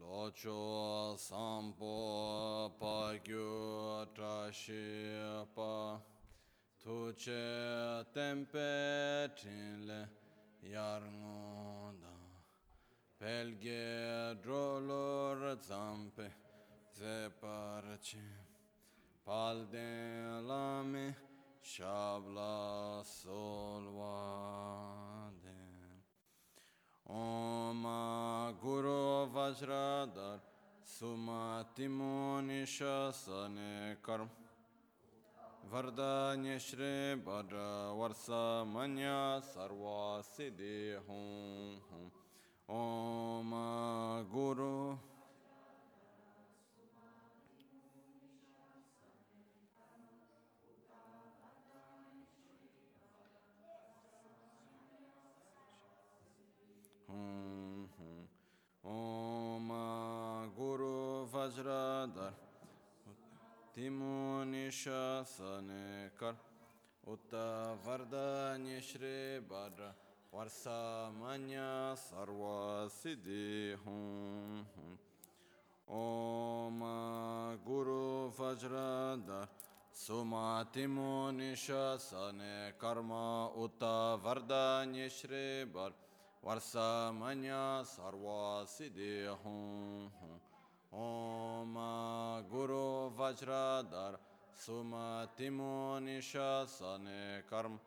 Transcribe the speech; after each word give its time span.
locho 0.00 1.16
sampo 1.16 2.72
pa 2.78 3.18
gyu 3.24 4.06
pa 5.54 6.00
tuche 6.82 8.04
tempe 8.12 9.30
trinle 9.36 10.08
yar 10.62 11.02
pelge 13.18 14.36
drolor 14.42 15.56
zampe 15.68 16.26
zeparche. 16.98 18.26
Palden 19.24 20.46
lame 20.48 21.14
shabla 21.62 23.04
solvade 23.04 24.42
Om 27.14 27.84
Guru 28.62 29.26
Vajradhar 29.28 30.40
Sumatimo 30.82 32.40
Nishasane 32.40 33.96
Karm 34.02 34.28
Vardanya 35.70 36.58
Shri 36.58 37.16
Bhadra 37.22 37.92
Varsa 37.94 38.64
Manya 38.66 39.42
Sarva 39.42 40.22
Siddhi 40.24 40.96
Hum 41.06 41.80
Om 57.12 57.88
Guru 57.92 58.24
Om 58.84 59.68
Guru 60.56 61.26
Vajradhar 61.32 62.32
Timunisha 63.74 65.24
Sanekar 65.24 66.34
Utta 67.06 67.76
Vardanya 67.84 68.80
Shri 68.80 69.40
Bhadra 69.50 69.90
Varsa 70.32 71.10
Manya 71.20 71.94
Sarva 71.96 72.88
Siddhi 72.88 73.76
Hum 73.84 74.66
Om 75.88 76.80
Guru 77.66 78.30
Vajradhar 78.30 79.48
Sumatimunisha 79.92 81.98
Sane 82.00 82.72
Varsamanya 86.44 87.84
Sarva 87.86 88.66
Siddhi 88.66 89.28
Om 90.92 91.74
Guru 92.50 93.10
Vajradhar 93.16 94.18
Sumatimo 94.52 96.00
Nishasane 96.00 97.42
Karm 97.48 97.78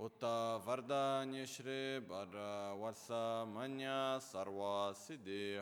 Utta 0.00 0.60
Vardanya 0.64 1.44
Shri 1.44 2.00
Bhadra 2.08 2.76
Varsamanya 2.78 4.20
Sarva 4.20 4.94
Siddhi 4.94 5.60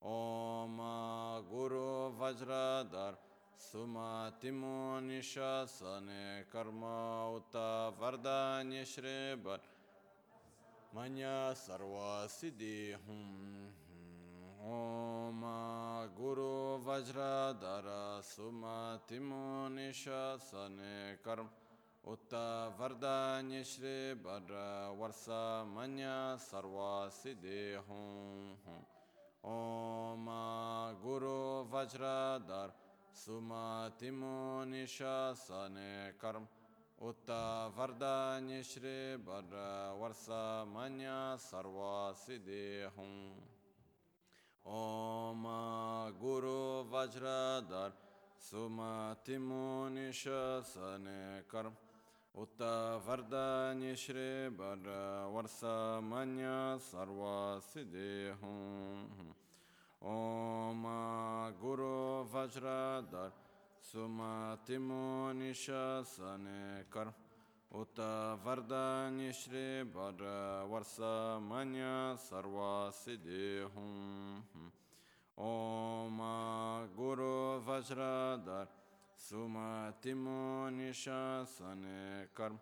Om 0.00 0.78
Guru 1.50 2.12
Vajradhar 2.16 3.16
Sumatimo 3.58 5.00
Nishasane 5.02 6.44
Karma 6.52 7.34
Utta 7.34 7.92
Vardanya 8.00 8.84
Shri 8.86 9.34
Bhadra 9.42 9.73
Manya 10.94 11.52
Sarva 11.56 12.28
Siddhi 12.28 12.94
Om 14.62 15.42
Guru 16.16 16.78
Vajradhara 16.86 18.22
Sumatimo 18.22 19.68
Nishasane 19.74 21.18
Karm 21.20 21.48
Utta 22.06 22.70
Vardanya 22.78 23.64
Shri 23.64 24.14
Bhadra 24.14 24.94
Varsa 24.96 25.66
Manya 25.66 26.38
Sarva 26.38 27.10
Siddhi 27.10 27.76
Om 29.42 30.28
Guru 31.02 31.66
Vajradhar 31.72 32.70
Sumatimo 33.12 34.64
Nishasane 34.64 36.12
Karm 36.22 36.46
Utta 37.02 37.70
Vardanya 37.76 38.62
Shri 38.62 39.16
Bhadra 39.18 39.92
Varsa 39.98 40.64
Manya 40.72 41.36
Sarva 41.36 42.14
Siddhi 42.14 42.86
Hum 42.96 43.32
Om 44.64 46.12
Guru 46.20 46.84
Vajradhar 46.84 47.92
Sumatimo 48.38 49.90
Nishasane 49.90 51.42
Karm 51.50 51.72
Utta 52.38 53.00
Vardanya 53.04 53.96
Shri 53.96 54.48
Bhadra 54.56 55.26
Varsa 55.34 56.00
Manya 56.00 56.78
Sarva 56.78 57.60
Siddhi 57.60 58.30
Hum 58.40 59.34
Om 60.00 61.52
Guru 61.60 62.24
Vajradhar 62.32 63.32
Sumatimo 63.84 65.30
Nishasane 65.34 66.84
Kar 66.90 67.12
Uta 67.70 68.38
Vardanya 68.42 69.30
Shri 69.30 69.84
Bhadra 69.84 70.64
Varsa 70.66 71.38
Manya 71.38 72.16
Sarva 72.16 72.90
Siddhi 72.90 73.60
Hum 73.74 74.42
Om 75.36 76.88
Guru 76.96 77.60
Vajradhar 77.60 78.68
Sumatimo 79.18 80.70
Nishasane 80.70 82.26
Kar 82.34 82.52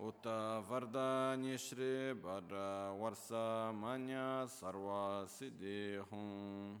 Uta 0.00 0.62
Vardanya 0.66 1.58
Shri 1.58 2.14
Bhadra 2.14 2.96
Varsa 2.98 3.70
Manya 3.74 4.46
Sarva 4.48 5.26
Siddhi 5.28 5.98
Hum 6.10 6.80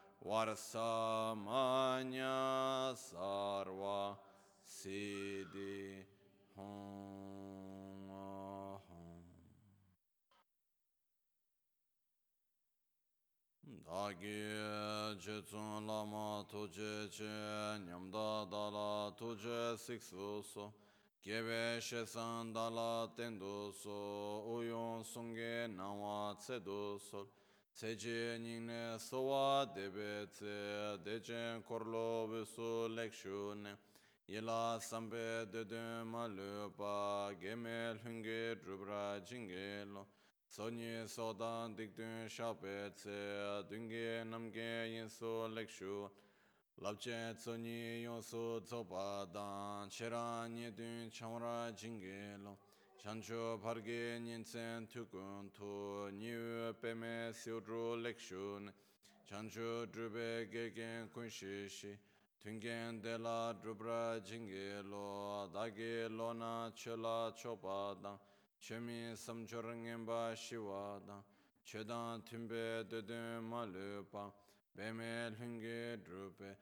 Varsamanya 0.23 1.49
Sarva 2.95 4.15
Siddhi 4.63 6.05
Hum 6.55 7.01
Dagi 13.83 14.45
Jetsun 15.17 15.87
Lama 15.87 16.45
Tuje 16.47 17.09
Che 17.09 17.79
Nyamda 17.79 18.45
Dala 18.49 19.11
Tuje 19.17 19.75
Siksu 19.77 20.43
So. 20.43 20.71
Gebe 21.23 21.79
Shesan 21.81 22.53
Dala 22.53 23.09
Tendu 23.17 23.71
So 23.73 24.43
Uyon 24.47 25.03
Sunge 25.03 25.67
Nawa 25.75 26.35
Tsedu 26.37 26.99
So 26.99 27.27
Seche 27.73 28.37
nyingne 28.37 28.99
sowa 28.99 29.65
debe 29.73 30.27
tse, 30.29 30.99
dechen 31.03 31.63
korlo 31.63 32.27
wisu 32.27 32.87
lekshu 32.89 33.55
ne, 33.55 33.75
yela 34.27 34.77
sampe 34.79 35.47
dedun 35.49 36.05
ma 36.05 36.27
lupa, 36.27 37.33
geme 37.39 37.93
lhunge 37.95 38.59
drubra 38.61 39.19
jinge 39.25 39.85
lo, 39.85 40.05
sonye 40.47 41.07
sodan 41.07 41.73
dikdun 41.75 42.27
shape 42.29 42.91
tse, 42.93 43.63
dunge 43.69 44.23
namge 44.25 44.91
yinsu 44.93 45.47
lekshu, 45.55 46.09
labche 46.81 47.33
tsonye 47.37 48.03
yonsu 48.03 48.61
tsopa 48.63 49.25
dan, 49.33 49.89
chera 49.89 50.45
nye 50.47 50.69
dun 50.71 51.09
chamra 51.09 51.71
jinge 51.73 52.37
lo, 52.43 52.57
Shancho 53.03 53.59
parge 53.59 54.19
nyinsen 54.21 54.87
tukun 54.87 55.49
tu 55.57 56.11
niyu 56.11 56.71
peme 56.79 57.33
siudru 57.33 57.97
lekshun. 57.99 58.71
Shancho 59.27 59.87
drube 59.91 60.47
gegen 60.51 61.09
kunshishi. 61.09 61.97
Tungen 62.39 63.01
de 63.01 63.17
la 63.17 63.53
drubra 63.53 64.21
jingi 64.23 64.87
lo. 64.87 65.49
Dagi 65.51 66.15
lo 66.15 66.33
na 66.33 66.69
chela 66.75 67.33
chopa 67.35 67.95
dang. 68.03 68.19
Chemi 68.61 69.15
samchor 69.15 69.73
ngenpa 69.73 70.35
shiwa 70.35 71.01
dang. 71.03 71.23
Chedan 71.65 72.21
timbe 72.21 72.87
dedun 72.87 73.41
malupa. 73.49 74.31
Peme 74.77 75.31
lungi 75.39 75.97
drube. 76.03 76.55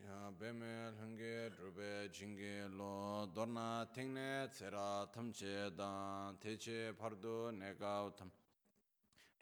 Ya 0.00 0.30
bēmē 0.40 0.74
lhēngē 0.96 1.32
drupē 1.52 1.88
jīngē 2.16 2.52
lō 2.78 2.92
dōrnā 3.36 3.64
tēngnē 3.92 4.48
tsērā 4.54 4.84
tamchē 5.12 5.68
dāng 5.76 6.38
tēchē 6.40 6.94
pārdu 6.96 7.34
nēgāw 7.58 8.08
tam. 8.16 8.30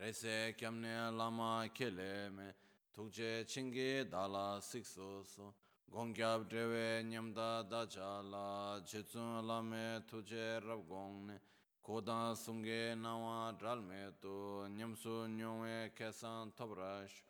Rēsē 0.00 0.34
kiamnē 0.58 0.96
lāma 1.14 1.52
kēlē 1.78 2.10
mē 2.34 2.48
tūkchē 2.96 3.30
chīngē 3.46 3.88
dālā 4.10 4.58
sīksō 4.70 5.12
sō. 5.36 5.52
Gōngyāb 5.94 6.50
drēwē 6.50 6.84
ñamdā 7.12 7.50
dāchā 7.70 8.10
lā 8.34 8.50
chēchūn 8.90 9.46
lāmē 9.46 9.86
tūchē 10.10 10.52
rāb 10.66 10.86
gōng 10.90 11.26
nē. 11.30 11.40
Kōdāng 11.86 12.34
sūngē 12.42 12.82
nāwā 12.98 13.38
drāl 13.62 13.86
mē 13.86 14.02
tū 14.22 14.36
ñamsū 14.78 15.26
nyōwē 15.38 15.76
kēsān 15.94 16.50
tōp 16.58 16.74
rāsh. 16.82 17.20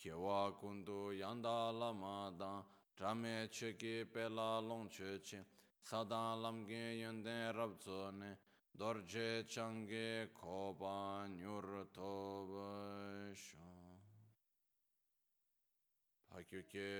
Kiewa 0.00 0.52
kundu 0.58 1.12
yanda 1.12 1.70
lama 1.78 2.32
dan, 2.38 2.64
drame 2.96 3.48
cheki 3.52 4.04
pela 4.10 4.58
long 4.58 4.88
chechi, 4.88 5.44
sadan 5.84 6.40
lamge 6.40 6.96
yenden 7.02 7.54
rab 7.54 7.72
ne, 8.18 8.38
dorje 8.74 9.46
change 9.46 10.28
koba 10.32 11.28
nyur 11.28 11.86
toba 11.92 13.34
shon. 13.34 14.00
Pakyuke 16.32 16.92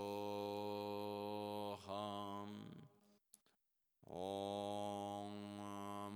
Om 4.09 5.33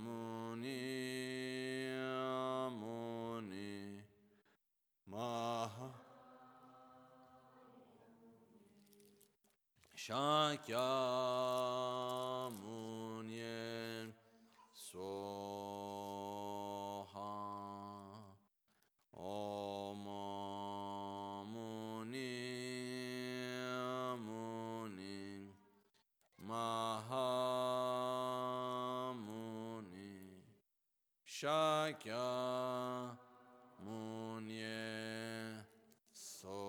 Muni 0.03 0.79
Muni 2.71 4.01
Maha. 5.07 5.89
Shakyamuni 9.95 11.84
Shakya 31.95 33.15
Munye 33.85 35.63
Soha. 36.13 36.65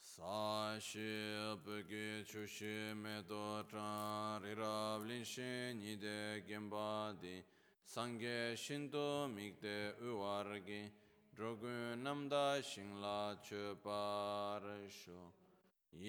Sashi 0.00 1.56
Pagi 1.64 2.24
Chushi 2.24 2.94
Medo 2.94 3.64
Rira 3.72 4.98
Blinshin 5.00 5.78
Nide 5.80 6.42
Gembadi 6.48 7.42
Sangye 7.86 8.56
Shinto 8.56 9.28
Mikde 9.28 9.92
Uwargi 10.02 10.90
Drogun 11.36 12.02
Namda 12.02 12.60
Shingla 12.62 13.36
Chuparisho 13.42 15.20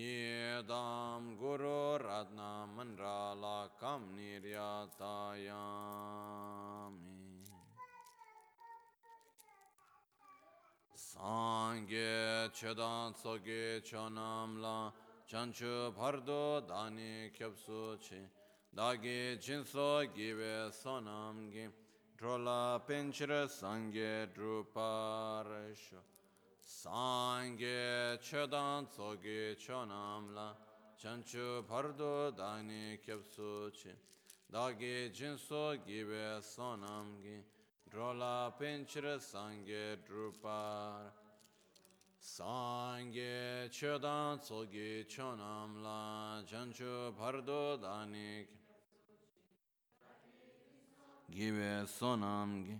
Yedam 0.05 1.37
Guru 1.39 1.97
Ratna 1.97 2.67
Mandrala 2.77 3.69
Kam 3.79 4.01
Niryatayami. 4.15 4.61
Sangye 10.95 12.49
Chedan 12.53 13.13
Tsoge 13.15 13.81
Chonamla 13.81 14.91
Chanchu 15.31 15.91
Bhardo 15.93 16.61
Dani 16.67 17.31
Kyapsu 17.35 17.97
Chi. 17.99 18.21
Dagi 18.77 19.37
Jinso 19.39 20.05
Give 20.15 20.71
Sonamgi 20.71 21.65
Drola 22.19 22.79
Pinchira 22.87 23.47
Sangye 23.47 24.27
Druparasho 24.35 26.01
Sangye 26.65 28.17
Chedan 28.19 28.87
Tsoge 28.87 29.55
Chonamla 29.55 30.55
Chanchu 30.99 31.63
Pardo 31.67 32.31
Dani 32.31 32.97
Kyapsu 33.05 33.71
Chi 33.71 33.91
Dagi 34.51 35.11
Jinso 35.11 35.77
Give 35.85 36.41
Sonamgi 36.41 37.43
Drola 37.87 38.51
Pinchira 38.59 39.19
Sangye 39.19 39.97
Drupar. 40.09 41.11
Sangye 42.19 43.69
Chodan 43.69 44.39
Tsogi 44.39 45.05
Chonamla 45.05 46.43
Chanchu 46.49 47.13
Pardo 47.15 47.77
Danik 47.77 48.47
Give 51.29 51.85
Sonamgi 51.85 52.79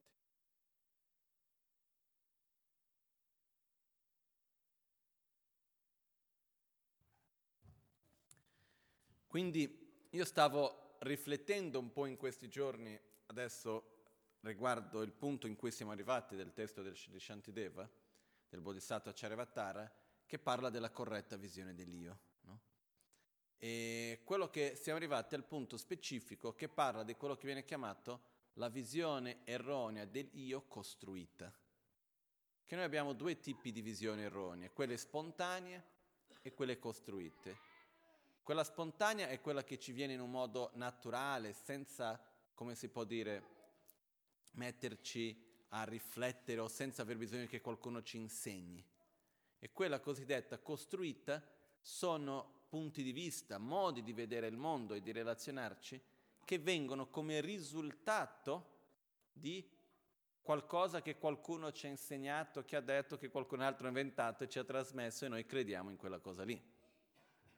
Quindi 9.31 10.09
io 10.09 10.25
stavo 10.25 10.97
riflettendo 11.03 11.79
un 11.79 11.93
po' 11.93 12.05
in 12.05 12.17
questi 12.17 12.49
giorni, 12.49 12.99
adesso 13.27 13.99
riguardo 14.41 15.03
il 15.03 15.13
punto 15.13 15.47
in 15.47 15.55
cui 15.55 15.71
siamo 15.71 15.93
arrivati 15.93 16.35
del 16.35 16.51
testo 16.51 16.81
del, 16.81 16.97
di 17.07 17.17
Shantideva, 17.17 17.89
del 18.49 18.59
Bodhisattva 18.59 19.13
Charyavatara, 19.15 19.89
che 20.25 20.37
parla 20.37 20.69
della 20.69 20.89
corretta 20.89 21.37
visione 21.37 21.73
dell'io. 21.73 22.19
No? 22.41 22.59
E 23.57 24.19
quello 24.25 24.49
che 24.49 24.75
siamo 24.75 24.97
arrivati 24.97 25.33
al 25.35 25.45
punto 25.45 25.77
specifico 25.77 26.53
che 26.53 26.67
parla 26.67 27.03
di 27.03 27.15
quello 27.15 27.37
che 27.37 27.45
viene 27.45 27.63
chiamato 27.63 28.23
la 28.55 28.67
visione 28.67 29.45
erronea 29.45 30.03
dell'io 30.03 30.65
costruita. 30.67 31.57
Che 32.65 32.75
noi 32.75 32.83
abbiamo 32.83 33.13
due 33.13 33.39
tipi 33.39 33.71
di 33.71 33.79
visioni 33.79 34.23
erronee, 34.23 34.73
quelle 34.73 34.97
spontanee 34.97 35.85
e 36.41 36.53
quelle 36.53 36.77
costruite. 36.79 37.70
Quella 38.43 38.63
spontanea 38.63 39.27
è 39.27 39.39
quella 39.39 39.63
che 39.63 39.77
ci 39.77 39.91
viene 39.91 40.13
in 40.13 40.19
un 40.19 40.31
modo 40.31 40.71
naturale, 40.73 41.53
senza, 41.53 42.19
come 42.53 42.75
si 42.75 42.89
può 42.89 43.03
dire, 43.03 43.43
metterci 44.51 45.49
a 45.69 45.83
riflettere 45.83 46.59
o 46.59 46.67
senza 46.67 47.03
aver 47.03 47.17
bisogno 47.17 47.45
che 47.45 47.61
qualcuno 47.61 48.01
ci 48.01 48.17
insegni. 48.17 48.83
E 49.59 49.71
quella 49.71 49.99
cosiddetta 49.99 50.57
costruita 50.57 51.41
sono 51.79 52.65
punti 52.67 53.03
di 53.03 53.11
vista, 53.11 53.57
modi 53.57 54.01
di 54.01 54.13
vedere 54.13 54.47
il 54.47 54.57
mondo 54.57 54.93
e 54.95 55.01
di 55.01 55.11
relazionarci 55.11 56.01
che 56.43 56.57
vengono 56.57 57.09
come 57.09 57.41
risultato 57.41 58.69
di 59.31 59.65
qualcosa 60.41 61.01
che 61.01 61.17
qualcuno 61.17 61.71
ci 61.71 61.85
ha 61.85 61.89
insegnato, 61.89 62.65
che 62.65 62.75
ha 62.75 62.81
detto, 62.81 63.17
che 63.17 63.29
qualcun 63.29 63.61
altro 63.61 63.85
ha 63.85 63.89
inventato 63.89 64.43
e 64.43 64.49
ci 64.49 64.59
ha 64.59 64.63
trasmesso 64.63 65.25
e 65.25 65.29
noi 65.29 65.45
crediamo 65.45 65.91
in 65.91 65.97
quella 65.97 66.19
cosa 66.19 66.43
lì. 66.43 66.59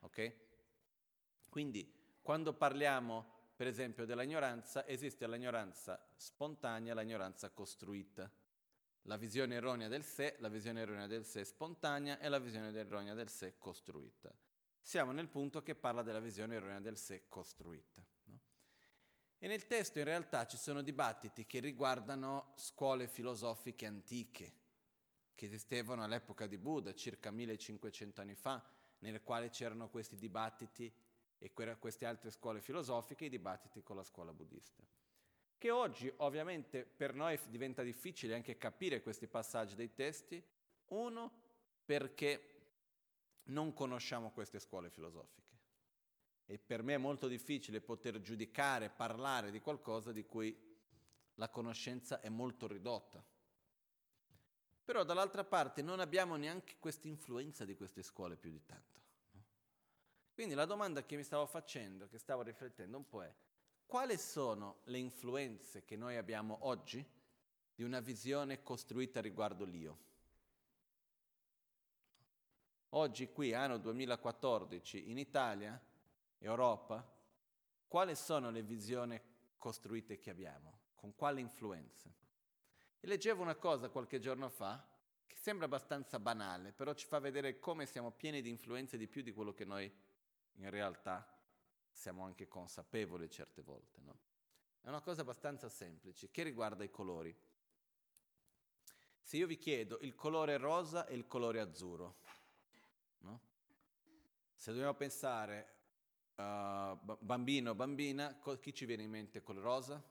Ok? 0.01 0.33
Quindi 1.53 1.87
quando 2.19 2.51
parliamo 2.53 3.51
per 3.55 3.67
esempio 3.67 4.07
dell'ignoranza, 4.07 4.87
esiste 4.87 5.27
l'ignoranza 5.27 6.03
spontanea 6.15 6.93
e 6.93 6.95
l'ignoranza 6.95 7.51
costruita. 7.51 8.27
La 9.03 9.17
visione 9.17 9.53
erronea 9.53 9.87
del 9.87 10.03
sé, 10.03 10.37
la 10.39 10.49
visione 10.49 10.81
erronea 10.81 11.05
del 11.05 11.23
sé 11.23 11.45
spontanea 11.45 12.17
e 12.17 12.27
la 12.27 12.39
visione 12.39 12.75
erronea 12.75 13.13
del 13.13 13.29
sé 13.29 13.59
costruita. 13.59 14.33
Siamo 14.81 15.11
nel 15.11 15.27
punto 15.27 15.61
che 15.61 15.75
parla 15.75 16.01
della 16.01 16.19
visione 16.19 16.55
erronea 16.55 16.79
del 16.79 16.97
sé 16.97 17.27
costruita. 17.27 18.03
No? 18.23 18.39
E 19.37 19.47
nel 19.47 19.67
testo 19.67 19.99
in 19.99 20.05
realtà 20.05 20.47
ci 20.47 20.57
sono 20.57 20.81
dibattiti 20.81 21.45
che 21.45 21.59
riguardano 21.59 22.53
scuole 22.55 23.07
filosofiche 23.07 23.85
antiche, 23.85 24.53
che 25.35 25.45
esistevano 25.45 26.03
all'epoca 26.03 26.47
di 26.47 26.57
Buddha, 26.57 26.95
circa 26.95 27.29
1500 27.29 28.21
anni 28.21 28.33
fa, 28.33 28.59
nelle 29.03 29.21
quali 29.21 29.49
c'erano 29.49 29.89
questi 29.89 30.15
dibattiti 30.15 30.91
e 31.43 31.51
queste 31.77 32.05
altre 32.05 32.31
scuole 32.31 32.61
filosofiche, 32.61 33.25
i 33.25 33.29
dibattiti 33.29 33.83
con 33.83 33.97
la 33.97 34.03
scuola 34.05 34.31
buddista. 34.31 34.81
Che 35.57 35.71
oggi 35.71 36.11
ovviamente 36.17 36.85
per 36.85 37.13
noi 37.13 37.37
diventa 37.49 37.83
difficile 37.83 38.33
anche 38.33 38.57
capire 38.57 39.01
questi 39.01 39.27
passaggi 39.27 39.75
dei 39.75 39.93
testi, 39.93 40.41
uno 40.87 41.41
perché 41.83 42.49
non 43.47 43.73
conosciamo 43.73 44.31
queste 44.31 44.57
scuole 44.59 44.89
filosofiche 44.89 45.41
e 46.45 46.57
per 46.57 46.81
me 46.81 46.93
è 46.93 46.97
molto 46.97 47.27
difficile 47.27 47.81
poter 47.81 48.21
giudicare, 48.21 48.89
parlare 48.89 49.51
di 49.51 49.59
qualcosa 49.59 50.13
di 50.13 50.25
cui 50.25 50.57
la 51.35 51.49
conoscenza 51.49 52.21
è 52.21 52.29
molto 52.29 52.67
ridotta. 52.67 53.21
Però 54.85 55.03
dall'altra 55.03 55.43
parte 55.43 55.81
non 55.81 55.99
abbiamo 55.99 56.37
neanche 56.37 56.75
questa 56.79 57.09
influenza 57.09 57.65
di 57.65 57.75
queste 57.75 58.01
scuole 58.01 58.37
più 58.37 58.49
di 58.49 58.63
tanto. 58.63 59.02
Quindi 60.33 60.55
la 60.55 60.65
domanda 60.65 61.03
che 61.03 61.15
mi 61.15 61.23
stavo 61.23 61.45
facendo, 61.45 62.07
che 62.07 62.17
stavo 62.17 62.41
riflettendo 62.41 62.97
un 62.97 63.07
po' 63.07 63.23
è, 63.23 63.33
quali 63.85 64.17
sono 64.17 64.79
le 64.85 64.97
influenze 64.97 65.83
che 65.83 65.95
noi 65.95 66.17
abbiamo 66.17 66.57
oggi 66.61 67.05
di 67.75 67.83
una 67.83 67.99
visione 67.99 68.63
costruita 68.63 69.21
riguardo 69.21 69.63
l'io? 69.63 69.97
Oggi 72.89 73.31
qui, 73.31 73.53
anno 73.53 73.77
2014, 73.77 75.09
in 75.09 75.19
Italia, 75.19 75.79
Europa, 76.39 77.07
quali 77.87 78.15
sono 78.15 78.49
le 78.49 78.63
visioni 78.63 79.19
costruite 79.57 80.17
che 80.17 80.31
abbiamo? 80.31 80.79
Con 80.95 81.13
quali 81.13 81.41
influenze? 81.41 82.13
E 82.99 83.07
leggevo 83.07 83.43
una 83.43 83.55
cosa 83.55 83.89
qualche 83.89 84.19
giorno 84.19 84.49
fa 84.49 84.83
che 85.27 85.35
sembra 85.35 85.65
abbastanza 85.65 86.19
banale, 86.19 86.71
però 86.71 86.93
ci 86.93 87.05
fa 87.05 87.19
vedere 87.19 87.59
come 87.59 87.85
siamo 87.85 88.11
pieni 88.11 88.41
di 88.41 88.49
influenze 88.49 88.97
di 88.97 89.07
più 89.07 89.21
di 89.21 89.31
quello 89.31 89.53
che 89.53 89.65
noi 89.65 89.91
in 90.55 90.69
realtà 90.69 91.27
siamo 91.91 92.23
anche 92.23 92.47
consapevoli 92.47 93.29
certe 93.29 93.61
volte. 93.61 94.01
No? 94.01 94.17
È 94.81 94.89
una 94.89 95.01
cosa 95.01 95.21
abbastanza 95.21 95.69
semplice 95.69 96.29
che 96.29 96.43
riguarda 96.43 96.83
i 96.83 96.89
colori. 96.89 97.35
Se 99.21 99.37
io 99.37 99.47
vi 99.47 99.57
chiedo 99.57 99.99
il 100.01 100.15
colore 100.15 100.57
rosa 100.57 101.05
e 101.05 101.15
il 101.15 101.25
colore 101.25 101.61
azzurro, 101.61 102.17
no? 103.19 103.39
se 104.55 104.71
dobbiamo 104.71 104.93
pensare 104.95 105.75
uh, 106.35 106.97
bambino, 107.19 107.73
bambina, 107.73 108.37
chi 108.59 108.73
ci 108.73 108.85
viene 108.85 109.03
in 109.03 109.09
mente 109.09 109.41
col 109.41 109.57
rosa? 109.57 110.03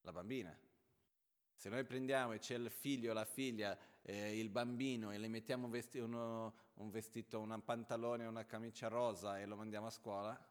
La 0.00 0.12
bambina. 0.12 0.56
Se 1.54 1.68
noi 1.68 1.84
prendiamo 1.84 2.32
e 2.32 2.38
c'è 2.38 2.54
il 2.54 2.70
figlio 2.70 3.10
o 3.10 3.14
la 3.14 3.24
figlia, 3.24 3.78
eh, 4.08 4.38
il 4.38 4.48
bambino, 4.48 5.12
e 5.12 5.18
le 5.18 5.28
mettiamo 5.28 5.66
un, 5.66 5.70
vesti- 5.70 5.98
uno, 5.98 6.54
un 6.74 6.88
vestito, 6.88 7.40
un 7.40 7.62
pantalone 7.62 8.24
una 8.24 8.46
camicia 8.46 8.88
rosa 8.88 9.38
e 9.38 9.44
lo 9.44 9.54
mandiamo 9.54 9.88
a 9.88 9.90
scuola, 9.90 10.48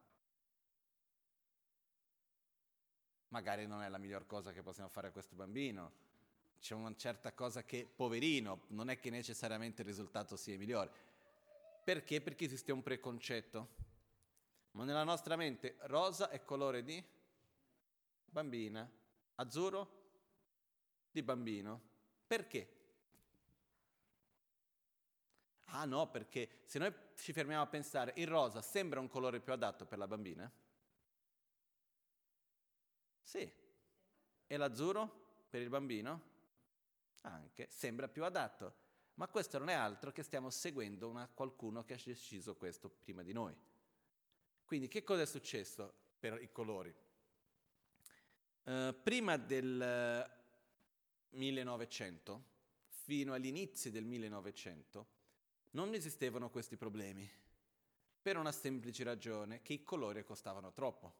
magari 3.30 3.66
non 3.66 3.82
è 3.82 3.90
la 3.90 3.98
miglior 3.98 4.28
cosa 4.28 4.52
che 4.52 4.62
possiamo 4.62 4.90
fare 4.90 5.08
a 5.08 5.12
questo 5.12 5.36
bambino. 5.36 6.06
C'è 6.60 6.76
una 6.76 6.96
certa 6.96 7.34
cosa 7.34 7.64
che, 7.64 7.88
poverino, 7.88 8.66
non 8.68 8.92
è 8.92 9.00
che 9.00 9.10
necessariamente 9.10 9.82
il 9.82 9.88
risultato 9.88 10.36
sia 10.36 10.56
migliore. 10.56 10.92
Perché? 11.84 12.22
Perché 12.22 12.46
esiste 12.46 12.72
un 12.72 12.84
preconcetto. 12.84 13.70
Ma 14.72 14.84
nella 14.84 15.04
nostra 15.04 15.36
mente 15.36 15.78
rosa 15.82 16.30
è 16.30 16.44
colore 16.44 16.84
di 16.84 17.04
bambina, 18.24 18.88
azzurro 19.34 20.10
di 21.10 21.24
bambino. 21.24 21.82
Perché? 22.28 22.77
Ah 25.72 25.86
no, 25.86 26.10
perché 26.10 26.62
se 26.66 26.80
noi 26.80 26.94
ci 27.16 27.34
fermiamo 27.34 27.64
a 27.64 27.68
pensare, 27.68 28.14
il 28.18 28.28
rosa 28.28 28.62
sembra 28.62 29.00
un 29.00 29.08
colore 29.08 29.40
più 29.40 29.52
adatto 29.52 29.86
per 29.86 29.98
la 29.98 30.08
bambina? 30.08 30.50
Sì. 33.22 33.52
E 34.48 34.58
l'azzurro 34.58 35.46
per 35.50 35.62
il 35.62 35.70
bambino? 35.70 36.36
Anche, 37.22 37.68
sembra 37.70 38.08
più 38.08 38.24
adatto. 38.24 38.86
Ma 39.16 39.28
questo 39.28 39.58
non 39.58 39.70
è 39.70 39.74
altro 39.74 40.12
che 40.12 40.24
stiamo 40.24 40.50
seguendo 40.50 41.10
una, 41.10 41.28
qualcuno 41.28 41.84
che 41.84 41.96
ha 41.96 42.00
deciso 42.04 42.56
questo 42.56 42.90
prima 42.90 43.24
di 43.24 43.34
noi. 43.34 43.54
Quindi 44.64 44.88
che 44.88 45.04
cosa 45.04 45.24
è 45.24 45.26
successo 45.26 45.94
per 46.20 46.42
i 46.42 46.52
colori? 46.52 46.94
Uh, 48.64 48.96
prima 49.02 49.38
del 49.38 50.30
1900, 51.30 52.44
fino 52.88 53.34
all'inizio 53.34 53.92
del 53.92 54.06
1900, 54.06 55.08
non 55.78 55.94
esistevano 55.94 56.50
questi 56.50 56.76
problemi, 56.76 57.30
per 58.20 58.36
una 58.36 58.52
semplice 58.52 59.04
ragione 59.04 59.62
che 59.62 59.74
i 59.74 59.84
colori 59.84 60.24
costavano 60.24 60.72
troppo. 60.72 61.14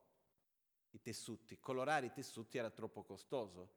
I 0.90 1.00
tessuti, 1.00 1.60
colorare 1.60 2.08
i 2.08 2.12
tessuti 2.12 2.58
era 2.58 2.72
troppo 2.72 3.04
costoso. 3.04 3.70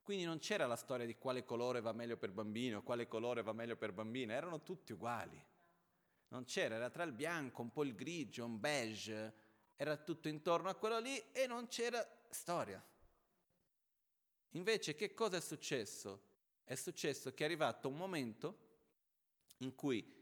Quindi 0.00 0.24
non 0.24 0.38
c'era 0.38 0.68
la 0.68 0.76
storia 0.76 1.06
di 1.06 1.18
quale 1.18 1.44
colore 1.44 1.80
va 1.80 1.90
meglio 1.90 2.16
per 2.16 2.30
bambino, 2.30 2.84
quale 2.84 3.08
colore 3.08 3.42
va 3.42 3.52
meglio 3.52 3.76
per 3.76 3.92
bambina, 3.92 4.32
erano 4.32 4.62
tutti 4.62 4.92
uguali. 4.92 5.44
Non 6.28 6.44
c'era, 6.44 6.76
era 6.76 6.88
tra 6.88 7.02
il 7.02 7.12
bianco, 7.12 7.62
un 7.62 7.72
po' 7.72 7.82
il 7.82 7.96
grigio, 7.96 8.44
un 8.44 8.60
beige, 8.60 9.34
era 9.74 9.96
tutto 9.96 10.28
intorno 10.28 10.68
a 10.68 10.76
quello 10.76 11.00
lì 11.00 11.20
e 11.32 11.48
non 11.48 11.66
c'era 11.66 12.06
storia. 12.30 12.80
Invece 14.50 14.94
che 14.94 15.14
cosa 15.14 15.36
è 15.36 15.40
successo? 15.40 16.22
È 16.62 16.76
successo 16.76 17.34
che 17.34 17.42
è 17.42 17.46
arrivato 17.46 17.88
un 17.88 17.96
momento 17.96 18.66
in 19.58 19.74
cui 19.74 20.17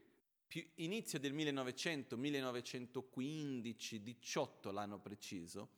più, 0.47 0.67
inizio 0.77 1.19
del 1.19 1.33
1900, 1.33 2.17
1915, 2.17 4.03
18 4.03 4.71
l'anno 4.71 4.99
preciso, 4.99 5.71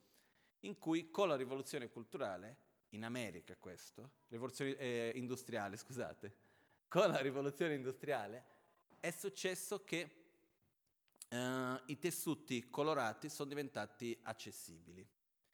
in 0.61 0.79
cui 0.79 1.11
con 1.11 1.29
la 1.29 1.37
rivoluzione 1.37 1.89
culturale 1.89 2.67
in 2.91 3.05
America 3.05 3.57
questo, 3.57 4.11
rivoluzione 4.29 4.77
eh, 4.77 5.13
industriale, 5.15 5.77
scusate, 5.77 6.35
con 6.89 7.11
la 7.11 7.21
rivoluzione 7.21 7.75
industriale 7.75 8.57
è 9.01 9.11
successo 9.11 9.85
che 9.85 10.11
eh, 11.29 11.83
i 11.87 11.99
tessuti 11.99 12.69
colorati 12.71 13.29
sono 13.29 13.49
diventati 13.49 14.19
accessibili 14.23 15.07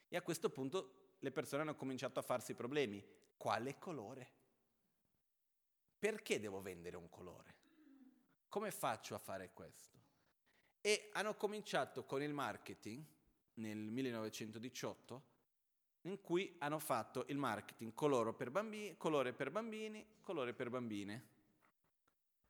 e 0.08 0.16
a 0.16 0.22
questo 0.22 0.50
punto 0.50 1.16
le 1.18 1.32
persone 1.32 1.62
hanno 1.62 1.74
cominciato 1.74 2.18
a 2.20 2.22
farsi 2.22 2.54
problemi. 2.54 3.04
Quale 3.36 3.78
colore? 3.78 4.32
Perché 5.98 6.38
devo 6.38 6.60
vendere 6.60 6.96
un 6.96 7.08
colore? 7.08 7.53
Come 8.54 8.70
faccio 8.70 9.16
a 9.16 9.18
fare 9.18 9.50
questo? 9.52 9.98
E 10.80 11.10
hanno 11.14 11.34
cominciato 11.34 12.04
con 12.04 12.22
il 12.22 12.32
marketing 12.32 13.04
nel 13.54 13.78
1918 13.78 15.22
in 16.02 16.20
cui 16.20 16.54
hanno 16.60 16.78
fatto 16.78 17.24
il 17.30 17.36
marketing 17.36 17.92
per 18.32 18.52
bambini, 18.52 18.96
colore 18.96 19.32
per 19.32 19.50
bambini, 19.50 20.06
colore 20.20 20.54
per 20.54 20.70
bambine. 20.70 21.28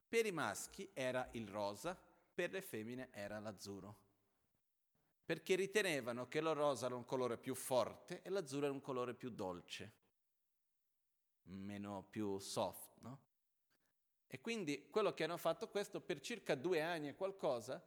Per 0.06 0.26
i 0.26 0.30
maschi 0.30 0.90
era 0.92 1.26
il 1.32 1.48
rosa, 1.48 1.98
per 2.34 2.50
le 2.50 2.60
femmine 2.60 3.08
era 3.10 3.38
l'azzurro. 3.38 3.96
Perché 5.24 5.54
ritenevano 5.54 6.28
che 6.28 6.36
il 6.36 6.52
rosa 6.52 6.84
era 6.84 6.96
un 6.96 7.06
colore 7.06 7.38
più 7.38 7.54
forte 7.54 8.20
e 8.20 8.28
l'azzurro 8.28 8.66
era 8.66 8.74
un 8.74 8.82
colore 8.82 9.14
più 9.14 9.30
dolce, 9.30 9.92
meno 11.44 12.04
più 12.10 12.38
soft, 12.38 12.96
no? 12.98 13.32
E 14.34 14.40
quindi 14.40 14.88
quello 14.90 15.14
che 15.14 15.22
hanno 15.22 15.36
fatto 15.36 15.68
questo 15.68 16.00
per 16.00 16.18
circa 16.18 16.56
due 16.56 16.82
anni 16.82 17.06
e 17.06 17.14
qualcosa 17.14 17.80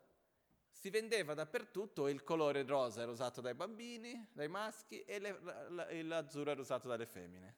si 0.72 0.89
vendeva 0.89 1.34
dappertutto 1.34 2.08
il 2.08 2.24
colore 2.24 2.63
rosa 2.63 3.01
era 3.01 3.12
usato 3.12 3.42
dai 3.42 3.54
bambini, 3.54 4.30
dai 4.32 4.48
maschi 4.48 5.04
e 5.04 5.20
le, 5.20 6.04
l'azzurro 6.04 6.51
era 6.51 6.62
usato 6.62 6.88
dalle 6.88 7.06
femmine. 7.06 7.54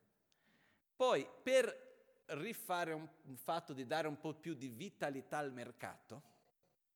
Poi 0.95 1.23
per 1.43 2.23
rifare 2.29 2.93
un, 2.93 3.07
un 3.25 3.37
fatto 3.37 3.73
di 3.73 3.85
dare 3.85 4.07
un 4.07 4.19
po' 4.19 4.33
più 4.33 4.55
di 4.55 4.69
vitalità 4.69 5.37
al 5.37 5.53
mercato, 5.53 6.23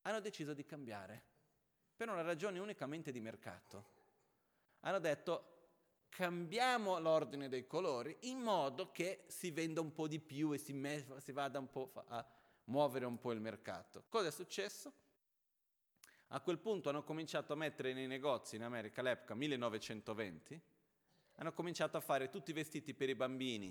hanno 0.02 0.20
deciso 0.20 0.56
di 0.56 0.66
cambiare, 0.66 1.24
per 1.96 2.10
una 2.10 2.24
ragione 2.24 2.58
unicamente 2.58 3.12
di 3.12 3.20
mercato. 3.20 3.86
Hanno 4.80 4.98
detto 4.98 5.53
cambiamo 6.14 7.00
l'ordine 7.00 7.50
dei 7.50 7.66
colori 7.66 8.16
in 8.22 8.40
modo 8.40 8.92
che 8.92 9.24
si 9.28 9.50
venda 9.50 9.82
un 9.82 9.94
po' 9.94 10.08
di 10.08 10.20
più 10.20 10.54
e 10.54 10.60
si, 10.60 10.72
me- 10.72 11.06
si 11.18 11.32
vada 11.32 11.58
un 11.58 11.70
po' 11.70 11.92
a 12.08 12.26
muovere 12.66 13.06
un 13.06 13.18
po' 13.18 13.32
il 13.32 13.42
mercato. 13.42 14.06
Cosa 14.10 14.28
è 14.28 14.32
successo? 14.32 14.94
A 16.28 16.40
quel 16.42 16.60
punto 16.60 16.90
hanno 16.90 17.04
cominciato 17.04 17.54
a 17.54 17.56
mettere 17.56 17.94
nei 17.94 18.08
negozi 18.08 18.56
in 18.56 18.64
America 18.64 19.02
all'epoca 19.02 19.34
1920, 19.34 20.62
hanno 21.38 21.54
cominciato 21.54 21.98
a 21.98 22.02
fare 22.02 22.30
tutti 22.30 22.52
i 22.52 22.54
vestiti 22.54 22.94
per 22.94 23.10
i 23.10 23.16
bambini, 23.16 23.70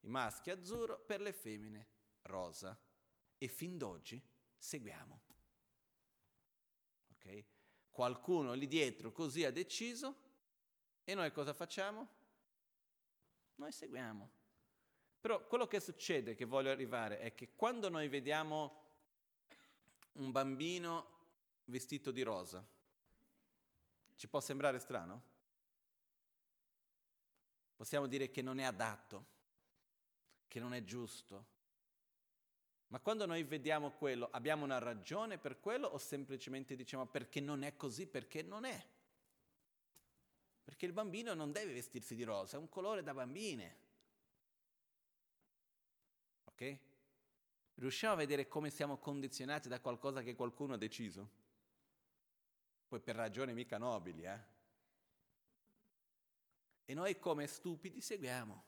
i 0.00 0.08
maschi 0.08 0.50
azzurro, 0.50 1.00
per 1.00 1.20
le 1.20 1.32
femmine 1.32 1.88
rosa. 2.22 2.78
E 3.38 3.48
fin 3.48 3.76
d'oggi 3.76 4.22
seguiamo. 4.56 5.20
Okay? 7.14 7.44
Qualcuno 7.90 8.52
lì 8.52 8.68
dietro 8.68 9.10
così 9.10 9.44
ha 9.44 9.50
deciso 9.50 10.30
e 11.04 11.14
noi 11.14 11.32
cosa 11.32 11.52
facciamo? 11.52 12.08
Noi 13.56 13.72
seguiamo. 13.72 14.30
Però 15.20 15.46
quello 15.46 15.66
che 15.66 15.80
succede, 15.80 16.34
che 16.34 16.44
voglio 16.44 16.70
arrivare, 16.70 17.20
è 17.20 17.34
che 17.34 17.50
quando 17.54 17.88
noi 17.88 18.08
vediamo 18.08 18.80
un 20.14 20.30
bambino 20.30 21.12
vestito 21.64 22.10
di 22.10 22.22
rosa. 22.22 22.64
Ci 24.16 24.28
può 24.28 24.40
sembrare 24.40 24.78
strano? 24.78 25.30
Possiamo 27.76 28.06
dire 28.06 28.30
che 28.30 28.42
non 28.42 28.58
è 28.58 28.64
adatto, 28.64 29.24
che 30.48 30.60
non 30.60 30.74
è 30.74 30.84
giusto. 30.84 31.50
Ma 32.88 33.00
quando 33.00 33.24
noi 33.24 33.42
vediamo 33.42 33.92
quello, 33.92 34.28
abbiamo 34.32 34.64
una 34.64 34.78
ragione 34.78 35.38
per 35.38 35.58
quello 35.60 35.86
o 35.88 35.98
semplicemente 35.98 36.76
diciamo 36.76 37.06
perché 37.06 37.40
non 37.40 37.62
è 37.62 37.74
così, 37.74 38.06
perché 38.06 38.42
non 38.42 38.64
è? 38.64 38.86
Perché 40.64 40.86
il 40.86 40.92
bambino 40.92 41.34
non 41.34 41.52
deve 41.52 41.72
vestirsi 41.72 42.14
di 42.14 42.22
rosa, 42.22 42.56
è 42.56 42.60
un 42.60 42.68
colore 42.68 43.02
da 43.02 43.14
bambine. 43.14 43.76
Ok? 46.44 46.78
Riusciamo 47.74 48.14
a 48.14 48.16
vedere 48.16 48.48
come 48.48 48.70
siamo 48.70 48.98
condizionati 48.98 49.68
da 49.68 49.80
qualcosa 49.80 50.22
che 50.22 50.34
qualcuno 50.34 50.74
ha 50.74 50.78
deciso? 50.78 51.40
poi 52.92 53.00
per 53.00 53.16
ragioni 53.16 53.54
mica 53.54 53.78
nobili, 53.78 54.22
eh? 54.24 54.38
E 56.84 56.92
noi 56.92 57.18
come 57.18 57.46
stupidi 57.46 58.02
seguiamo. 58.02 58.64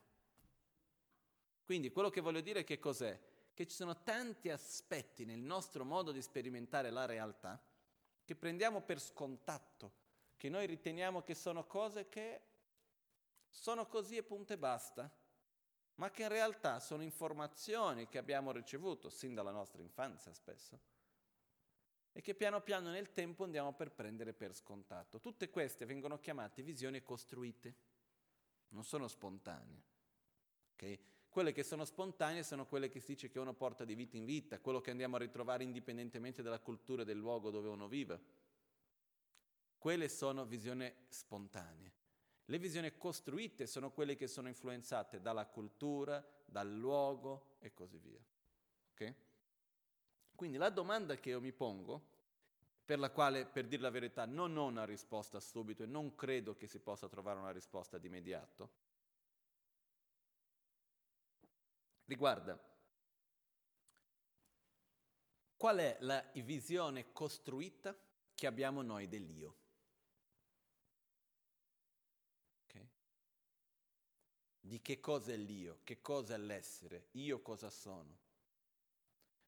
Quindi 1.62 1.90
quello 1.90 2.08
che 2.08 2.22
voglio 2.22 2.40
dire 2.40 2.64
che 2.64 2.78
cos'è? 2.78 3.20
Che 3.52 3.66
ci 3.66 3.76
sono 3.76 4.02
tanti 4.02 4.48
aspetti 4.48 5.26
nel 5.26 5.40
nostro 5.40 5.84
modo 5.84 6.10
di 6.10 6.22
sperimentare 6.22 6.88
la 6.88 7.04
realtà 7.04 7.62
che 8.24 8.34
prendiamo 8.34 8.80
per 8.80 8.98
scontato, 8.98 9.92
che 10.36 10.48
noi 10.48 10.66
riteniamo 10.66 11.22
che 11.22 11.34
sono 11.34 11.66
cose 11.66 12.08
che 12.08 12.40
sono 13.48 13.86
così 13.86 14.16
e 14.16 14.22
punto 14.22 14.52
e 14.52 14.58
basta, 14.58 15.10
ma 15.96 16.10
che 16.10 16.22
in 16.22 16.28
realtà 16.28 16.80
sono 16.80 17.02
informazioni 17.02 18.08
che 18.08 18.18
abbiamo 18.18 18.50
ricevuto 18.50 19.08
sin 19.08 19.34
dalla 19.34 19.52
nostra 19.52 19.80
infanzia 19.80 20.32
spesso 20.32 20.92
e 22.16 22.20
che 22.20 22.34
piano 22.34 22.60
piano 22.60 22.90
nel 22.90 23.12
tempo 23.12 23.44
andiamo 23.44 23.72
per 23.74 23.90
prendere 23.90 24.32
per 24.32 24.54
scontato. 24.54 25.20
Tutte 25.20 25.50
queste 25.50 25.84
vengono 25.84 26.18
chiamate 26.18 26.62
visioni 26.62 27.02
costruite, 27.02 27.74
non 28.68 28.84
sono 28.84 29.08
spontanee. 29.08 29.82
Okay? 30.74 30.98
Quelle 31.28 31.52
che 31.52 31.64
sono 31.64 31.84
spontanee 31.84 32.44
sono 32.44 32.66
quelle 32.66 32.88
che 32.88 33.00
si 33.00 33.14
dice 33.14 33.28
che 33.28 33.40
uno 33.40 33.54
porta 33.54 33.84
di 33.84 33.96
vita 33.96 34.16
in 34.16 34.24
vita, 34.24 34.60
quello 34.60 34.80
che 34.80 34.92
andiamo 34.92 35.16
a 35.16 35.18
ritrovare 35.18 35.64
indipendentemente 35.64 36.42
dalla 36.42 36.60
cultura 36.60 37.02
e 37.02 37.04
del 37.04 37.18
luogo 37.18 37.50
dove 37.50 37.68
uno 37.68 37.88
vive. 37.88 38.33
Quelle 39.84 40.08
sono 40.08 40.46
visioni 40.46 40.90
spontanee. 41.10 41.92
Le 42.46 42.58
visioni 42.58 42.96
costruite 42.96 43.66
sono 43.66 43.90
quelle 43.90 44.16
che 44.16 44.28
sono 44.28 44.48
influenzate 44.48 45.20
dalla 45.20 45.44
cultura, 45.44 46.26
dal 46.46 46.74
luogo 46.74 47.56
e 47.58 47.74
così 47.74 47.98
via. 47.98 48.24
Okay? 48.92 49.14
Quindi 50.34 50.56
la 50.56 50.70
domanda 50.70 51.16
che 51.16 51.28
io 51.28 51.40
mi 51.42 51.52
pongo, 51.52 52.02
per 52.82 52.98
la 52.98 53.10
quale, 53.10 53.44
per 53.44 53.66
dire 53.66 53.82
la 53.82 53.90
verità, 53.90 54.24
non 54.24 54.56
ho 54.56 54.64
una 54.64 54.86
risposta 54.86 55.38
subito 55.38 55.82
e 55.82 55.86
non 55.86 56.14
credo 56.14 56.56
che 56.56 56.66
si 56.66 56.78
possa 56.78 57.06
trovare 57.06 57.38
una 57.38 57.52
risposta 57.52 57.98
di 57.98 58.06
immediato, 58.06 58.70
riguarda 62.06 62.58
qual 65.58 65.76
è 65.76 65.98
la 66.00 66.24
visione 66.36 67.12
costruita 67.12 67.94
che 68.34 68.46
abbiamo 68.46 68.80
noi 68.80 69.08
dell'io. 69.08 69.56
Okay? 72.66 72.88
Di 74.66 74.80
che 74.80 74.98
cosa 74.98 75.30
è 75.32 75.36
l'io, 75.36 75.80
che 75.84 76.00
cosa 76.00 76.34
è 76.34 76.38
l'essere, 76.38 77.08
io 77.12 77.42
cosa 77.42 77.68
sono. 77.68 78.18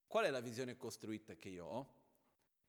Qual 0.07 0.27
è 0.27 0.31
la 0.31 0.41
visione 0.41 0.77
costruita 0.77 1.35
che 1.37 1.49
io 1.49 1.65
ho? 1.65 1.95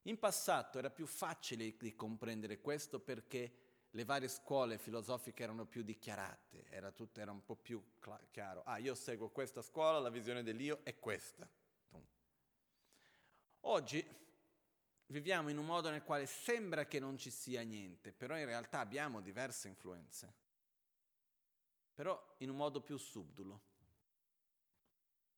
In 0.03 0.17
passato 0.17 0.77
era 0.77 0.89
più 0.89 1.05
facile 1.05 1.75
di 1.75 1.93
comprendere 1.93 2.61
questo 2.61 3.01
perché 3.01 3.65
le 3.89 4.05
varie 4.05 4.29
scuole 4.29 4.77
filosofiche 4.77 5.43
erano 5.43 5.65
più 5.65 5.83
dichiarate, 5.83 6.67
era 6.69 6.91
tutto 6.91 7.19
era 7.19 7.31
un 7.31 7.43
po' 7.43 7.57
più 7.57 7.83
chiaro. 8.31 8.63
Ah, 8.63 8.77
io 8.77 8.95
seguo 8.95 9.27
questa 9.27 9.61
scuola, 9.61 9.99
la 9.99 10.09
visione 10.09 10.41
dell'io 10.41 10.79
è 10.83 10.97
questa. 10.97 11.45
Oggi 13.61 14.05
viviamo 15.07 15.49
in 15.49 15.57
un 15.57 15.65
modo 15.65 15.89
nel 15.89 16.03
quale 16.03 16.27
sembra 16.27 16.85
che 16.85 16.99
non 17.01 17.17
ci 17.17 17.29
sia 17.29 17.61
niente, 17.63 18.13
però 18.13 18.37
in 18.37 18.45
realtà 18.45 18.79
abbiamo 18.79 19.19
diverse 19.19 19.67
influenze, 19.67 20.33
però 21.97 22.35
in 22.37 22.51
un 22.51 22.57
modo 22.57 22.79
più 22.79 22.95
subdolo. 22.95 23.61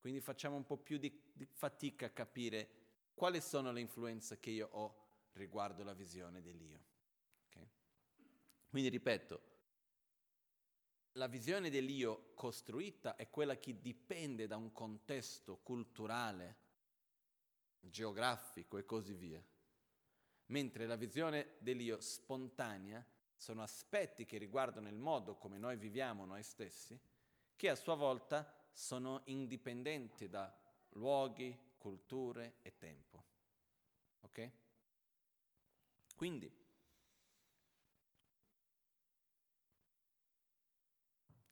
Quindi 0.01 0.19
facciamo 0.19 0.57
un 0.57 0.65
po' 0.65 0.75
più 0.75 0.97
di, 0.97 1.31
di 1.31 1.45
fatica 1.45 2.07
a 2.07 2.09
capire 2.09 2.69
quali 3.13 3.39
sono 3.39 3.71
le 3.71 3.79
influenze 3.79 4.41
che 4.41 4.49
io 4.49 4.67
ho 4.73 5.07
riguardo 5.33 5.85
la 5.85 5.93
visione 5.93 6.41
dell'io. 6.41 6.83
Okay? 7.47 7.69
Quindi 8.67 8.89
ripeto, 8.89 9.41
la 11.13 11.27
visione 11.27 11.69
dell'io 11.69 12.33
costruita 12.33 13.15
è 13.15 13.29
quella 13.29 13.57
che 13.57 13.79
dipende 13.79 14.45
da 14.45 14.57
un 14.57 14.73
contesto 14.73 15.59
culturale, 15.63 16.57
geografico 17.79 18.77
e 18.77 18.83
così 18.83 19.13
via. 19.13 19.41
Mentre 20.47 20.85
la 20.87 20.97
visione 20.97 21.55
dell'io 21.59 22.01
spontanea 22.01 23.01
sono 23.39 23.61
aspetti 23.61 24.25
che 24.25 24.37
riguardano 24.37 24.89
il 24.89 24.97
modo 24.97 25.37
come 25.37 25.57
noi 25.57 25.77
viviamo 25.77 26.25
noi 26.25 26.43
stessi, 26.43 26.99
che 27.55 27.69
a 27.69 27.75
sua 27.75 27.95
volta 27.95 28.53
sono 28.73 29.21
indipendenti 29.25 30.27
da 30.27 30.53
luoghi, 30.89 31.57
culture 31.77 32.55
e 32.61 32.77
tempo. 32.77 33.23
Ok? 34.21 34.51
Quindi, 36.17 36.53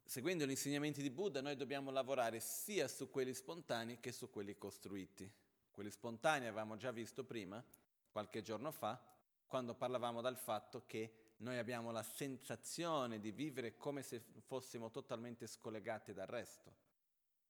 seguendo 0.03 0.45
gli 0.45 0.49
insegnamenti 0.49 1.01
di 1.01 1.09
Buddha, 1.09 1.39
noi 1.39 1.55
dobbiamo 1.55 1.89
lavorare 1.89 2.41
sia 2.41 2.89
su 2.89 3.09
quelli 3.09 3.33
spontanei 3.33 4.01
che 4.01 4.11
su 4.11 4.29
quelli 4.29 4.57
costruiti. 4.57 5.31
Quelli 5.71 5.89
spontanei 5.89 6.49
avevamo 6.49 6.75
già 6.75 6.91
visto 6.91 7.23
prima, 7.23 7.63
qualche 8.11 8.41
giorno 8.41 8.71
fa, 8.71 9.01
quando 9.45 9.73
parlavamo 9.73 10.19
del 10.19 10.35
fatto 10.35 10.83
che 10.85 11.26
noi 11.37 11.57
abbiamo 11.57 11.91
la 11.91 12.03
sensazione 12.03 13.19
di 13.19 13.31
vivere 13.31 13.75
come 13.77 14.01
se 14.01 14.21
fossimo 14.45 14.89
totalmente 14.89 15.45
scollegati 15.45 16.13
dal 16.13 16.27
resto, 16.27 16.75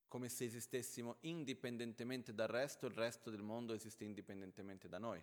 come 0.08 0.28
se 0.28 0.44
esistessimo 0.44 1.16
indipendentemente 1.20 2.34
dal 2.34 2.48
resto, 2.48 2.86
il 2.86 2.94
resto 2.94 3.30
del 3.30 3.42
mondo 3.42 3.72
esiste 3.72 4.04
indipendentemente 4.04 4.88
da 4.88 4.98
noi. 4.98 5.22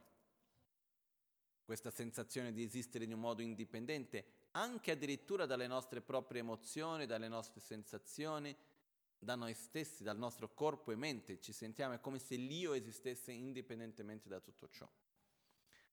Questa 1.64 1.90
sensazione 1.90 2.54
di 2.54 2.64
esistere 2.64 3.06
in 3.06 3.14
un 3.14 3.20
modo 3.20 3.42
indipendente 3.42 4.44
anche 4.52 4.92
addirittura 4.92 5.46
dalle 5.46 5.68
nostre 5.68 6.02
proprie 6.02 6.42
emozioni, 6.42 7.06
dalle 7.06 7.28
nostre 7.28 7.60
sensazioni, 7.60 8.56
da 9.18 9.36
noi 9.36 9.54
stessi, 9.54 10.04
dal 10.04 10.18
nostro 10.18 10.54
corpo 10.54 10.92
e 10.92 10.96
mente. 10.96 11.40
Ci 11.40 11.52
sentiamo 11.52 12.00
come 12.00 12.20
se 12.20 12.36
l'io 12.36 12.74
esistesse 12.74 13.32
indipendentemente 13.32 14.30
da 14.30 14.40
tutto 14.40 14.70
ciò. 14.70 14.88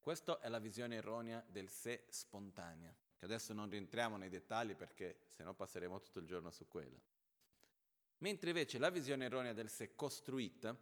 Questa 0.02 0.40
è 0.40 0.48
la 0.48 0.58
visione 0.58 0.96
erronea 0.96 1.44
del 1.46 1.68
sé 1.68 2.06
spontanea, 2.08 2.92
che 3.16 3.24
adesso 3.24 3.52
non 3.52 3.70
rientriamo 3.70 4.16
nei 4.16 4.28
dettagli 4.28 4.74
perché 4.74 5.26
sennò 5.28 5.54
passeremo 5.54 6.00
tutto 6.00 6.18
il 6.18 6.26
giorno 6.26 6.50
su 6.50 6.66
quella. 6.66 6.98
Mentre 8.18 8.50
invece 8.50 8.78
la 8.78 8.90
visione 8.90 9.26
erronea 9.26 9.52
del 9.52 9.70
sé 9.70 9.94
costruita, 9.94 10.76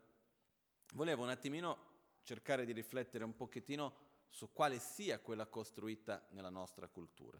volevo 0.94 1.24
un 1.24 1.28
attimino 1.28 1.88
cercare 2.22 2.64
di 2.64 2.72
riflettere 2.72 3.22
un 3.24 3.36
pochettino 3.36 4.08
su 4.30 4.52
quale 4.54 4.78
sia 4.78 5.18
quella 5.18 5.46
costruita 5.46 6.26
nella 6.30 6.48
nostra 6.48 6.88
cultura 6.88 7.38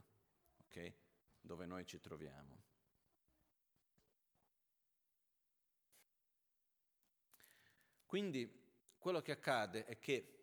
okay? 0.67 0.95
dove 1.41 1.65
noi 1.65 1.87
ci 1.87 1.99
troviamo. 1.99 2.63
Quindi 8.05 8.53
quello 8.99 9.23
che 9.23 9.33
accade 9.33 9.87
è 9.87 9.99
che 9.99 10.40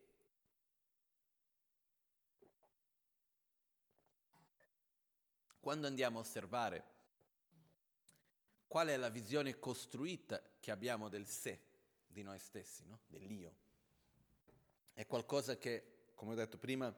quando 5.68 5.88
andiamo 5.88 6.20
a 6.20 6.22
osservare 6.22 6.84
qual 8.68 8.88
è 8.88 8.96
la 8.96 9.10
visione 9.10 9.60
costruita 9.60 10.42
che 10.62 10.72
abbiamo 10.72 11.10
del 11.10 11.28
sé, 11.28 11.60
di 12.08 12.24
noi 12.24 12.40
stessi, 12.40 12.86
no? 12.86 13.02
dell'io, 13.06 13.54
è 14.94 15.06
qualcosa 15.06 15.58
che, 15.58 16.12
come 16.16 16.32
ho 16.32 16.36
detto 16.36 16.58
prima, 16.58 16.96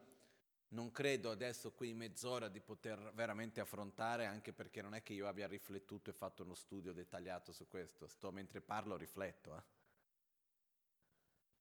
non 0.67 0.91
credo 0.91 1.32
adesso 1.32 1.71
qui 1.71 1.89
in 1.89 1.97
mezz'ora 1.97 2.47
di 2.47 2.62
poter 2.62 3.12
veramente 3.15 3.60
affrontare, 3.60 4.27
anche 4.27 4.53
perché 4.53 4.84
non 4.84 4.93
è 4.93 5.01
che 5.01 5.13
io 5.13 5.27
abbia 5.27 5.47
riflettuto 5.47 6.12
e 6.12 6.13
fatto 6.13 6.43
uno 6.43 6.53
studio 6.53 6.93
dettagliato 6.93 7.51
su 7.51 7.67
questo, 7.67 8.05
sto 8.05 8.32
mentre 8.32 8.62
parlo 8.62 8.97
rifletto. 8.97 9.58
Eh. 9.58 9.78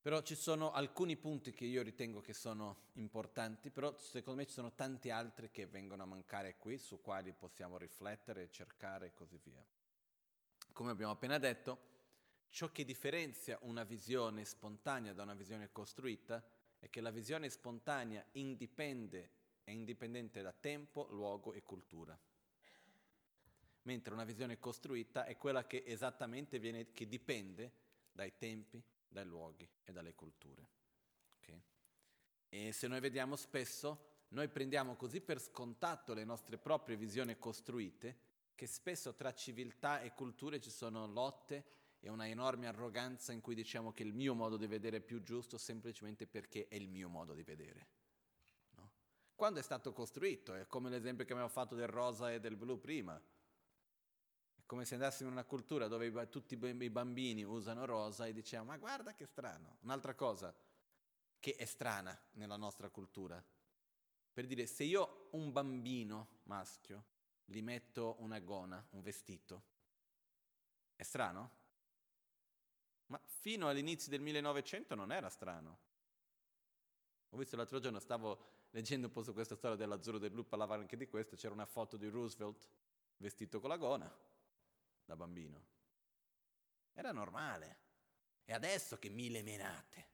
Però 0.01 0.23
ci 0.23 0.37
sono 0.37 0.73
alcuni 0.73 1.17
punti 1.17 1.53
che 1.53 1.65
io 1.65 1.83
ritengo 1.83 2.21
che 2.21 2.33
sono 2.33 2.91
importanti, 2.95 3.71
però 3.71 3.97
secondo 3.99 4.41
me 4.41 4.47
ci 4.47 4.53
sono 4.53 4.73
tanti 4.73 5.11
altri 5.11 5.51
che 5.51 5.67
vengono 5.67 6.05
a 6.05 6.07
mancare 6.07 6.57
qui, 6.57 6.79
su 6.79 7.01
quali 7.01 7.33
possiamo 7.33 7.77
riflettere, 7.77 8.51
cercare 8.51 9.07
e 9.07 9.15
così 9.15 9.39
via. 9.43 9.65
Come 10.73 10.93
abbiamo 10.93 11.13
appena 11.13 11.39
detto, 11.39 11.79
ciò 12.49 12.71
che 12.71 12.85
differenzia 12.85 13.59
una 13.63 13.83
visione 13.83 14.45
spontanea 14.45 15.13
da 15.13 15.25
una 15.25 15.35
visione 15.35 15.73
costruita 15.73 16.43
è 16.79 16.89
che 16.89 17.01
la 17.01 17.11
visione 17.11 17.49
spontanea 17.49 18.25
indipende, 18.33 19.31
è 19.65 19.73
indipendente 19.73 20.43
da 20.43 20.53
tempo, 20.53 21.09
luogo 21.11 21.53
e 21.53 21.63
cultura. 21.63 22.17
Mentre 23.83 24.15
una 24.15 24.25
visione 24.25 24.59
costruita 24.59 25.25
è 25.25 25.37
quella 25.37 25.67
che 25.67 25.83
esattamente 25.85 26.59
viene, 26.59 26.93
che 26.93 27.09
dipende 27.09 27.73
dai 28.13 28.33
tempi, 28.37 28.81
dai 29.09 29.25
luoghi 29.25 29.69
e 29.85 29.93
dalle 29.93 30.15
culture. 30.15 30.69
Okay? 31.41 31.63
E 32.49 32.73
se 32.73 32.87
noi 32.87 33.01
vediamo 33.01 33.37
spesso, 33.37 34.25
noi 34.29 34.49
prendiamo 34.49 34.97
così 34.97 35.21
per 35.21 35.41
scontato 35.41 36.15
le 36.15 36.25
nostre 36.25 36.59
proprie 36.59 36.97
visioni 36.97 37.39
costruite, 37.39 38.27
che 38.55 38.67
spesso 38.67 39.15
tra 39.15 39.33
civiltà 39.33 40.01
e 40.01 40.13
culture 40.13 40.61
ci 40.61 40.71
sono 40.71 41.07
lotte 41.07 41.77
e 42.01 42.11
una 42.11 42.29
enorme 42.29 42.67
arroganza 42.67 43.33
in 43.33 43.41
cui 43.41 43.55
diciamo 43.55 43.93
che 43.93 44.03
il 44.03 44.13
mio 44.13 44.35
modo 44.35 44.57
di 44.57 44.67
vedere 44.67 44.99
è 44.99 45.01
più 45.01 45.23
giusto 45.23 45.59
semplicemente 45.59 46.27
perché 46.27 46.69
è 46.69 46.75
il 46.75 46.89
mio 46.89 47.09
modo 47.09 47.35
di 47.35 47.43
vedere. 47.43 47.87
No? 48.77 48.93
Quando 49.35 49.61
è 49.61 49.63
stato 49.63 49.93
costruito, 49.93 50.55
è 50.55 50.67
come 50.67 50.91
l'esempio 50.91 51.25
che 51.25 51.33
abbiamo 51.33 51.51
fatto 51.51 51.75
del 51.75 51.89
rosa 51.89 52.33
e 52.33 52.41
del 52.41 52.57
blu 52.57 52.79
prima. 52.79 53.21
Come 54.69 54.85
se 54.85 54.97
andassimo 54.97 55.31
in 55.31 55.35
una 55.35 55.47
cultura 55.47 55.89
dove 55.89 56.29
tutti 56.29 56.53
i 56.53 56.91
bambini 56.91 57.43
usano 57.43 57.87
rosa 57.87 58.27
e 58.27 58.35
diciamo 58.35 58.67
ma 58.67 58.77
guarda 58.77 59.15
che 59.15 59.25
strano. 59.25 59.79
Un'altra 59.81 60.15
cosa 60.15 60.55
che 61.41 61.57
è 61.57 61.65
strana 61.65 62.15
nella 62.33 62.59
nostra 62.59 62.91
cultura. 62.91 63.43
Per 64.31 64.47
dire, 64.47 64.67
se 64.67 64.85
io 64.85 65.29
un 65.31 65.53
bambino 65.53 66.41
maschio 66.43 67.03
gli 67.47 67.63
metto 67.63 68.17
una 68.19 68.39
gona, 68.41 68.87
un 68.91 69.01
vestito, 69.01 69.63
è 70.97 71.03
strano? 71.03 71.51
Ma 73.07 73.19
fino 73.25 73.71
all'inizio 73.71 74.11
del 74.11 74.21
1900 74.21 74.95
non 74.95 75.13
era 75.13 75.31
strano. 75.31 75.79
Ho 77.31 77.39
visto 77.39 77.57
l'altro 77.57 77.79
giorno, 77.79 78.01
stavo 78.01 78.67
leggendo 78.73 79.07
un 79.07 79.15
po' 79.15 79.23
su 79.23 79.33
questa 79.33 79.57
storia 79.57 79.79
dell'azzurro 79.79 80.19
del 80.19 80.31
blu, 80.31 80.47
parlava 80.47 80.75
anche 80.75 80.99
di 80.99 81.09
questo, 81.09 81.37
c'era 81.37 81.55
una 81.55 81.65
foto 81.65 81.97
di 81.97 82.07
Roosevelt 82.11 82.69
vestito 83.17 83.61
con 83.61 83.71
la 83.71 83.79
gona 83.79 84.37
da 85.09 85.17
bambino. 85.17 85.65
Era 86.93 87.13
normale. 87.13 87.87
E 88.45 88.53
adesso 88.53 88.99
che 88.99 89.09
mille 89.09 89.43
menate. 89.43 90.07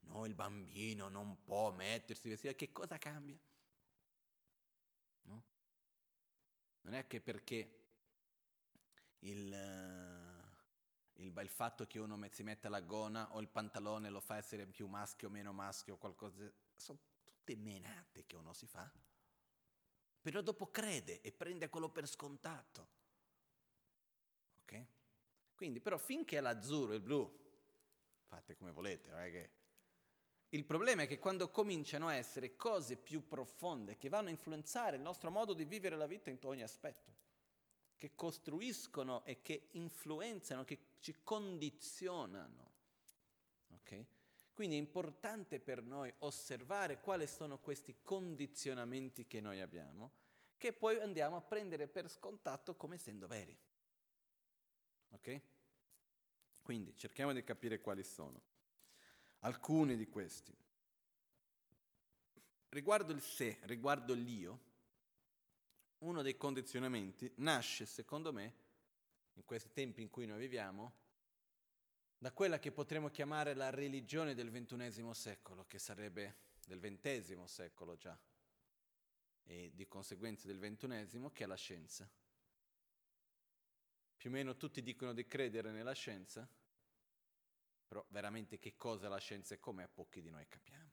No, 0.00 0.26
il 0.26 0.34
bambino 0.34 1.08
non 1.08 1.40
può 1.44 1.70
mettersi 1.70 2.28
vestito. 2.28 2.54
Che 2.54 2.72
cosa 2.72 2.98
cambia? 2.98 3.38
No? 5.22 5.44
Non 6.80 6.94
è 6.94 7.06
che 7.06 7.20
perché 7.20 7.78
il 9.20 9.54
il, 11.20 11.32
il 11.36 11.48
fatto 11.48 11.86
che 11.86 11.98
uno 11.98 12.18
si 12.30 12.42
metta 12.42 12.68
la 12.68 12.80
gona 12.80 13.34
o 13.34 13.40
il 13.40 13.48
pantalone 13.48 14.10
lo 14.10 14.20
fa 14.20 14.36
essere 14.36 14.66
più 14.66 14.86
maschio 14.86 15.28
o 15.28 15.30
meno 15.30 15.52
maschio 15.52 15.94
o 15.94 15.98
qualcosa, 15.98 16.50
sono 16.74 16.98
tutte 17.24 17.56
menate 17.56 18.26
che 18.26 18.36
uno 18.36 18.52
si 18.52 18.66
fa. 18.66 18.90
Però 20.20 20.40
dopo 20.40 20.70
crede 20.70 21.20
e 21.20 21.32
prende 21.32 21.68
quello 21.68 21.90
per 21.90 22.06
scontato. 22.06 22.98
Quindi, 25.60 25.80
però, 25.80 25.98
finché 25.98 26.40
l'azzurro 26.40 26.92
e 26.92 26.94
il 26.94 27.02
blu, 27.02 27.30
fate 28.24 28.56
come 28.56 28.70
volete, 28.70 29.10
non 29.10 29.20
è 29.20 29.30
che... 29.30 29.50
Il 30.48 30.64
problema 30.64 31.02
è 31.02 31.06
che 31.06 31.18
quando 31.18 31.50
cominciano 31.50 32.08
a 32.08 32.14
essere 32.14 32.56
cose 32.56 32.96
più 32.96 33.26
profonde 33.26 33.98
che 33.98 34.08
vanno 34.08 34.28
a 34.28 34.30
influenzare 34.30 34.96
il 34.96 35.02
nostro 35.02 35.30
modo 35.30 35.52
di 35.52 35.66
vivere 35.66 35.96
la 35.96 36.06
vita 36.06 36.30
in 36.30 36.38
ogni 36.44 36.62
aspetto, 36.62 37.12
che 37.98 38.14
costruiscono 38.14 39.22
e 39.26 39.42
che 39.42 39.68
influenzano, 39.72 40.64
che 40.64 40.78
ci 41.00 41.16
condizionano. 41.22 42.72
Okay? 43.82 44.06
Quindi 44.54 44.76
è 44.76 44.78
importante 44.78 45.60
per 45.60 45.82
noi 45.82 46.10
osservare 46.20 47.00
quali 47.00 47.26
sono 47.26 47.58
questi 47.58 47.96
condizionamenti 48.00 49.26
che 49.26 49.42
noi 49.42 49.60
abbiamo, 49.60 50.12
che 50.56 50.72
poi 50.72 50.98
andiamo 51.00 51.36
a 51.36 51.42
prendere 51.42 51.86
per 51.86 52.08
scontato 52.08 52.74
come 52.76 52.94
essendo 52.94 53.26
veri. 53.26 53.54
Ok? 55.10 55.40
Quindi 56.62 56.96
cerchiamo 56.96 57.32
di 57.32 57.42
capire 57.42 57.80
quali 57.80 58.02
sono. 58.02 58.40
Alcuni 59.40 59.96
di 59.96 60.08
questi. 60.08 60.56
Riguardo 62.68 63.12
il 63.12 63.20
sé, 63.20 63.58
riguardo 63.62 64.14
l'io, 64.14 64.68
uno 65.98 66.22
dei 66.22 66.36
condizionamenti 66.36 67.30
nasce, 67.36 67.86
secondo 67.86 68.32
me, 68.32 68.54
in 69.34 69.44
questi 69.44 69.70
tempi 69.72 70.02
in 70.02 70.10
cui 70.10 70.26
noi 70.26 70.38
viviamo, 70.38 70.92
da 72.16 72.32
quella 72.32 72.58
che 72.58 72.70
potremmo 72.70 73.08
chiamare 73.08 73.54
la 73.54 73.70
religione 73.70 74.34
del 74.34 74.50
ventunesimo 74.50 75.14
secolo, 75.14 75.64
che 75.66 75.78
sarebbe 75.78 76.48
del 76.66 76.78
ventesimo 76.78 77.46
secolo 77.46 77.96
già, 77.96 78.16
e 79.42 79.72
di 79.74 79.88
conseguenza 79.88 80.46
del 80.46 80.58
ventunesimo, 80.58 81.30
che 81.30 81.44
è 81.44 81.46
la 81.46 81.56
scienza. 81.56 82.08
Più 84.20 84.28
o 84.28 84.32
meno 84.34 84.54
tutti 84.58 84.82
dicono 84.82 85.14
di 85.14 85.26
credere 85.26 85.70
nella 85.70 85.94
scienza, 85.94 86.46
però 87.86 88.04
veramente 88.10 88.58
che 88.58 88.76
cosa 88.76 89.06
è 89.06 89.08
la 89.08 89.16
scienza 89.16 89.54
e 89.54 89.58
come 89.58 89.82
a 89.82 89.88
pochi 89.88 90.20
di 90.20 90.28
noi 90.28 90.46
capiamo. 90.46 90.90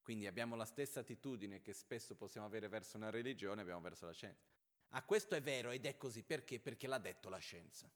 Quindi 0.00 0.28
abbiamo 0.28 0.54
la 0.54 0.64
stessa 0.64 1.00
attitudine 1.00 1.60
che 1.60 1.72
spesso 1.72 2.14
possiamo 2.14 2.46
avere 2.46 2.68
verso 2.68 2.96
una 2.96 3.10
religione, 3.10 3.62
abbiamo 3.62 3.80
verso 3.80 4.06
la 4.06 4.12
scienza. 4.12 4.46
Ah, 4.90 5.02
questo 5.02 5.34
è 5.34 5.42
vero 5.42 5.72
ed 5.72 5.86
è 5.86 5.96
così 5.96 6.22
perché? 6.22 6.60
Perché 6.60 6.86
l'ha 6.86 6.98
detto 6.98 7.28
la 7.28 7.38
scienza. 7.38 7.90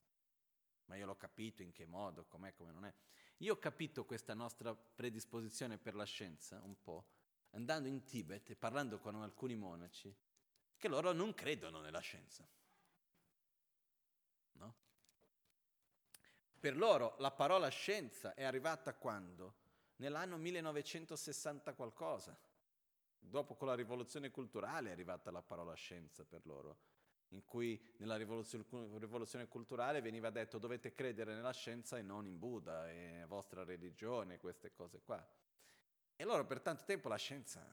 Ma 0.86 0.96
io 0.96 1.06
l'ho 1.06 1.16
capito 1.16 1.62
in 1.62 1.70
che 1.70 1.86
modo, 1.86 2.24
com'è, 2.24 2.52
come 2.54 2.72
non 2.72 2.86
è. 2.86 2.92
Io 3.36 3.52
ho 3.52 3.58
capito 3.58 4.04
questa 4.04 4.34
nostra 4.34 4.74
predisposizione 4.74 5.78
per 5.78 5.94
la 5.94 6.02
scienza 6.02 6.60
un 6.64 6.74
po' 6.82 7.06
andando 7.50 7.86
in 7.86 8.02
Tibet 8.02 8.50
e 8.50 8.56
parlando 8.56 8.98
con 8.98 9.14
alcuni 9.14 9.54
monaci 9.54 10.12
che 10.76 10.88
loro 10.88 11.12
non 11.12 11.32
credono 11.34 11.78
nella 11.78 12.00
scienza. 12.00 12.44
No? 14.52 14.74
Per 16.58 16.76
loro 16.76 17.16
la 17.18 17.30
parola 17.30 17.68
scienza 17.68 18.34
è 18.34 18.44
arrivata 18.44 18.94
quando? 18.94 19.54
Nell'anno 19.96 20.36
1960 20.36 21.74
qualcosa. 21.74 22.38
Dopo 23.18 23.54
con 23.54 23.68
la 23.68 23.74
rivoluzione 23.74 24.30
culturale 24.30 24.88
è 24.88 24.92
arrivata 24.92 25.30
la 25.30 25.42
parola 25.42 25.74
scienza 25.74 26.24
per 26.24 26.44
loro, 26.44 26.78
in 27.28 27.44
cui 27.44 27.80
nella 27.98 28.16
rivoluzione, 28.16 29.46
culturale 29.46 30.00
veniva 30.00 30.30
detto 30.30 30.58
dovete 30.58 30.92
credere 30.92 31.34
nella 31.34 31.52
scienza 31.52 31.98
e 31.98 32.02
non 32.02 32.26
in 32.26 32.38
Buddha 32.38 32.90
e 32.90 33.24
vostra 33.28 33.62
religione, 33.62 34.38
queste 34.38 34.72
cose 34.72 35.00
qua. 35.02 35.24
E 36.16 36.24
loro 36.24 36.44
per 36.44 36.60
tanto 36.60 36.84
tempo 36.84 37.08
la 37.08 37.16
scienza, 37.16 37.64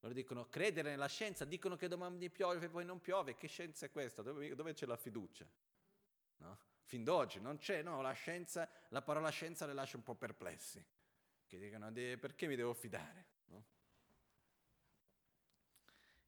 loro 0.00 0.14
dicono 0.14 0.48
credere 0.48 0.90
nella 0.90 1.08
scienza, 1.08 1.44
dicono 1.44 1.76
che 1.76 1.88
domani 1.88 2.30
piove 2.30 2.66
e 2.66 2.68
poi 2.68 2.84
non 2.84 3.00
piove, 3.00 3.34
che 3.34 3.48
scienza 3.48 3.86
è 3.86 3.90
questa? 3.90 4.22
Dove, 4.22 4.54
dove 4.54 4.72
c'è 4.72 4.86
la 4.86 4.96
fiducia? 4.96 5.46
No? 6.38 6.58
Fin 6.84 7.02
d'oggi 7.02 7.40
non 7.40 7.58
c'è, 7.58 7.82
no, 7.82 8.00
la 8.00 8.12
scienza, 8.12 8.68
la 8.90 9.02
parola 9.02 9.28
scienza 9.30 9.66
le 9.66 9.74
lascia 9.74 9.96
un 9.96 10.04
po' 10.04 10.14
perplessi, 10.14 10.82
che 11.46 11.58
dicono 11.58 11.90
perché 11.92 12.46
mi 12.46 12.54
devo 12.54 12.74
fidare? 12.74 13.26
No? 13.46 13.64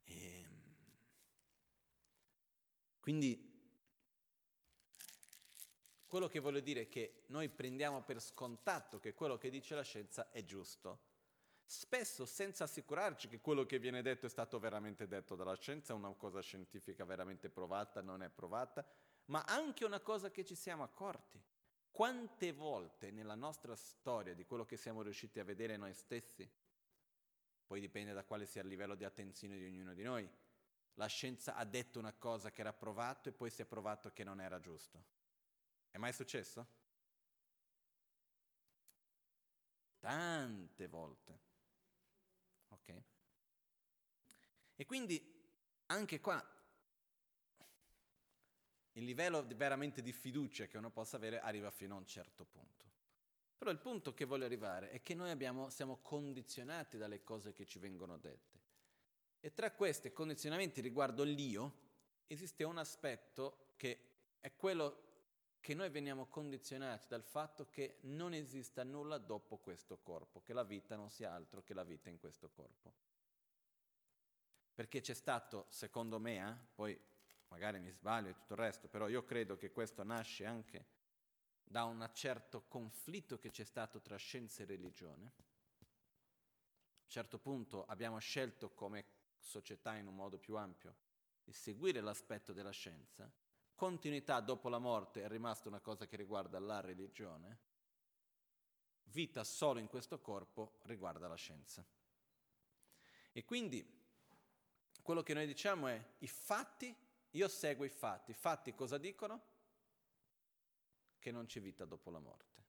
E, 0.05 0.41
ehm, 0.41 0.63
quindi 2.99 3.49
quello 6.09 6.27
che 6.27 6.41
voglio 6.41 6.59
dire 6.59 6.83
è 6.83 6.89
che 6.89 7.23
noi 7.27 7.49
prendiamo 7.49 8.03
per 8.03 8.21
scontato 8.21 8.99
che 8.99 9.15
quello 9.15 9.39
che 9.39 9.49
dice 9.49 9.77
la 9.77 9.83
scienza 9.83 10.33
è 10.33 10.43
giusto, 10.45 11.10
spesso 11.71 12.27
senza 12.27 12.65
assicurarci 12.65 13.29
che 13.29 13.41
quello 13.41 13.65
che 13.65 13.79
viene 13.79 14.03
detto 14.03 14.27
è 14.27 14.29
stato 14.29 14.59
veramente 14.59 15.07
detto 15.07 15.37
dalla 15.37 15.55
scienza, 15.55 15.95
una 15.95 16.13
cosa 16.15 16.41
scientifica 16.41 17.05
veramente 17.05 17.49
provata, 17.49 18.03
non 18.03 18.25
è 18.25 18.29
provata, 18.29 18.85
ma 19.27 19.45
anche 19.45 19.85
una 19.85 20.01
cosa 20.01 20.33
che 20.33 20.45
ci 20.45 20.57
siamo 20.57 20.83
accorti. 20.83 21.41
Quante 21.93 22.53
volte 22.53 23.13
nella 23.13 23.37
nostra 23.37 23.77
storia 23.77 24.35
di 24.35 24.45
quello 24.45 24.65
che 24.65 24.77
siamo 24.77 25.03
riusciti 25.03 25.39
a 25.39 25.45
vedere 25.45 25.77
noi 25.77 25.95
stessi, 25.95 26.51
poi 27.69 27.79
dipende 27.79 28.13
da 28.13 28.25
quale 28.25 28.47
sia 28.47 28.63
il 28.63 28.69
livello 28.69 28.97
di 28.97 29.05
attenzione 29.05 29.57
di 29.57 29.67
ognuno 29.67 29.95
di 29.95 30.03
noi, 30.03 30.29
la 30.95 31.07
scienza 31.07 31.55
ha 31.55 31.65
detto 31.65 32.01
una 32.01 32.13
cosa 32.13 32.51
che 32.51 32.63
era 32.63 32.73
provato 32.73 33.29
e 33.29 33.33
poi 33.33 33.49
si 33.49 33.63
è 33.63 33.65
provato 33.65 34.11
che 34.13 34.25
non 34.25 34.41
era 34.41 34.59
giusto. 34.59 35.05
È 35.89 35.99
mai 35.99 36.13
successo? 36.13 36.67
Tante 40.01 40.89
volte. 40.89 41.50
Ok? 42.71 43.03
E 44.77 44.87
quindi 44.87 45.39
anche 45.87 46.21
qua 46.21 46.43
il 48.93 49.05
livello 49.05 49.47
veramente 49.47 50.03
di 50.03 50.13
fiducia 50.13 50.67
che 50.67 50.79
uno 50.79 50.91
possa 50.91 51.17
avere 51.17 51.41
arriva 51.41 51.71
fino 51.71 51.95
a 51.95 51.99
un 51.99 52.07
certo 52.07 52.45
punto. 52.45 52.89
Però 53.57 53.71
il 53.71 53.79
punto 53.79 54.15
che 54.15 54.25
voglio 54.25 54.47
arrivare 54.47 54.91
è 54.91 55.03
che 55.03 55.15
noi 55.15 55.31
abbiamo, 55.31 55.69
siamo 55.69 55.99
condizionati 55.99 56.97
dalle 56.97 57.23
cose 57.23 57.53
che 57.53 57.67
ci 57.67 57.79
vengono 57.79 58.17
dette. 58.17 58.59
E 59.41 59.53
tra 59.53 59.71
questi 59.73 60.13
condizionamenti 60.13 60.81
riguardo 60.81 61.23
l'io 61.23 61.89
esiste 62.27 62.65
un 62.65 62.79
aspetto 62.79 63.75
che 63.77 63.99
è 64.41 64.55
quello 64.57 65.10
che 65.61 65.75
noi 65.75 65.91
veniamo 65.91 66.27
condizionati 66.27 67.07
dal 67.09 67.23
fatto 67.23 67.69
che 67.69 67.99
non 68.03 68.33
esista 68.33 68.83
nulla 68.83 69.19
dopo 69.19 69.59
questo 69.59 69.99
corpo, 69.99 70.41
che 70.43 70.55
la 70.55 70.65
vita 70.65 70.97
non 70.97 71.11
sia 71.11 71.33
altro 71.33 71.63
che 71.63 71.75
la 71.75 71.85
vita 71.85 72.09
in 72.09 72.19
questo 72.19 72.49
corpo. 72.49 72.93
Perché 74.75 75.03
c'è 75.03 75.13
stato, 75.13 75.67
secondo 75.69 76.19
me, 76.19 76.37
eh, 76.39 76.67
poi 76.75 76.99
magari 77.49 77.79
mi 77.79 77.91
sbaglio 77.91 78.31
e 78.31 78.35
tutto 78.35 78.55
il 78.55 78.59
resto, 78.59 78.89
però 78.89 79.09
io 79.09 79.23
credo 79.25 79.57
che 79.57 79.71
questo 79.71 80.03
nasce 80.03 80.47
anche 80.47 80.87
da 81.63 81.85
un 81.85 82.09
certo 82.15 82.65
conflitto 82.67 83.39
che 83.39 83.51
c'è 83.51 83.65
stato 83.65 84.01
tra 84.01 84.17
scienza 84.17 84.63
e 84.63 84.67
religione. 84.67 85.27
A 85.27 87.03
un 87.03 87.09
certo 87.09 87.39
punto 87.39 87.85
abbiamo 87.85 88.19
scelto 88.19 88.71
come 88.71 89.05
società 89.39 89.95
in 89.97 90.07
un 90.07 90.15
modo 90.15 90.39
più 90.39 90.57
ampio 90.57 90.97
di 91.45 91.53
seguire 91.53 92.01
l'aspetto 92.01 92.53
della 92.53 92.71
scienza 92.71 93.31
continuità 93.81 94.41
dopo 94.41 94.69
la 94.69 94.77
morte 94.77 95.23
è 95.23 95.29
rimasta 95.29 95.67
una 95.67 95.81
cosa 95.81 96.07
che 96.07 96.15
riguarda 96.15 96.59
la 96.59 96.81
religione, 96.81 97.59
vita 99.05 99.43
solo 99.43 99.79
in 99.79 99.87
questo 99.87 100.21
corpo 100.21 100.81
riguarda 100.83 101.27
la 101.27 101.35
scienza. 101.35 101.83
E 103.33 103.43
quindi 103.43 103.83
quello 105.01 105.23
che 105.23 105.33
noi 105.33 105.47
diciamo 105.47 105.87
è 105.87 106.09
i 106.19 106.27
fatti, 106.27 106.95
io 107.31 107.49
seguo 107.49 107.87
i 107.87 107.89
fatti, 107.89 108.33
i 108.33 108.35
fatti 108.35 108.75
cosa 108.75 108.99
dicono? 108.99 109.43
Che 111.19 111.31
non 111.31 111.47
c'è 111.47 111.63
vita 111.63 111.87
dopo 111.87 112.11
la 112.11 112.19
morte. 112.19 112.63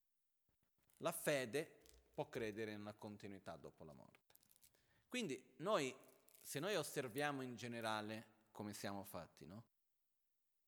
La 1.00 1.12
fede 1.12 1.90
può 2.14 2.30
credere 2.30 2.72
in 2.72 2.80
una 2.80 2.94
continuità 2.94 3.58
dopo 3.58 3.84
la 3.84 3.92
morte. 3.92 4.30
Quindi 5.10 5.56
noi, 5.58 5.94
se 6.40 6.62
noi 6.62 6.78
osserviamo 6.78 7.42
in 7.42 7.58
generale 7.58 8.28
come 8.52 8.74
siamo 8.74 9.04
fatti, 9.04 9.46
no? 9.46 9.71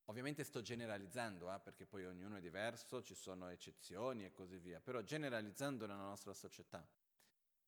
Ovviamente 0.06 0.44
sto 0.44 0.60
generalizzando, 0.60 1.52
eh, 1.52 1.58
perché 1.60 1.86
poi 1.86 2.04
ognuno 2.04 2.36
è 2.36 2.40
diverso, 2.40 3.02
ci 3.02 3.14
sono 3.14 3.48
eccezioni 3.48 4.24
e 4.24 4.32
così 4.32 4.58
via, 4.58 4.80
però 4.80 5.00
generalizzando 5.00 5.86
nella 5.86 6.02
nostra 6.02 6.34
società, 6.34 6.86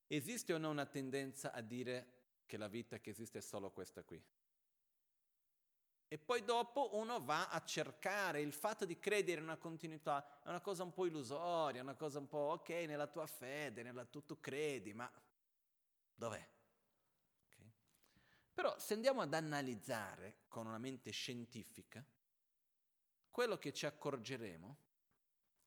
esiste 0.07 0.53
o 0.53 0.59
no 0.59 0.69
una 0.71 0.85
tendenza 0.85 1.53
a 1.53 1.63
dire 1.63 2.13
che 2.45 2.59
la 2.59 2.69
vita 2.69 2.99
che 2.99 3.11
esiste 3.11 3.39
è 3.39 3.43
solo 3.43 3.71
questa 3.71 4.03
qui? 4.03 4.23
E 6.09 6.19
poi 6.19 6.45
dopo 6.45 6.95
uno 6.97 7.25
va 7.25 7.49
a 7.49 7.65
cercare 7.65 8.41
il 8.41 8.53
fatto 8.53 8.85
di 8.85 8.99
credere 8.99 9.39
in 9.39 9.47
una 9.47 9.57
continuità, 9.57 10.41
è 10.45 10.49
una 10.49 10.61
cosa 10.61 10.85
un 10.85 10.93
po' 10.93 11.07
illusoria, 11.07 11.83
una 11.83 11.97
cosa 11.97 12.19
un 12.21 12.29
po' 12.29 12.53
ok, 12.59 12.69
nella 12.69 13.09
tua 13.09 13.27
fede, 13.27 13.83
nella 13.83 14.05
tu, 14.05 14.25
tu 14.25 14.39
credi, 14.39 14.95
ma 14.95 15.11
dov'è? 16.15 16.49
Okay. 17.47 17.73
Però 18.55 18.79
se 18.79 18.95
andiamo 18.95 19.23
ad 19.23 19.35
analizzare 19.35 20.45
con 20.47 20.67
una 20.67 20.79
mente 20.79 21.11
scientifica, 21.11 22.05
quello 23.37 23.59
che 23.59 23.75
ci 23.75 23.85
accorgeremo 23.85 24.77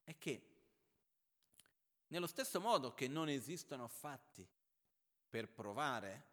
è 0.04 0.18
che 0.18 0.42
nello 2.08 2.26
stesso 2.26 2.60
modo 2.60 2.96
che 2.96 3.08
non 3.08 3.30
esistono 3.30 3.88
fatti 3.88 4.44
per 5.30 5.48
provare 5.50 6.26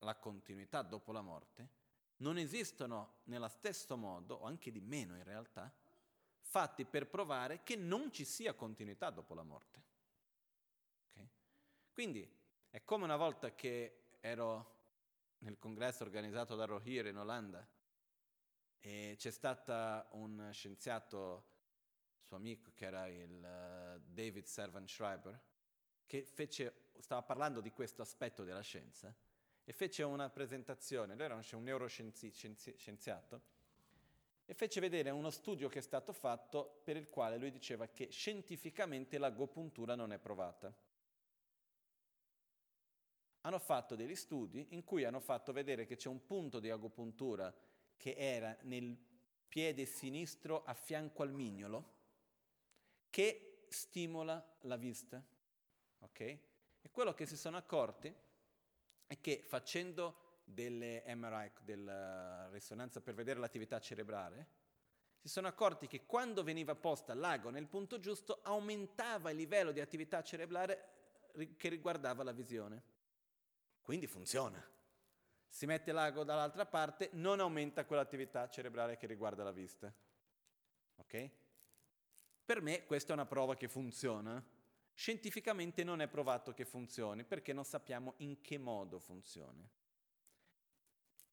la 0.00 0.16
continuità 0.16 0.82
dopo 0.82 1.12
la 1.12 1.20
morte, 1.20 1.68
non 2.16 2.36
esistono 2.36 3.20
nello 3.26 3.46
stesso 3.46 3.96
modo, 3.96 4.34
o 4.38 4.46
anche 4.46 4.72
di 4.72 4.80
meno 4.80 5.14
in 5.14 5.22
realtà, 5.22 5.72
fatti 6.40 6.84
per 6.84 7.06
provare 7.06 7.62
che 7.62 7.76
non 7.76 8.12
ci 8.12 8.24
sia 8.24 8.52
continuità 8.52 9.10
dopo 9.10 9.34
la 9.34 9.44
morte. 9.44 9.82
Okay? 11.12 11.28
Quindi 11.92 12.28
è 12.70 12.82
come 12.82 13.04
una 13.04 13.14
volta 13.14 13.54
che 13.54 14.16
ero 14.18 14.74
nel 15.38 15.60
congresso 15.60 16.02
organizzato 16.02 16.56
da 16.56 16.64
Rohir 16.64 17.06
in 17.06 17.18
Olanda 17.18 17.64
e 18.84 19.14
c'è 19.16 19.30
stato 19.30 19.72
un 20.16 20.50
scienziato, 20.52 21.44
suo 22.24 22.36
amico, 22.36 22.72
che 22.74 22.84
era 22.84 23.06
il 23.06 23.32
uh, 23.32 24.02
David 24.12 24.44
Servan 24.44 24.88
Schreiber, 24.88 25.40
che 26.04 26.24
fece, 26.24 26.88
stava 26.98 27.22
parlando 27.22 27.60
di 27.60 27.70
questo 27.70 28.02
aspetto 28.02 28.42
della 28.42 28.60
scienza 28.60 29.14
e 29.64 29.72
fece 29.72 30.02
una 30.02 30.28
presentazione, 30.30 31.14
lui 31.14 31.24
era 31.24 31.34
un 31.34 31.62
neuroscienziato, 31.62 33.40
e 34.44 34.54
fece 34.54 34.80
vedere 34.80 35.10
uno 35.10 35.30
studio 35.30 35.68
che 35.68 35.78
è 35.78 35.82
stato 35.82 36.12
fatto 36.12 36.80
per 36.82 36.96
il 36.96 37.08
quale 37.08 37.38
lui 37.38 37.52
diceva 37.52 37.86
che 37.86 38.10
scientificamente 38.10 39.16
l'agopuntura 39.16 39.94
non 39.94 40.12
è 40.12 40.18
provata. 40.18 40.74
Hanno 43.42 43.58
fatto 43.60 43.94
degli 43.94 44.16
studi 44.16 44.74
in 44.74 44.82
cui 44.82 45.04
hanno 45.04 45.20
fatto 45.20 45.52
vedere 45.52 45.86
che 45.86 45.94
c'è 45.94 46.08
un 46.08 46.24
punto 46.26 46.58
di 46.58 46.68
agopuntura 46.68 47.54
che 48.02 48.16
era 48.16 48.56
nel 48.62 48.98
piede 49.46 49.86
sinistro 49.86 50.64
a 50.64 50.74
fianco 50.74 51.22
al 51.22 51.30
mignolo, 51.30 51.92
che 53.08 53.66
stimola 53.68 54.56
la 54.62 54.74
vista. 54.74 55.22
Ok? 56.00 56.20
E 56.20 56.90
quello 56.90 57.14
che 57.14 57.26
si 57.26 57.36
sono 57.36 57.58
accorti 57.58 58.12
è 59.06 59.20
che 59.20 59.44
facendo 59.46 60.40
delle 60.42 61.04
MRI, 61.14 61.52
della 61.60 62.48
risonanza 62.50 63.00
per 63.00 63.14
vedere 63.14 63.38
l'attività 63.38 63.78
cerebrale, 63.78 64.48
si 65.20 65.28
sono 65.28 65.46
accorti 65.46 65.86
che 65.86 66.04
quando 66.04 66.42
veniva 66.42 66.74
posta 66.74 67.14
l'ago 67.14 67.50
nel 67.50 67.68
punto 67.68 68.00
giusto 68.00 68.40
aumentava 68.42 69.30
il 69.30 69.36
livello 69.36 69.70
di 69.70 69.80
attività 69.80 70.24
cerebrale 70.24 70.88
che 71.56 71.68
riguardava 71.68 72.24
la 72.24 72.32
visione. 72.32 72.82
Quindi 73.80 74.08
funziona 74.08 74.60
si 75.52 75.66
mette 75.66 75.92
l'ago 75.92 76.24
dall'altra 76.24 76.64
parte, 76.64 77.10
non 77.12 77.38
aumenta 77.38 77.84
quell'attività 77.84 78.48
cerebrale 78.48 78.96
che 78.96 79.06
riguarda 79.06 79.44
la 79.44 79.52
vista. 79.52 79.92
Ok? 80.96 81.30
Per 82.42 82.62
me 82.62 82.86
questa 82.86 83.10
è 83.10 83.12
una 83.12 83.26
prova 83.26 83.54
che 83.54 83.68
funziona. 83.68 84.42
Scientificamente 84.94 85.84
non 85.84 86.00
è 86.00 86.08
provato 86.08 86.54
che 86.54 86.64
funzioni 86.64 87.22
perché 87.24 87.52
non 87.52 87.66
sappiamo 87.66 88.14
in 88.18 88.40
che 88.40 88.56
modo 88.56 88.98
funzioni. 88.98 89.68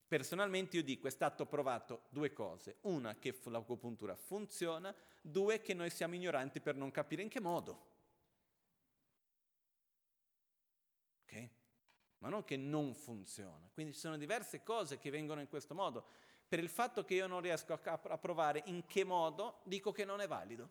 Personalmente 0.05 0.75
io 0.75 0.83
dico, 0.83 1.07
è 1.07 1.11
stato 1.11 1.45
provato 1.45 2.07
due 2.09 2.33
cose. 2.33 2.79
Una, 2.81 3.15
che 3.15 3.39
l'acupuntura 3.45 4.17
funziona, 4.17 4.93
due, 5.21 5.61
che 5.61 5.73
noi 5.73 5.89
siamo 5.89 6.15
ignoranti 6.15 6.59
per 6.59 6.75
non 6.75 6.91
capire 6.91 7.21
in 7.21 7.29
che 7.29 7.39
modo. 7.39 7.87
Ok? 11.23 11.49
Ma 12.19 12.29
non 12.29 12.43
che 12.43 12.57
non 12.57 12.93
funziona. 12.93 13.69
Quindi 13.73 13.93
ci 13.93 13.99
sono 13.99 14.17
diverse 14.17 14.63
cose 14.63 14.97
che 14.97 15.09
vengono 15.09 15.41
in 15.41 15.47
questo 15.47 15.73
modo. 15.73 16.05
Per 16.47 16.59
il 16.59 16.69
fatto 16.69 17.03
che 17.03 17.13
io 17.13 17.27
non 17.27 17.41
riesco 17.41 17.73
a, 17.73 18.17
provare 18.17 18.63
in 18.65 18.85
che 18.85 19.03
modo, 19.03 19.61
dico 19.63 19.91
che 19.91 20.03
non 20.03 20.19
è 20.19 20.27
valido. 20.27 20.69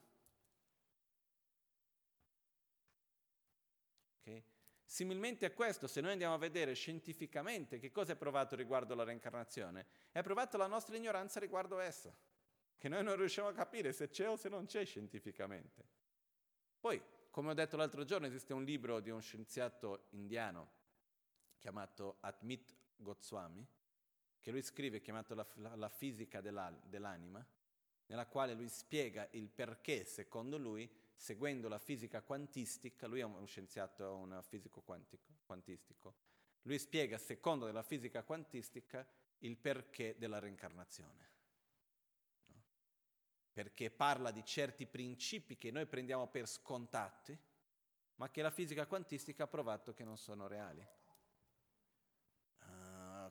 Okay? 4.21 4.43
Similmente 4.85 5.47
a 5.47 5.53
questo, 5.53 5.87
se 5.87 6.01
noi 6.01 6.13
andiamo 6.13 6.35
a 6.35 6.39
vedere 6.39 6.75
scientificamente 6.75 7.79
che 7.79 7.91
cosa 7.91 8.13
è 8.13 8.17
provato 8.17 8.57
riguardo 8.57 8.93
alla 8.93 9.05
reincarnazione, 9.05 9.87
è 10.11 10.23
provato 10.23 10.57
la 10.57 10.67
nostra 10.67 10.97
ignoranza 10.97 11.41
riguardo 11.41 11.79
essa, 11.79 12.15
che 12.77 12.89
noi 12.89 13.03
non 13.03 13.17
riusciamo 13.17 13.49
a 13.49 13.53
capire 13.53 13.93
se 13.93 14.09
c'è 14.09 14.29
o 14.29 14.37
se 14.37 14.49
non 14.49 14.67
c'è 14.67 14.85
scientificamente. 14.85 15.85
Poi, 16.81 17.01
come 17.31 17.51
ho 17.51 17.55
detto 17.55 17.77
l'altro 17.77 18.05
giorno, 18.05 18.27
esiste 18.27 18.53
un 18.53 18.65
libro 18.65 19.01
di 19.01 19.11
un 19.11 19.23
scienziato 19.23 20.07
indiano 20.11 20.77
chiamato 21.59 22.19
Atmit 22.21 22.75
Goswami, 22.97 23.67
che 24.41 24.51
lui 24.51 24.63
scrive 24.63 25.01
chiamato 25.01 25.35
la, 25.35 25.47
la, 25.57 25.77
la 25.77 25.89
fisica 25.89 26.41
dell'anima, 26.41 27.45
nella 28.07 28.27
quale 28.27 28.55
lui 28.55 28.69
spiega 28.69 29.29
il 29.33 29.51
perché, 29.51 30.05
secondo 30.05 30.57
lui, 30.57 30.91
seguendo 31.15 31.69
la 31.69 31.79
fisica 31.79 32.23
quantistica, 32.23 33.07
lui 33.07 33.21
è 33.21 33.25
uno 33.25 33.45
scienziato, 33.45 34.15
un 34.15 34.41
fisico 34.43 34.81
quantico, 34.81 35.41
quantistico, 35.45 36.15
lui 36.63 36.79
spiega, 36.79 37.19
secondo 37.19 37.71
la 37.71 37.83
fisica 37.83 38.23
quantistica, 38.23 39.07
il 39.39 39.57
perché 39.57 40.17
della 40.19 40.39
reincarnazione. 40.39 41.31
No? 42.47 42.63
Perché 43.53 43.91
parla 43.91 44.31
di 44.31 44.45
certi 44.45 44.87
principi 44.87 45.57
che 45.57 45.71
noi 45.71 45.87
prendiamo 45.87 46.29
per 46.29 46.47
scontati, 46.49 47.39
ma 48.17 48.31
che 48.31 48.43
la 48.43 48.51
fisica 48.51 48.87
quantistica 48.87 49.45
ha 49.45 49.49
provato 49.49 49.95
che 49.95 50.05
non 50.05 50.17
sono 50.17 50.47
reali. 50.47 50.87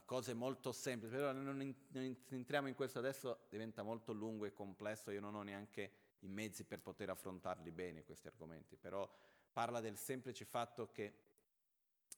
Cose 0.07 0.33
molto 0.33 0.71
semplici, 0.71 1.13
però 1.13 1.33
non, 1.33 1.61
in, 1.61 1.75
non 1.89 2.15
entriamo 2.29 2.69
in 2.69 2.75
questo 2.75 2.97
adesso, 2.97 3.47
diventa 3.49 3.83
molto 3.83 4.13
lungo 4.13 4.45
e 4.45 4.53
complesso, 4.53 5.11
io 5.11 5.19
non 5.19 5.35
ho 5.35 5.43
neanche 5.43 5.91
i 6.19 6.29
mezzi 6.29 6.63
per 6.63 6.79
poter 6.79 7.09
affrontarli 7.09 7.69
bene 7.71 8.05
questi 8.05 8.27
argomenti, 8.27 8.77
però 8.77 9.05
parla 9.51 9.81
del 9.81 9.97
semplice 9.97 10.45
fatto 10.45 10.91
che 10.91 11.13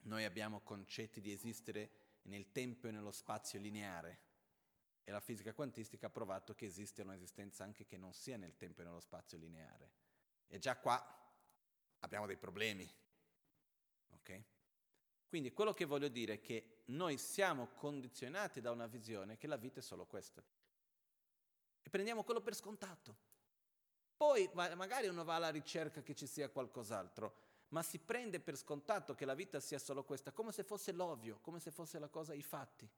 noi 0.02 0.22
abbiamo 0.22 0.60
concetti 0.60 1.20
di 1.20 1.32
esistere 1.32 1.90
nel 2.22 2.52
tempo 2.52 2.86
e 2.86 2.92
nello 2.92 3.10
spazio 3.10 3.58
lineare 3.58 4.20
e 5.02 5.10
la 5.10 5.18
fisica 5.18 5.52
quantistica 5.52 6.06
ha 6.06 6.10
provato 6.10 6.54
che 6.54 6.66
esiste 6.66 7.02
un'esistenza 7.02 7.64
anche 7.64 7.86
che 7.86 7.96
non 7.96 8.12
sia 8.12 8.36
nel 8.36 8.56
tempo 8.56 8.82
e 8.82 8.84
nello 8.84 9.00
spazio 9.00 9.36
lineare. 9.36 9.90
E 10.46 10.60
già 10.60 10.76
qua 10.76 11.04
abbiamo 11.98 12.26
dei 12.26 12.36
problemi. 12.36 12.88
Ok? 14.10 14.42
Quindi 15.30 15.52
quello 15.52 15.72
che 15.72 15.84
voglio 15.84 16.08
dire 16.08 16.34
è 16.34 16.40
che 16.40 16.82
noi 16.86 17.16
siamo 17.16 17.68
condizionati 17.76 18.60
da 18.60 18.72
una 18.72 18.88
visione 18.88 19.36
che 19.36 19.46
la 19.46 19.56
vita 19.56 19.78
è 19.78 19.82
solo 19.82 20.04
questa. 20.04 20.42
E 21.82 21.88
prendiamo 21.88 22.24
quello 22.24 22.40
per 22.40 22.56
scontato. 22.56 23.16
Poi 24.16 24.50
magari 24.52 25.06
uno 25.06 25.22
va 25.22 25.36
alla 25.36 25.50
ricerca 25.50 26.02
che 26.02 26.16
ci 26.16 26.26
sia 26.26 26.48
qualcos'altro, 26.48 27.36
ma 27.68 27.80
si 27.80 28.00
prende 28.00 28.40
per 28.40 28.56
scontato 28.56 29.14
che 29.14 29.24
la 29.24 29.34
vita 29.34 29.60
sia 29.60 29.78
solo 29.78 30.02
questa, 30.02 30.32
come 30.32 30.50
se 30.50 30.64
fosse 30.64 30.90
l'ovvio, 30.90 31.38
come 31.38 31.60
se 31.60 31.70
fosse 31.70 32.00
la 32.00 32.08
cosa 32.08 32.34
i 32.34 32.42
fatti. 32.42 32.90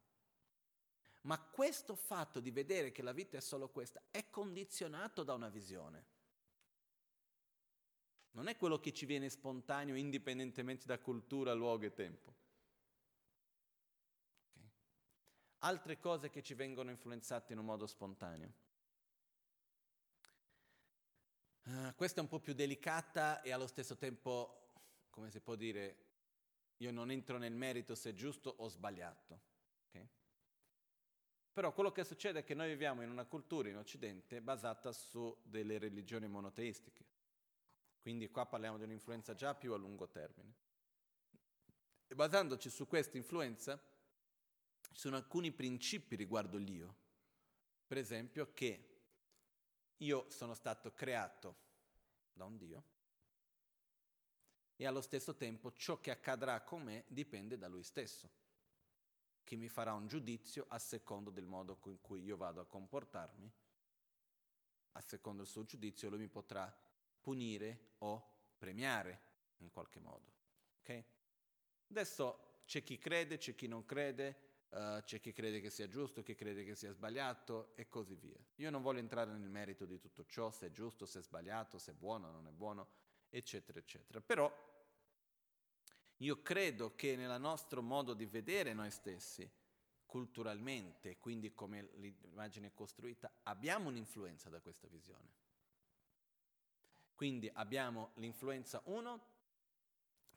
Ma 1.25 1.39
questo 1.39 1.95
fatto 1.95 2.41
di 2.41 2.51
vedere 2.51 2.93
che 2.93 3.03
la 3.03 3.13
vita 3.13 3.37
è 3.37 3.43
solo 3.43 3.69
questa 3.69 4.03
è 4.11 4.31
condizionato 4.31 5.23
da 5.23 5.35
una 5.35 5.51
visione. 5.51 6.12
Non 8.33 8.49
è 8.49 8.57
quello 8.57 8.81
che 8.81 8.93
ci 8.93 9.05
viene 9.05 9.29
spontaneo 9.29 9.95
indipendentemente 9.95 10.87
da 10.87 10.99
cultura, 10.99 11.53
luogo 11.53 11.85
e 11.85 11.93
tempo. 11.93 12.35
Okay. 14.51 14.71
Altre 15.59 15.99
cose 15.99 16.31
che 16.31 16.43
ci 16.43 16.55
vengono 16.55 16.91
influenzate 16.91 17.53
in 17.53 17.59
un 17.59 17.67
modo 17.67 17.87
spontaneo. 17.87 18.55
Uh, 21.65 21.95
questa 21.95 22.21
è 22.21 22.23
un 22.23 22.29
po' 22.29 22.41
più 22.41 22.55
delicata 22.55 23.43
e 23.43 23.53
allo 23.53 23.67
stesso 23.67 23.97
tempo, 23.97 24.73
come 25.11 25.31
si 25.31 25.41
può 25.41 25.55
dire, 25.55 26.11
io 26.79 26.91
non 26.91 27.11
entro 27.11 27.39
nel 27.39 27.55
merito 27.55 27.95
se 27.95 28.11
è 28.11 28.15
giusto 28.15 28.53
o 28.59 28.69
sbagliato. 28.69 29.41
Okay? 29.89 30.09
Però 31.53 31.73
quello 31.73 31.93
che 31.93 32.03
succede 32.03 32.41
è 32.41 32.45
che 32.45 32.55
noi 32.55 32.71
viviamo 32.71 33.03
in 33.03 33.11
una 33.11 33.27
cultura 33.27 33.69
in 33.69 33.77
Occidente 33.77 34.41
basata 34.41 34.91
su 34.91 35.37
delle 35.43 35.79
religioni 35.79 36.27
monoteistiche. 36.27 37.12
Quindi 38.03 38.29
qua 38.31 38.47
parliamo 38.47 38.79
di 38.79 38.83
un'influenza 38.83 39.33
già 39.35 39.55
più 39.55 39.73
a 39.73 39.77
lungo 39.77 40.09
termine. 40.09 40.55
E 42.09 42.15
basandoci 42.17 42.69
su 42.69 42.89
questa 42.89 43.17
influenza, 43.17 43.81
ci 44.91 44.99
sono 44.99 45.15
alcuni 45.15 45.53
principi 45.53 46.17
riguardo 46.17 46.59
l'io. 46.59 46.97
Per 47.87 47.97
esempio 47.97 48.53
che 48.53 48.89
io 49.99 50.29
sono 50.31 50.55
stato 50.55 50.93
creato 50.93 51.57
da 52.33 52.45
un 52.45 52.57
Dio 52.57 52.85
e 54.75 54.85
allo 54.85 55.01
stesso 55.01 55.37
tempo 55.37 55.73
ciò 55.73 56.01
che 56.01 56.11
accadrà 56.11 56.61
con 56.63 56.83
me 56.83 57.05
dipende 57.07 57.57
da 57.57 57.69
Lui 57.69 57.85
stesso, 57.85 58.29
che 59.45 59.55
mi 59.55 59.69
farà 59.69 59.93
un 59.93 60.09
giudizio 60.09 60.67
a 60.69 60.79
secondo 60.81 61.31
del 61.31 61.47
modo 61.47 61.79
in 61.85 62.01
cui 62.01 62.25
io 62.25 62.37
vado 62.37 62.61
a 62.61 62.67
comportarmi, 62.67 63.53
a 64.93 65.01
secondo 65.01 65.43
il 65.43 65.49
suo 65.49 65.65
giudizio 65.65 66.09
Lui 66.09 66.19
mi 66.19 66.29
potrà 66.29 66.75
punire 67.23 67.93
o 67.99 68.51
premiare 68.59 69.21
in 69.59 69.71
qualche 69.71 70.01
modo. 70.01 70.31
Okay? 70.81 71.05
Adesso 71.89 72.61
c'è 72.67 72.83
chi 72.83 72.99
crede, 72.99 73.39
c'è 73.39 73.55
chi 73.55 73.67
non 73.67 73.85
crede, 73.85 74.67
uh, 74.71 75.01
c'è 75.03 75.21
chi 75.21 75.33
crede 75.33 75.61
che 75.61 75.71
sia 75.71 75.89
giusto, 75.89 76.23
chi 76.23 76.35
crede 76.35 76.65
che 76.65 76.75
sia 76.75 76.93
sbagliato 76.93 77.73
e 77.77 77.89
così 77.89 78.15
via. 78.17 78.39
Io 78.57 78.71
non 78.71 78.83
voglio 78.83 79.01
entrare 79.01 79.31
nel 79.31 79.49
merito 79.49 79.87
di 79.87 79.99
tutto 79.99 80.25
ciò, 80.27 80.51
se 80.51 80.67
è 80.67 80.71
giusto, 80.71 81.07
se 81.07 81.21
è 81.21 81.23
sbagliato, 81.23 81.79
se 81.79 81.93
è 81.93 81.95
buono, 81.95 82.31
non 82.31 82.47
è 82.47 82.53
buono, 82.53 82.89
eccetera, 83.31 83.79
eccetera. 83.79 84.21
Però 84.21 84.51
io 86.19 86.43
credo 86.43 86.95
che 86.95 87.17
nel 87.17 87.41
nostro 87.41 87.83
modo 87.83 88.15
di 88.15 88.27
vedere 88.27 88.73
noi 88.73 88.91
stessi, 88.91 89.51
culturalmente, 90.07 91.17
quindi 91.19 91.55
come 91.55 91.89
l'immagine 91.95 92.67
è 92.67 92.75
costruita, 92.75 93.33
abbiamo 93.45 93.89
un'influenza 93.89 94.51
da 94.51 94.61
questa 94.61 94.87
visione. 94.87 95.42
Quindi 97.15 97.51
abbiamo 97.55 98.11
l'influenza 98.15 98.83
1, 98.85 99.31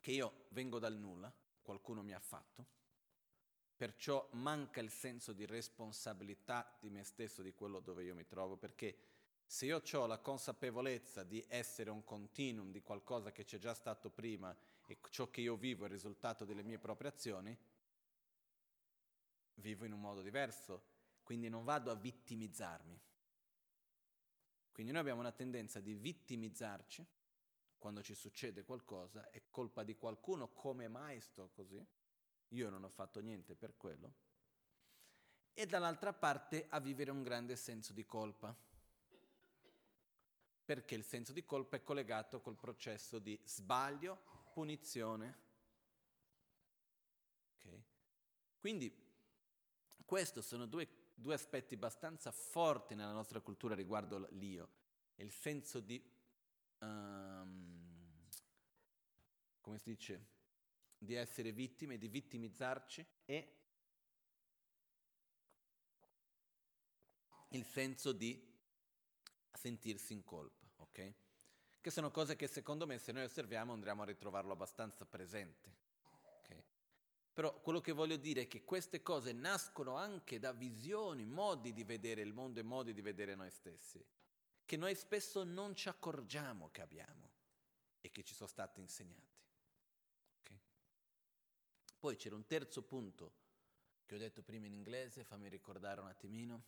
che 0.00 0.12
io 0.12 0.46
vengo 0.50 0.78
dal 0.78 0.96
nulla, 0.96 1.32
qualcuno 1.62 2.02
mi 2.02 2.12
ha 2.12 2.20
fatto, 2.20 2.74
Perciò 3.76 4.26
manca 4.32 4.80
il 4.80 4.90
senso 4.90 5.34
di 5.34 5.44
responsabilità 5.44 6.74
di 6.80 6.88
me 6.88 7.04
stesso, 7.04 7.42
di 7.42 7.52
quello 7.52 7.80
dove 7.80 8.04
io 8.04 8.14
mi 8.14 8.26
trovo, 8.26 8.56
perché 8.56 8.96
se 9.44 9.66
io 9.66 9.82
ho 9.92 10.06
la 10.06 10.18
consapevolezza 10.18 11.24
di 11.24 11.44
essere 11.46 11.90
un 11.90 12.02
continuum 12.02 12.70
di 12.70 12.80
qualcosa 12.80 13.32
che 13.32 13.44
c'è 13.44 13.58
già 13.58 13.74
stato 13.74 14.08
prima 14.08 14.56
e 14.86 14.98
ciò 15.10 15.28
che 15.28 15.42
io 15.42 15.56
vivo 15.56 15.82
è 15.82 15.88
il 15.88 15.92
risultato 15.92 16.46
delle 16.46 16.62
mie 16.62 16.78
proprie 16.78 17.10
azioni, 17.10 17.56
vivo 19.56 19.84
in 19.84 19.92
un 19.92 20.00
modo 20.00 20.22
diverso, 20.22 20.82
quindi 21.22 21.50
non 21.50 21.64
vado 21.64 21.90
a 21.90 21.94
vittimizzarmi. 21.96 22.98
Quindi 24.76 24.92
noi 24.92 25.00
abbiamo 25.00 25.20
una 25.20 25.32
tendenza 25.32 25.80
di 25.80 25.94
vittimizzarci 25.94 27.02
quando 27.78 28.02
ci 28.02 28.14
succede 28.14 28.62
qualcosa, 28.62 29.30
è 29.30 29.44
colpa 29.48 29.82
di 29.82 29.96
qualcuno, 29.96 30.52
come 30.52 30.86
mai 30.86 31.18
sto 31.18 31.48
così? 31.54 31.82
io 32.48 32.68
non 32.68 32.84
ho 32.84 32.90
fatto 32.90 33.20
niente 33.20 33.54
per 33.54 33.74
quello, 33.78 34.12
e 35.54 35.64
dall'altra 35.64 36.12
parte 36.12 36.66
a 36.68 36.78
vivere 36.78 37.10
un 37.10 37.22
grande 37.22 37.56
senso 37.56 37.94
di 37.94 38.04
colpa, 38.04 38.54
perché 40.62 40.94
il 40.94 41.04
senso 41.04 41.32
di 41.32 41.46
colpa 41.46 41.76
è 41.76 41.82
collegato 41.82 42.42
col 42.42 42.56
processo 42.56 43.18
di 43.18 43.40
sbaglio, 43.44 44.50
punizione. 44.52 45.38
Okay? 47.60 47.82
Quindi 48.58 48.94
questi 50.04 50.42
sono 50.42 50.66
due, 50.66 50.86
due 51.18 51.34
aspetti 51.34 51.74
abbastanza 51.74 52.30
forti 52.30 52.94
nella 52.94 53.12
nostra 53.12 53.40
cultura 53.40 53.74
riguardo 53.74 54.28
l'io, 54.32 54.68
il 55.16 55.32
senso 55.32 55.80
di, 55.80 56.02
um, 56.80 58.28
come 59.60 59.78
si 59.78 59.90
dice, 59.90 60.26
di 60.98 61.14
essere 61.14 61.52
vittime, 61.52 61.96
di 61.96 62.08
vittimizzarci 62.08 63.06
e 63.24 63.56
il 67.48 67.64
senso 67.64 68.12
di 68.12 68.54
sentirsi 69.52 70.12
in 70.12 70.22
colpa, 70.22 70.70
ok? 70.76 71.14
Che 71.80 71.90
sono 71.90 72.10
cose 72.10 72.36
che 72.36 72.46
secondo 72.46 72.86
me 72.86 72.98
se 72.98 73.12
noi 73.12 73.24
osserviamo 73.24 73.72
andremo 73.72 74.02
a 74.02 74.06
ritrovarlo 74.06 74.52
abbastanza 74.52 75.06
presente. 75.06 75.85
Però 77.36 77.60
quello 77.60 77.82
che 77.82 77.92
voglio 77.92 78.16
dire 78.16 78.42
è 78.42 78.48
che 78.48 78.64
queste 78.64 79.02
cose 79.02 79.34
nascono 79.34 79.96
anche 79.96 80.38
da 80.38 80.52
visioni, 80.52 81.26
modi 81.26 81.74
di 81.74 81.84
vedere 81.84 82.22
il 82.22 82.32
mondo 82.32 82.60
e 82.60 82.62
modi 82.62 82.94
di 82.94 83.02
vedere 83.02 83.34
noi 83.34 83.50
stessi, 83.50 84.02
che 84.64 84.76
noi 84.78 84.94
spesso 84.94 85.44
non 85.44 85.74
ci 85.74 85.90
accorgiamo 85.90 86.70
che 86.70 86.80
abbiamo 86.80 87.30
e 88.00 88.10
che 88.10 88.24
ci 88.24 88.32
sono 88.32 88.48
stati 88.48 88.80
insegnati. 88.80 89.44
Okay? 90.40 90.58
Poi 91.98 92.16
c'era 92.16 92.36
un 92.36 92.46
terzo 92.46 92.80
punto 92.80 93.34
che 94.06 94.14
ho 94.14 94.18
detto 94.18 94.42
prima 94.42 94.64
in 94.64 94.72
inglese, 94.72 95.22
fammi 95.22 95.50
ricordare 95.50 96.00
un 96.00 96.08
attimino. 96.08 96.64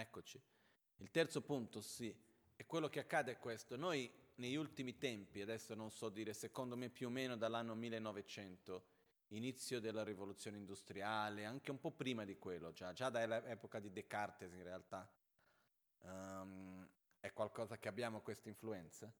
Eccoci. 0.00 0.40
Il 0.98 1.10
terzo 1.10 1.40
punto, 1.42 1.80
sì, 1.80 2.14
è 2.56 2.66
quello 2.66 2.88
che 2.88 3.00
accade 3.00 3.32
è 3.32 3.38
questo. 3.38 3.76
Noi 3.76 4.10
negli 4.36 4.56
ultimi 4.56 4.96
tempi, 4.98 5.40
adesso 5.40 5.74
non 5.74 5.90
so 5.90 6.08
dire, 6.08 6.32
secondo 6.32 6.76
me 6.76 6.88
più 6.88 7.08
o 7.08 7.10
meno 7.10 7.36
dall'anno 7.36 7.74
1900, 7.74 8.86
inizio 9.28 9.80
della 9.80 10.04
rivoluzione 10.04 10.56
industriale, 10.56 11.44
anche 11.44 11.70
un 11.70 11.80
po' 11.80 11.90
prima 11.90 12.24
di 12.24 12.36
quello, 12.36 12.72
già, 12.72 12.92
già 12.92 13.10
dall'epoca 13.10 13.80
di 13.80 13.92
Descartes 13.92 14.52
in 14.52 14.62
realtà, 14.62 15.10
um, 16.00 16.88
è 17.20 17.32
qualcosa 17.32 17.78
che 17.78 17.88
abbiamo 17.88 18.20
questa 18.20 18.48
influenza. 18.48 19.12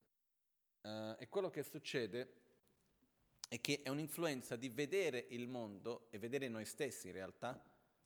Uh, 0.83 1.17
e 1.19 1.29
quello 1.29 1.49
che 1.49 1.63
succede 1.63 2.43
è 3.49 3.61
che 3.61 3.81
è 3.83 3.89
un'influenza 3.89 4.57
di 4.57 4.69
vedere 4.69 5.27
il 5.31 5.49
mondo 5.49 6.09
e 6.11 6.19
vedere 6.19 6.49
noi 6.49 6.65
stessi 6.65 7.07
in 7.07 7.15
realtà 7.15 7.63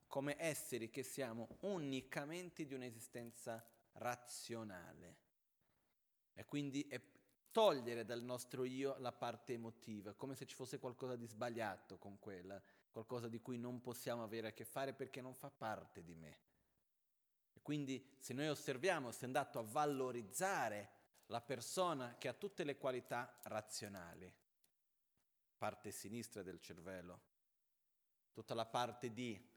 come 0.09 0.37
esseri 0.39 0.91
che 0.91 1.03
siamo 1.03 1.59
unicamente 1.61 2.67
di 2.67 2.75
un'esistenza 2.75 3.65
razionale. 3.93 5.17
E 6.33 6.45
quindi 6.45 6.83
è 6.89 7.01
togliere 7.51 8.05
dal 8.05 8.23
nostro 8.23 8.65
io 8.65 8.97
la 8.99 9.13
parte 9.13 9.53
emotiva, 9.53 10.15
come 10.15 10.35
se 10.35 10.47
ci 10.47 10.55
fosse 10.55 10.79
qualcosa 10.79 11.17
di 11.17 11.27
sbagliato 11.27 11.99
con 11.99 12.19
quella, 12.19 12.61
qualcosa 12.91 13.29
di 13.29 13.41
cui 13.41 13.59
non 13.59 13.81
possiamo 13.81 14.23
avere 14.23 14.49
a 14.49 14.53
che 14.53 14.65
fare 14.65 14.95
perché 14.95 15.21
non 15.21 15.35
fa 15.35 15.51
parte 15.51 16.03
di 16.03 16.15
me. 16.15 16.39
E 17.53 17.61
quindi 17.63 18.17
se 18.19 18.33
noi 18.33 18.49
osserviamo, 18.49 19.11
se 19.11 19.23
è 19.23 19.25
andato 19.25 19.59
a 19.59 19.63
valorizzare 19.63 20.97
la 21.27 21.41
persona 21.41 22.17
che 22.17 22.29
ha 22.29 22.33
tutte 22.33 22.65
le 22.65 22.79
qualità 22.79 23.39
razionali, 23.43 24.33
parte 25.59 25.91
sinistra 25.91 26.43
del 26.43 26.61
cervello, 26.61 27.21
tutta 28.33 28.55
la 28.55 28.67
parte 28.67 29.13
di 29.13 29.48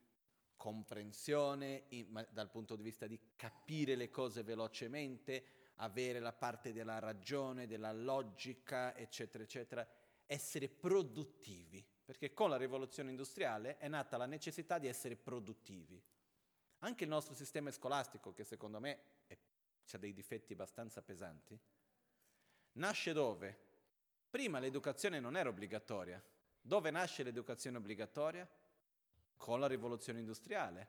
comprensione 0.61 1.85
in, 1.87 2.27
dal 2.29 2.51
punto 2.51 2.75
di 2.75 2.83
vista 2.83 3.07
di 3.07 3.19
capire 3.35 3.95
le 3.95 4.11
cose 4.11 4.43
velocemente, 4.43 5.71
avere 5.77 6.19
la 6.19 6.33
parte 6.33 6.71
della 6.71 6.99
ragione, 6.99 7.65
della 7.65 7.91
logica, 7.91 8.95
eccetera, 8.95 9.43
eccetera, 9.43 9.87
essere 10.27 10.69
produttivi, 10.69 11.83
perché 12.05 12.31
con 12.33 12.51
la 12.51 12.57
rivoluzione 12.57 13.09
industriale 13.09 13.79
è 13.79 13.87
nata 13.87 14.17
la 14.17 14.27
necessità 14.27 14.77
di 14.77 14.85
essere 14.85 15.15
produttivi. 15.15 15.99
Anche 16.83 17.05
il 17.05 17.09
nostro 17.09 17.33
sistema 17.33 17.71
scolastico, 17.71 18.31
che 18.31 18.43
secondo 18.43 18.79
me 18.79 18.99
ha 19.91 19.97
dei 19.97 20.13
difetti 20.13 20.53
abbastanza 20.53 21.01
pesanti, 21.01 21.59
nasce 22.73 23.13
dove? 23.13 23.57
Prima 24.29 24.59
l'educazione 24.59 25.19
non 25.19 25.35
era 25.35 25.49
obbligatoria. 25.49 26.23
Dove 26.61 26.91
nasce 26.91 27.23
l'educazione 27.23 27.77
obbligatoria? 27.77 28.47
Con 29.41 29.59
la 29.59 29.65
rivoluzione 29.65 30.19
industriale. 30.19 30.87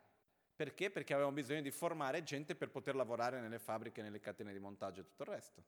Perché? 0.55 0.90
Perché 0.90 1.14
avevamo 1.14 1.34
bisogno 1.34 1.62
di 1.62 1.70
formare 1.70 2.22
gente 2.22 2.55
per 2.55 2.68
poter 2.68 2.94
lavorare 2.94 3.40
nelle 3.40 3.59
fabbriche, 3.59 4.03
nelle 4.03 4.20
catene 4.20 4.53
di 4.53 4.59
montaggio 4.59 5.00
e 5.00 5.05
tutto 5.05 5.22
il 5.22 5.28
resto. 5.30 5.64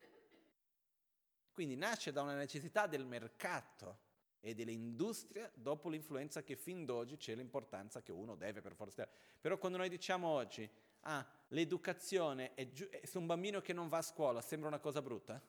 Quindi 1.51 1.77
nasce 1.77 2.13
da 2.13 2.21
una 2.21 2.35
necessità 2.35 2.87
del 2.87 3.07
mercato 3.07 4.01
e 4.39 4.55
dell'industria 4.55 5.51
dopo 5.55 5.89
l'influenza 5.89 6.43
che 6.43 6.57
fin 6.57 6.85
d'oggi 6.85 7.17
c'è 7.17 7.35
l'importanza 7.35 8.03
che 8.03 8.13
uno 8.13 8.37
deve 8.37 8.61
per 8.61 8.75
forza. 8.75 9.09
Però 9.41 9.57
quando 9.57 9.79
noi 9.79 9.89
diciamo 9.89 10.29
oggi, 10.29 10.71
ah, 11.01 11.27
l'educazione 11.49 12.53
è 12.53 12.71
giu- 12.71 13.03
se 13.03 13.17
un 13.17 13.25
bambino 13.25 13.63
che 13.63 13.73
non 13.73 13.89
va 13.89 13.97
a 13.97 14.03
scuola 14.03 14.43
sembra 14.43 14.69
una 14.69 14.79
cosa 14.79 15.01
brutta? 15.01 15.43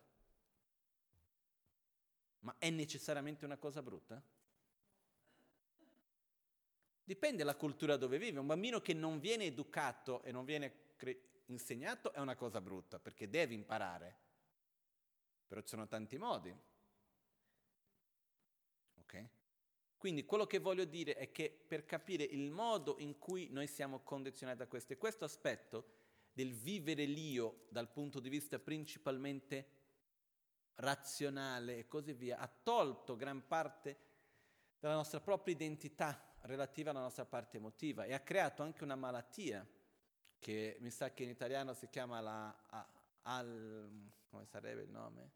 Ma 2.40 2.56
è 2.58 2.70
necessariamente 2.70 3.44
una 3.44 3.58
cosa 3.58 3.82
brutta? 3.82 4.24
Dipende 7.08 7.38
dalla 7.38 7.56
cultura 7.56 7.98
dove 7.98 8.18
vive. 8.18 8.40
Un 8.40 8.48
bambino 8.48 8.82
che 8.82 8.96
non 8.96 9.20
viene 9.20 9.46
educato 9.46 10.24
e 10.24 10.32
non 10.32 10.44
viene 10.44 10.94
cre- 10.96 11.44
insegnato 11.46 12.12
è 12.12 12.20
una 12.20 12.36
cosa 12.36 12.60
brutta, 12.60 13.00
perché 13.00 13.30
deve 13.30 13.54
imparare. 13.54 14.18
Però 15.46 15.62
ci 15.62 15.68
sono 15.68 15.88
tanti 15.88 16.18
modi. 16.18 16.54
Ok? 19.02 19.28
Quindi 19.98 20.26
quello 20.26 20.48
che 20.48 20.58
voglio 20.58 20.86
dire 20.86 21.14
è 21.14 21.32
che 21.32 21.52
per 21.68 21.86
capire 21.86 22.24
il 22.24 22.50
modo 22.50 22.96
in 22.98 23.20
cui 23.20 23.50
noi 23.52 23.68
siamo 23.68 24.00
condizionati 24.00 24.58
da 24.58 24.68
questo, 24.68 24.94
e 24.94 24.98
questo 24.98 25.26
aspetto 25.26 25.94
del 26.34 26.54
vivere 26.54 27.06
l'io 27.06 27.68
dal 27.70 27.92
punto 27.92 28.20
di 28.20 28.30
vista 28.30 28.58
principalmente 28.58 29.74
razionale 30.76 31.78
e 31.78 31.88
così 31.88 32.14
via, 32.14 32.40
ha 32.40 32.48
tolto 32.48 33.16
gran 33.16 33.46
parte 33.46 33.98
della 34.80 34.96
nostra 34.96 35.22
propria 35.22 35.54
identità 35.54 36.35
relativa 36.46 36.92
alla 36.92 37.02
nostra 37.02 37.26
parte 37.26 37.58
emotiva 37.58 38.06
e 38.06 38.14
ha 38.14 38.20
creato 38.20 38.64
anche 38.64 38.84
una 38.84 38.96
malattia 38.96 39.66
che 40.40 40.78
mi 40.80 40.92
sa 40.92 41.12
che 41.12 41.24
in 41.24 41.30
italiano 41.30 41.74
si 41.74 41.88
chiama 41.90 42.20
la 42.20 42.56
al, 43.28 43.90
come 44.30 44.46
sarebbe 44.46 44.84
il 44.84 44.90
nome? 44.90 45.32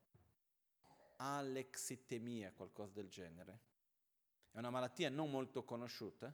Alexitemia, 1.18 2.52
qualcosa 2.54 2.94
del 2.94 3.10
genere. 3.10 3.60
È 4.52 4.58
una 4.58 4.70
malattia 4.70 5.10
non 5.10 5.30
molto 5.30 5.64
conosciuta 5.64 6.34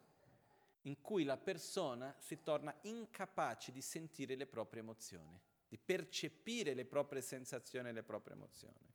in 0.82 1.02
cui 1.02 1.24
la 1.24 1.38
persona 1.38 2.16
si 2.20 2.44
torna 2.44 2.76
incapace 2.82 3.72
di 3.72 3.82
sentire 3.82 4.36
le 4.36 4.46
proprie 4.46 4.82
emozioni, 4.82 5.40
di 5.68 5.78
percepire 5.78 6.74
le 6.74 6.86
proprie 6.86 7.22
sensazioni 7.22 7.90
e 7.90 7.92
le 7.92 8.04
proprie 8.04 8.36
emozioni. 8.36 8.94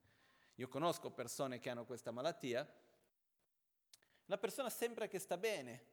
Io 0.56 0.68
conosco 0.68 1.10
persone 1.10 1.58
che 1.58 1.70
hanno 1.70 1.84
questa 1.84 2.12
malattia, 2.12 2.68
la 4.30 4.38
persona 4.38 4.70
sembra 4.70 5.08
che 5.08 5.18
sta 5.18 5.36
bene, 5.36 5.84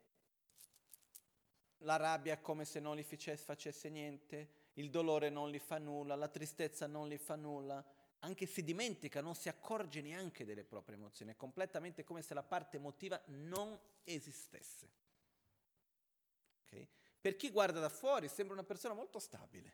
la 1.80 1.96
rabbia 1.96 2.34
è 2.36 2.42
come 2.42 2.66
se 2.66 2.80
non 2.80 2.96
gli 2.96 3.04
facesse 3.04 3.90
niente, 3.90 4.66
il 4.74 4.92
dolore 4.92 5.30
non 5.32 5.50
gli 5.50 5.58
fa 5.58 5.80
nulla, 5.80 6.14
la 6.14 6.28
tristezza 6.28 6.86
non 6.86 7.08
gli 7.08 7.18
fa 7.18 7.36
nulla, 7.36 7.84
anche 8.20 8.46
si 8.46 8.64
dimentica, 8.64 9.22
non 9.22 9.34
si 9.34 9.50
accorge 9.50 10.02
neanche 10.02 10.46
delle 10.46 10.64
proprie 10.64 10.98
emozioni, 10.98 11.32
è 11.32 11.36
completamente 11.36 12.04
come 12.04 12.22
se 12.22 12.36
la 12.36 12.44
parte 12.44 12.78
emotiva 12.78 13.20
non 13.26 13.76
esistesse. 14.04 14.88
Okay? 16.66 16.88
Per 17.20 17.36
chi 17.38 17.50
guarda 17.50 17.80
da 17.80 17.90
fuori 17.90 18.28
sembra 18.28 18.54
una 18.54 18.64
persona 18.64 18.94
molto 18.94 19.18
stabile, 19.18 19.74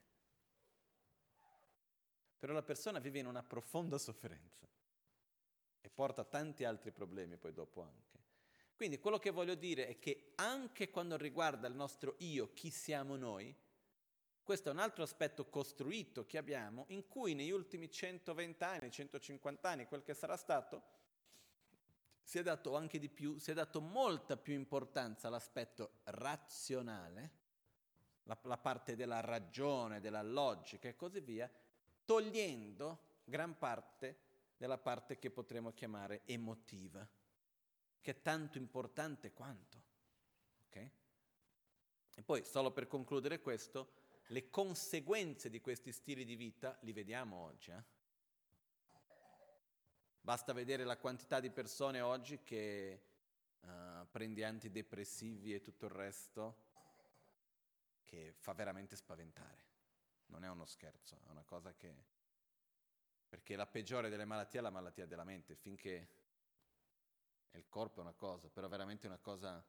però 2.40 2.54
la 2.54 2.64
persona 2.64 3.00
vive 3.00 3.20
in 3.20 3.26
una 3.26 3.44
profonda 3.44 3.98
sofferenza 3.98 4.66
e 5.82 5.90
porta 5.90 6.24
tanti 6.24 6.64
altri 6.64 6.92
problemi 6.92 7.36
poi 7.36 7.52
dopo 7.52 7.82
anche. 7.82 8.14
Quindi 8.76 9.00
quello 9.00 9.20
che 9.20 9.30
voglio 9.30 9.56
dire 9.56 9.88
è 9.88 10.00
che 10.00 10.34
anche 10.36 10.90
quando 10.90 11.16
riguarda 11.16 11.68
il 11.68 11.76
nostro 11.76 12.16
io, 12.20 12.54
chi 12.54 12.70
siamo 12.70 13.16
noi, 13.16 13.56
questo 14.44 14.70
è 14.70 14.72
un 14.74 14.80
altro 14.80 15.04
aspetto 15.04 15.48
costruito 15.48 16.26
che 16.26 16.38
abbiamo, 16.38 16.86
in 16.90 17.08
cui 17.08 17.34
negli 17.34 17.52
ultimi 17.52 17.90
120 17.90 18.64
anni, 18.64 18.92
150 18.92 19.70
anni, 19.70 19.86
quel 19.86 20.04
che 20.04 20.14
sarà 20.14 20.36
stato, 20.36 20.84
si 22.22 22.40
è 22.40 22.44
dato 22.44 22.76
anche 22.76 23.00
di 23.00 23.10
più, 23.10 23.38
si 23.38 23.52
è 23.52 23.54
dato 23.54 23.80
molta 23.80 24.36
più 24.36 24.54
importanza 24.54 25.28
all'aspetto 25.28 26.00
razionale, 26.06 27.32
la, 28.24 28.38
la 28.44 28.58
parte 28.58 28.96
della 28.96 29.22
ragione, 29.22 30.02
della 30.02 30.22
logica 30.22 30.90
e 30.90 30.96
così 30.96 31.22
via, 31.22 31.50
togliendo 32.04 33.12
gran 33.24 33.58
parte 33.58 34.32
della 34.58 34.78
parte 34.78 35.20
che 35.20 35.30
potremmo 35.30 35.74
chiamare 35.74 36.22
emotiva, 36.26 37.08
che 38.04 38.12
è 38.12 38.22
tanto 38.22 38.58
importante 38.58 39.32
quanto. 39.32 39.82
Okay? 40.68 40.92
E 42.16 42.22
poi, 42.22 42.44
solo 42.44 42.72
per 42.72 42.86
concludere 42.86 43.40
questo, 43.40 43.94
le 44.28 44.50
conseguenze 44.50 45.50
di 45.50 45.62
questi 45.62 45.94
stili 45.94 46.26
di 46.26 46.36
vita 46.36 46.78
li 46.82 46.92
vediamo 46.92 47.38
oggi. 47.38 47.72
Eh? 47.72 47.84
Basta 50.20 50.52
vedere 50.52 50.84
la 50.84 50.98
quantità 50.98 51.40
di 51.40 51.50
persone 51.50 52.02
oggi 52.02 52.44
che 52.44 53.04
uh, 53.62 54.06
prendi 54.12 54.44
antidepressivi 54.44 55.54
e 55.54 55.62
tutto 55.62 55.86
il 55.86 55.92
resto, 55.92 56.58
che 58.04 58.34
fa 58.38 58.52
veramente 58.52 58.98
spaventare. 58.98 59.72
Non 60.26 60.44
è 60.44 60.50
uno 60.50 60.66
scherzo, 60.66 61.22
è 61.26 61.30
una 61.30 61.44
cosa 61.44 61.74
che... 61.74 62.12
Perché 63.30 63.56
la 63.56 63.66
peggiore 63.66 64.10
delle 64.10 64.26
malattie 64.26 64.60
è 64.60 64.62
la 64.62 64.70
malattia 64.70 65.06
della 65.06 65.24
mente, 65.24 65.56
finché 65.56 66.23
il 67.58 67.66
corpo 67.70 68.00
è 68.00 68.02
una 68.02 68.14
cosa, 68.14 68.50
però 68.50 68.68
veramente 68.68 69.08
una 69.08 69.20
cosa... 69.20 69.64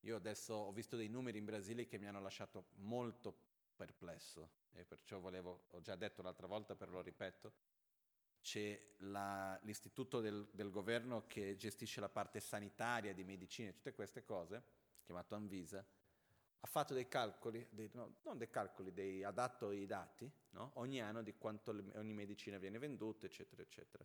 Io 0.00 0.16
adesso 0.16 0.54
ho 0.54 0.72
visto 0.72 0.96
dei 0.96 1.08
numeri 1.08 1.38
in 1.38 1.44
Brasile 1.44 1.86
che 1.86 1.96
mi 1.96 2.08
hanno 2.08 2.20
lasciato 2.20 2.66
molto 2.78 3.32
perplesso 3.76 4.50
e 4.72 4.84
perciò 4.84 5.20
volevo, 5.20 5.66
ho 5.70 5.80
già 5.80 5.94
detto 5.94 6.22
l'altra 6.22 6.46
volta, 6.46 6.74
però 6.74 6.90
lo 6.90 7.02
ripeto, 7.02 7.52
c'è 8.40 8.80
la, 8.98 9.58
l'istituto 9.62 10.20
del, 10.20 10.48
del, 10.52 10.70
governo 10.70 11.26
che 11.28 11.56
gestisce 11.56 12.00
la 12.00 12.08
parte 12.08 12.40
sanitaria 12.40 13.14
di 13.14 13.22
medicina 13.22 13.68
e 13.68 13.74
tutte 13.74 13.94
queste 13.94 14.24
cose, 14.24 14.62
chiamato 15.04 15.36
Anvisa, 15.36 15.84
ha 16.64 16.66
fatto 16.66 16.94
dei 16.94 17.08
calcoli, 17.08 17.66
dei, 17.70 17.90
no, 17.92 18.16
non 18.22 18.38
dei 18.38 18.50
calcoli, 18.50 18.92
dei, 18.92 19.22
ha 19.22 19.30
dato 19.30 19.70
i 19.70 19.86
dati 19.86 20.30
no? 20.50 20.72
ogni 20.74 21.00
anno 21.00 21.22
di 21.22 21.34
quanto 21.36 21.72
le, 21.72 21.84
ogni 21.94 22.12
medicina 22.12 22.58
viene 22.58 22.78
venduta, 22.78 23.26
eccetera, 23.26 23.62
eccetera. 23.62 24.04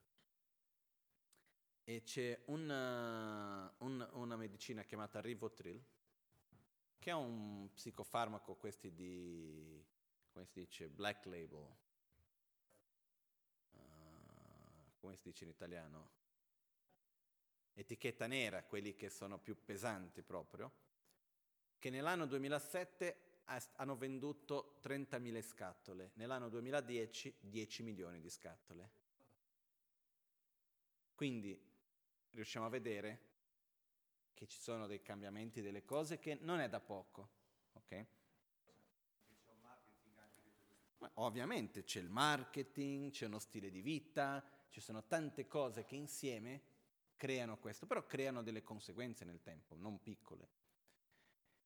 E 1.90 2.04
c'è 2.04 2.38
una, 2.48 3.74
un, 3.78 4.06
una 4.12 4.36
medicina 4.36 4.84
chiamata 4.84 5.22
Rivotril, 5.22 5.82
che 7.00 7.10
è 7.10 7.14
un 7.14 7.70
psicofarmaco, 7.74 8.56
questi 8.56 8.94
di, 8.94 9.82
come 10.34 10.46
si 10.48 10.60
dice, 10.60 10.90
black 10.90 11.26
label, 11.28 11.66
uh, 13.72 13.80
come 14.98 15.16
si 15.16 15.30
dice 15.30 15.46
in 15.46 15.52
italiano? 15.52 16.10
Etichetta 17.74 18.28
nera, 18.28 18.66
quelli 18.66 18.94
che 18.94 19.10
sono 19.10 19.40
più 19.40 19.56
pesanti 19.64 20.22
proprio 20.24 20.70
che 21.80 21.90
nell'anno 21.90 22.26
2007 22.26 23.44
hanno 23.76 23.96
venduto 23.96 24.78
30.000 24.84 25.42
scatole, 25.42 26.12
nell'anno 26.16 26.50
2010 26.50 27.34
10 27.40 27.84
milioni 27.84 28.20
di 28.20 28.30
scatole. 28.30 28.92
Quindi 31.16 31.67
riusciamo 32.38 32.68
a 32.68 32.70
vedere 32.70 33.20
che 34.36 34.46
ci 34.46 34.60
sono 34.60 34.86
dei 34.86 35.02
cambiamenti 35.02 35.64
delle 35.64 35.84
cose 35.84 36.20
che 36.20 36.38
non 36.42 36.60
è 36.60 36.70
da 36.70 36.80
poco, 36.80 37.30
ok? 37.74 38.06
Ma 41.00 41.12
ovviamente 41.16 41.84
c'è 41.84 42.00
il 42.00 42.10
marketing, 42.10 43.12
c'è 43.12 43.26
uno 43.26 43.40
stile 43.40 43.72
di 43.72 43.82
vita, 43.82 44.44
ci 44.70 44.80
sono 44.82 45.06
tante 45.06 45.48
cose 45.48 45.84
che 45.84 45.96
insieme 45.96 46.62
creano 47.16 47.58
questo, 47.58 47.88
però 47.88 48.06
creano 48.06 48.44
delle 48.44 48.62
conseguenze 48.62 49.26
nel 49.26 49.42
tempo, 49.42 49.76
non 49.76 50.00
piccole. 50.02 50.50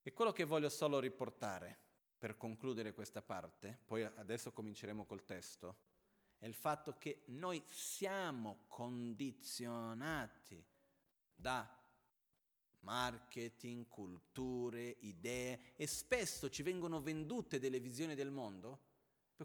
E 0.01 0.13
quello 0.13 0.31
che 0.31 0.45
voglio 0.45 0.69
solo 0.69 0.99
riportare 0.99 1.77
per 2.17 2.37
concludere 2.37 2.93
questa 2.93 3.21
parte, 3.21 3.77
poi 3.85 4.03
adesso 4.03 4.53
cominceremo 4.53 5.05
col 5.05 5.25
testo, 5.25 5.75
è 6.41 6.47
il 6.47 6.55
fatto 6.55 6.97
che 6.97 7.21
noi 7.27 7.61
siamo 7.69 8.63
condizionati 8.67 10.65
da 11.35 11.69
marketing, 12.79 13.87
culture, 13.87 14.97
idee 15.01 15.75
e 15.75 15.85
spesso 15.85 16.49
ci 16.49 16.63
vengono 16.63 16.99
vendute 16.99 17.59
delle 17.59 17.79
visioni 17.79 18.15
del 18.15 18.31
mondo 18.31 18.89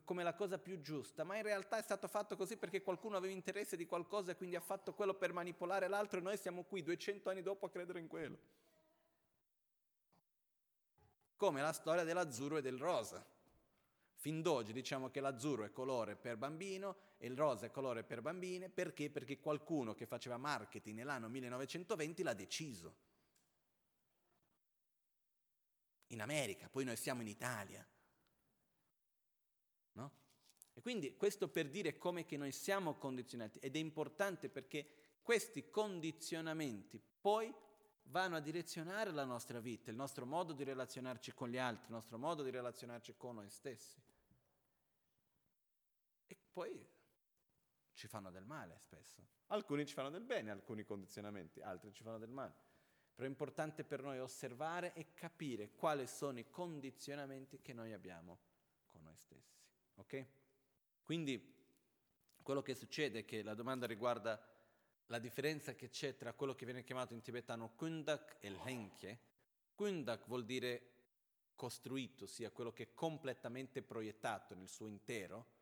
come 0.05 0.23
la 0.23 0.35
cosa 0.35 0.59
più 0.59 0.81
giusta, 0.81 1.23
ma 1.23 1.37
in 1.37 1.43
realtà 1.43 1.79
è 1.79 1.83
stato 1.83 2.09
fatto 2.09 2.35
così 2.35 2.57
perché 2.57 2.83
qualcuno 2.83 3.17
aveva 3.17 3.33
interesse 3.33 3.77
di 3.77 3.85
qualcosa 3.85 4.33
e 4.33 4.37
quindi 4.37 4.57
ha 4.57 4.61
fatto 4.61 4.95
quello 4.95 5.15
per 5.15 5.35
manipolare 5.35 5.89
l'altro 5.89 6.19
e 6.19 6.23
noi 6.23 6.39
siamo 6.39 6.65
qui 6.65 6.83
200 6.83 7.29
anni 7.29 7.43
dopo 7.43 7.67
a 7.67 7.71
credere 7.71 8.01
in 8.01 8.09
quello 8.09 8.39
come 11.37 11.61
la 11.61 11.73
storia 11.73 12.05
dell'azzurro 12.05 12.57
e 12.57 12.63
del 12.63 12.79
rosa. 12.79 13.25
Fin 14.27 14.43
d'oggi 14.43 14.73
diciamo 14.73 15.09
che 15.09 15.21
l'azzurro 15.21 15.63
è 15.63 15.71
colore 15.71 16.17
per 16.17 16.37
bambino 16.37 16.97
e 17.17 17.29
il 17.29 17.37
rosa 17.37 17.67
è 17.67 17.71
colore 17.71 18.03
per 18.03 18.23
bambine, 18.23 18.69
perché? 18.69 19.09
Perché 19.09 19.39
qualcuno 19.39 19.95
che 19.95 20.05
faceva 20.05 20.37
marketing 20.37 20.97
nell'anno 20.97 21.29
1920 21.29 22.25
l'ha 22.25 22.35
deciso. 22.35 22.97
In 26.09 26.21
America, 26.21 26.69
poi 26.69 26.83
noi 26.83 26.97
siamo 26.97 27.23
in 27.23 27.29
Italia. 27.29 27.87
No? 29.93 30.13
E 30.75 30.81
quindi 30.81 31.17
questo 31.17 31.47
per 31.47 31.71
dire 31.71 31.97
come 31.97 32.25
che 32.25 32.37
noi 32.37 32.51
siamo 32.51 32.95
condizionati 32.95 33.61
ed 33.61 33.77
è 33.77 33.79
importante 33.79 34.49
perché 34.49 35.21
questi 35.23 35.71
condizionamenti 35.71 37.01
poi 37.21 37.55
vanno 38.07 38.35
a 38.35 38.41
direzionare 38.41 39.13
la 39.13 39.25
nostra 39.25 39.61
vita, 39.61 39.91
il 39.91 39.97
nostro 39.97 40.27
modo 40.27 40.53
di 40.53 40.65
relazionarci 40.65 41.33
con 41.33 41.49
gli 41.49 41.59
altri, 41.59 41.87
il 41.87 41.93
nostro 41.93 42.19
modo 42.19 42.43
di 42.43 42.51
relazionarci 42.51 43.15
con 43.17 43.37
noi 43.37 43.51
stessi. 43.51 44.03
Poi 46.57 46.89
ci 47.93 48.09
fanno 48.09 48.31
del 48.31 48.47
male 48.47 48.79
spesso. 48.79 49.23
Alcuni 49.49 49.85
ci 49.85 49.93
fanno 49.93 50.09
del 50.09 50.25
bene, 50.25 50.51
alcuni 50.51 50.85
condizionamenti, 50.85 51.61
altri 51.61 51.93
ci 51.93 52.03
fanno 52.03 52.17
del 52.17 52.31
male. 52.31 52.55
Però 53.15 53.27
è 53.27 53.31
importante 53.31 53.85
per 53.85 54.01
noi 54.01 54.21
osservare 54.21 54.95
e 54.95 55.13
capire 55.13 55.73
quali 55.73 56.07
sono 56.07 56.39
i 56.39 56.49
condizionamenti 56.49 57.61
che 57.61 57.75
noi 57.75 57.93
abbiamo 57.93 58.39
con 58.87 59.03
noi 59.03 59.19
stessi. 59.19 59.55
Ok? 59.97 60.27
Quindi 61.03 61.55
quello 62.41 62.63
che 62.63 62.75
succede 62.75 63.19
è 63.19 63.25
che 63.27 63.43
la 63.43 63.53
domanda 63.53 63.87
riguarda 63.87 64.43
la 65.09 65.19
differenza 65.19 65.75
che 65.75 65.91
c'è 65.91 66.17
tra 66.17 66.33
quello 66.33 66.55
che 66.55 66.65
viene 66.65 66.85
chiamato 66.85 67.13
in 67.13 67.21
tibetano 67.21 67.75
kundak 67.75 68.39
e 68.41 68.49
l'enche. 68.49 69.21
Kundak 69.75 70.27
vuol 70.27 70.47
dire 70.47 70.93
costruito, 71.55 72.25
ossia 72.25 72.51
quello 72.51 72.73
che 72.73 72.85
è 72.85 72.95
completamente 72.95 73.83
proiettato 73.83 74.55
nel 74.55 74.69
suo 74.69 74.87
intero, 74.87 75.56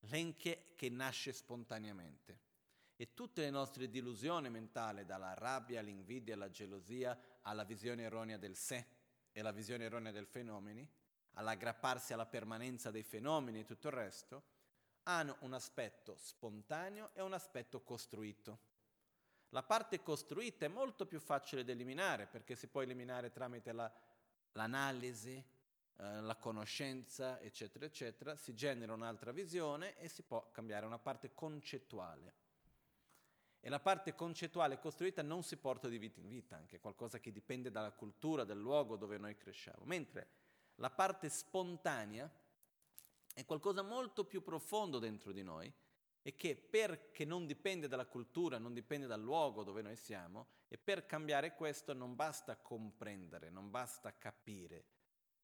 l'enche 0.00 0.72
che 0.76 0.88
nasce 0.88 1.32
spontaneamente. 1.32 2.48
E 2.96 3.14
tutte 3.14 3.42
le 3.42 3.50
nostre 3.50 3.88
delusioni 3.88 4.50
mentali, 4.50 5.04
dalla 5.04 5.34
rabbia 5.34 5.80
all'invidia, 5.80 6.34
alla 6.34 6.50
gelosia, 6.50 7.18
alla 7.42 7.64
visione 7.64 8.02
erronea 8.02 8.36
del 8.36 8.56
sé 8.56 8.86
e 9.32 9.40
alla 9.40 9.52
visione 9.52 9.84
erronea 9.84 10.12
dei 10.12 10.26
fenomeni, 10.26 10.86
all'aggrapparsi 11.34 12.12
alla 12.12 12.26
permanenza 12.26 12.90
dei 12.90 13.02
fenomeni 13.02 13.60
e 13.60 13.64
tutto 13.64 13.88
il 13.88 13.94
resto, 13.94 14.42
hanno 15.04 15.36
un 15.40 15.54
aspetto 15.54 16.16
spontaneo 16.18 17.10
e 17.14 17.22
un 17.22 17.32
aspetto 17.32 17.82
costruito. 17.82 18.68
La 19.50 19.62
parte 19.62 20.02
costruita 20.02 20.66
è 20.66 20.68
molto 20.68 21.06
più 21.06 21.18
facile 21.18 21.64
da 21.64 21.72
eliminare 21.72 22.26
perché 22.26 22.54
si 22.54 22.68
può 22.68 22.82
eliminare 22.82 23.30
tramite 23.30 23.72
la, 23.72 23.90
l'analisi, 24.52 25.42
eh, 26.00 26.20
la 26.22 26.36
conoscenza, 26.36 27.38
eccetera, 27.40 27.84
eccetera. 27.84 28.34
Si 28.34 28.54
genera 28.54 28.94
un'altra 28.94 29.32
visione 29.32 29.98
e 29.98 30.08
si 30.08 30.22
può 30.22 30.50
cambiare 30.50 30.86
una 30.86 30.98
parte 30.98 31.34
concettuale. 31.34 32.34
E 33.60 33.68
la 33.68 33.80
parte 33.80 34.14
concettuale 34.14 34.78
costruita 34.78 35.20
non 35.20 35.42
si 35.42 35.58
porta 35.58 35.88
di 35.88 35.98
vita 35.98 36.18
in 36.18 36.28
vita, 36.28 36.56
anche 36.56 36.80
qualcosa 36.80 37.18
che 37.18 37.30
dipende 37.30 37.70
dalla 37.70 37.92
cultura, 37.92 38.44
dal 38.44 38.58
luogo 38.58 38.96
dove 38.96 39.18
noi 39.18 39.36
cresciamo. 39.36 39.84
Mentre 39.84 40.28
la 40.76 40.88
parte 40.88 41.28
spontanea 41.28 42.30
è 43.34 43.44
qualcosa 43.44 43.82
molto 43.82 44.24
più 44.24 44.42
profondo 44.42 44.98
dentro 44.98 45.32
di 45.32 45.42
noi 45.42 45.70
e 46.22 46.34
che 46.34 46.56
perché 46.56 47.26
non 47.26 47.44
dipende 47.44 47.88
dalla 47.88 48.06
cultura, 48.06 48.56
non 48.56 48.72
dipende 48.72 49.06
dal 49.06 49.20
luogo 49.20 49.62
dove 49.62 49.82
noi 49.82 49.96
siamo, 49.96 50.48
e 50.68 50.78
per 50.78 51.04
cambiare 51.04 51.54
questo 51.54 51.92
non 51.92 52.14
basta 52.14 52.56
comprendere, 52.56 53.50
non 53.50 53.70
basta 53.70 54.16
capire, 54.16 54.84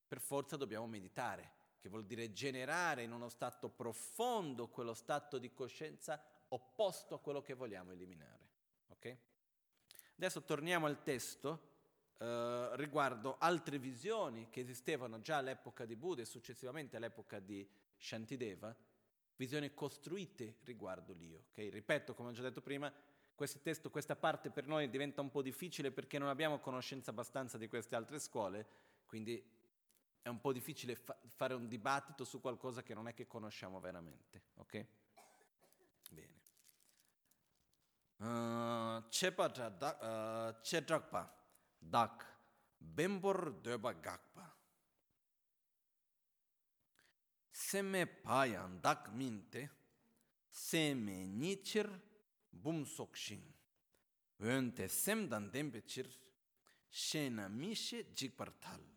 per 0.07 0.21
forza 0.21 0.57
dobbiamo 0.57 0.87
meditare, 0.87 1.53
che 1.79 1.89
vuol 1.89 2.05
dire 2.05 2.33
generare 2.33 3.03
in 3.03 3.13
uno 3.13 3.29
stato 3.29 3.69
profondo 3.69 4.69
quello 4.69 4.95
stato 4.95 5.39
di 5.39 5.53
coscienza 5.53 6.23
opposto 6.49 7.15
a 7.15 7.21
quello 7.21 7.43
che 7.43 7.55
vogliamo 7.55 7.93
eliminare. 7.93 8.49
Okay? 8.89 9.19
Adesso 10.17 10.43
torniamo 10.43 10.87
al 10.87 11.03
testo 11.03 11.75
eh, 12.19 12.71
riguardo 12.77 13.37
altre 13.39 13.79
visioni 13.79 14.49
che 14.51 14.61
esistevano 14.61 15.21
già 15.21 15.39
all'epoca 15.39 15.85
di 15.85 15.97
Buddha 15.97 16.23
e 16.23 16.27
successivamente 16.27 16.97
all'epoca 16.97 17.41
di 17.41 17.69
Shantideva, 17.97 18.75
visioni 19.37 19.75
costruite 19.75 20.57
riguardo 20.65 21.13
l'io. 21.13 21.47
Okay? 21.51 21.69
Ripeto, 21.69 22.15
come 22.15 22.31
ho 22.31 22.33
già 22.33 22.43
detto 22.43 22.63
prima, 22.63 22.93
questo 23.35 23.59
testo, 23.61 23.91
questa 23.91 24.17
parte 24.17 24.51
per 24.51 24.67
noi 24.67 24.89
diventa 24.89 25.21
un 25.21 25.31
po' 25.31 25.43
difficile 25.43 25.91
perché 25.91 26.19
non 26.19 26.29
abbiamo 26.29 26.59
conoscenza 26.59 27.11
abbastanza 27.11 27.59
di 27.59 27.69
queste 27.69 27.95
altre 27.95 28.19
scuole, 28.19 28.67
quindi 29.05 29.43
è 30.27 30.29
un 30.29 30.41
po' 30.41 30.53
difficile 30.53 30.97
fa- 30.97 31.17
fare 31.37 31.55
un 31.55 31.69
dibattito 31.69 32.25
su 32.25 32.41
qualcosa 32.41 32.83
che 32.83 32.95
non 32.95 33.07
è 33.07 33.15
che 33.15 33.29
conosciamo 33.29 33.79
veramente. 33.79 34.43
Ok? 34.57 34.87
Bene. 36.11 36.35
Chepa 39.09 40.59
Chedrakpa 40.63 41.33
Dak 41.79 42.35
Bembor 42.77 43.53
Döba 43.61 43.93
Gakpa 43.93 44.53
seme 47.53 48.07
payan 48.07 48.81
dak 48.81 49.13
minte, 49.13 49.71
seme 50.51 51.25
nichir 51.25 51.89
bum 52.51 52.85
sokshin. 52.85 53.43
Önte 54.41 54.89
semdan 54.89 55.51
dembechir, 55.53 56.07
shena 56.91 57.49
mishe 57.49 58.05
jikpartal. 58.15 58.96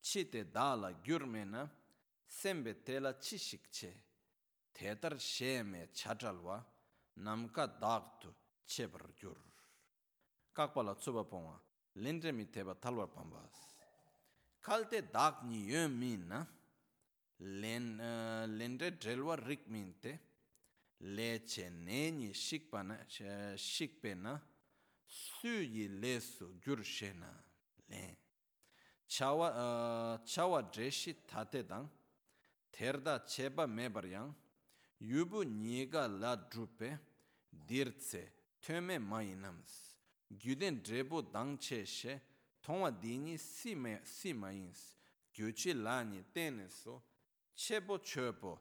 chi 0.00 0.28
te 0.28 0.44
da 0.50 0.74
la 0.74 0.90
gyur 0.92 1.26
me 1.26 1.44
na 1.44 1.68
sembe 2.26 2.82
te 2.82 2.98
la 2.98 3.12
chi 3.14 3.36
shik 3.36 3.68
che 3.70 3.92
tetar 4.72 5.18
she 5.18 5.62
me 5.62 5.88
chachalwa 5.92 6.64
namka 7.14 7.66
dag 7.66 8.18
tu 8.20 8.32
che 8.64 8.86
bar 8.88 9.12
gyur. 9.18 9.36
Kakpa 10.52 10.82
la 10.82 10.94
tsuba 10.94 11.24
pongwa 11.24 11.60
lendre 11.92 12.32
mi 12.32 12.48
teba 12.48 12.74
talwar 12.74 13.08
pambas. 13.08 13.56
Kal 14.60 14.86
te 14.88 15.02
dag 15.10 15.42
ni 15.42 15.64
yo 15.64 15.88
mi 15.88 16.16
na 16.16 16.46
len 17.38 18.00
eh, 18.00 18.46
lendre 18.46 18.96
drelwa 18.96 19.36
rik 19.36 19.66
min 19.66 19.98
te 19.98 20.18
le 20.98 21.44
che 21.44 21.68
ne 21.70 22.10
ni 22.10 22.32
shik 22.32 22.68
pa 22.70 22.82
na 22.82 22.96
shik 23.56 24.00
pe 24.00 24.14
na 24.14 24.40
su 25.06 25.48
yi 25.48 25.88
le 25.88 26.20
su 26.20 26.58
gyur 26.60 26.82
she 26.84 27.12
na 27.12 27.30
len. 27.88 28.16
chawa 29.08 30.20
chawa 30.24 30.62
dreshi 30.62 31.14
tate 31.26 31.66
dang 31.66 31.88
terda 32.70 33.24
cheba 33.26 33.66
mebar 33.66 34.04
yang 34.06 34.34
yubu 35.00 35.44
niga 35.44 36.06
la 36.06 36.36
drupe 36.36 36.98
dirtse 37.66 38.30
töme 38.60 38.98
mayinams 38.98 39.96
gyuden 40.30 40.82
drebo 40.82 41.22
dang 41.22 41.56
che 41.58 41.84
she 41.86 42.20
tongwa 42.60 42.90
dini 42.90 43.38
si 43.38 43.74
me 43.74 44.00
si 44.04 44.32
mayins 44.32 44.92
gyuchi 45.32 45.72
la 45.72 46.02
ni 46.02 46.22
tene 46.32 46.68
so 46.68 47.02
chebo 47.54 47.98
chebo 47.98 48.58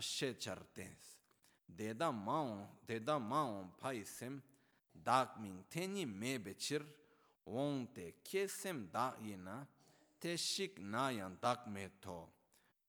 she 0.00 0.34
chartens 0.38 1.16
deda 1.66 2.12
maon 2.12 2.66
deda 2.86 3.18
maon 3.18 3.72
paisem 3.80 4.42
dak 4.92 5.38
ming 5.40 5.64
teni 5.70 6.04
me 6.04 6.38
bechir 6.38 6.84
wong 7.50 7.86
te 7.94 8.06
kesem 8.22 8.88
da 8.92 9.14
yina 9.26 9.66
te 10.20 10.36
shik 10.36 10.78
na 10.78 11.10
yang 11.10 11.36
dak 11.42 11.66
me 11.66 11.88
to 12.00 12.18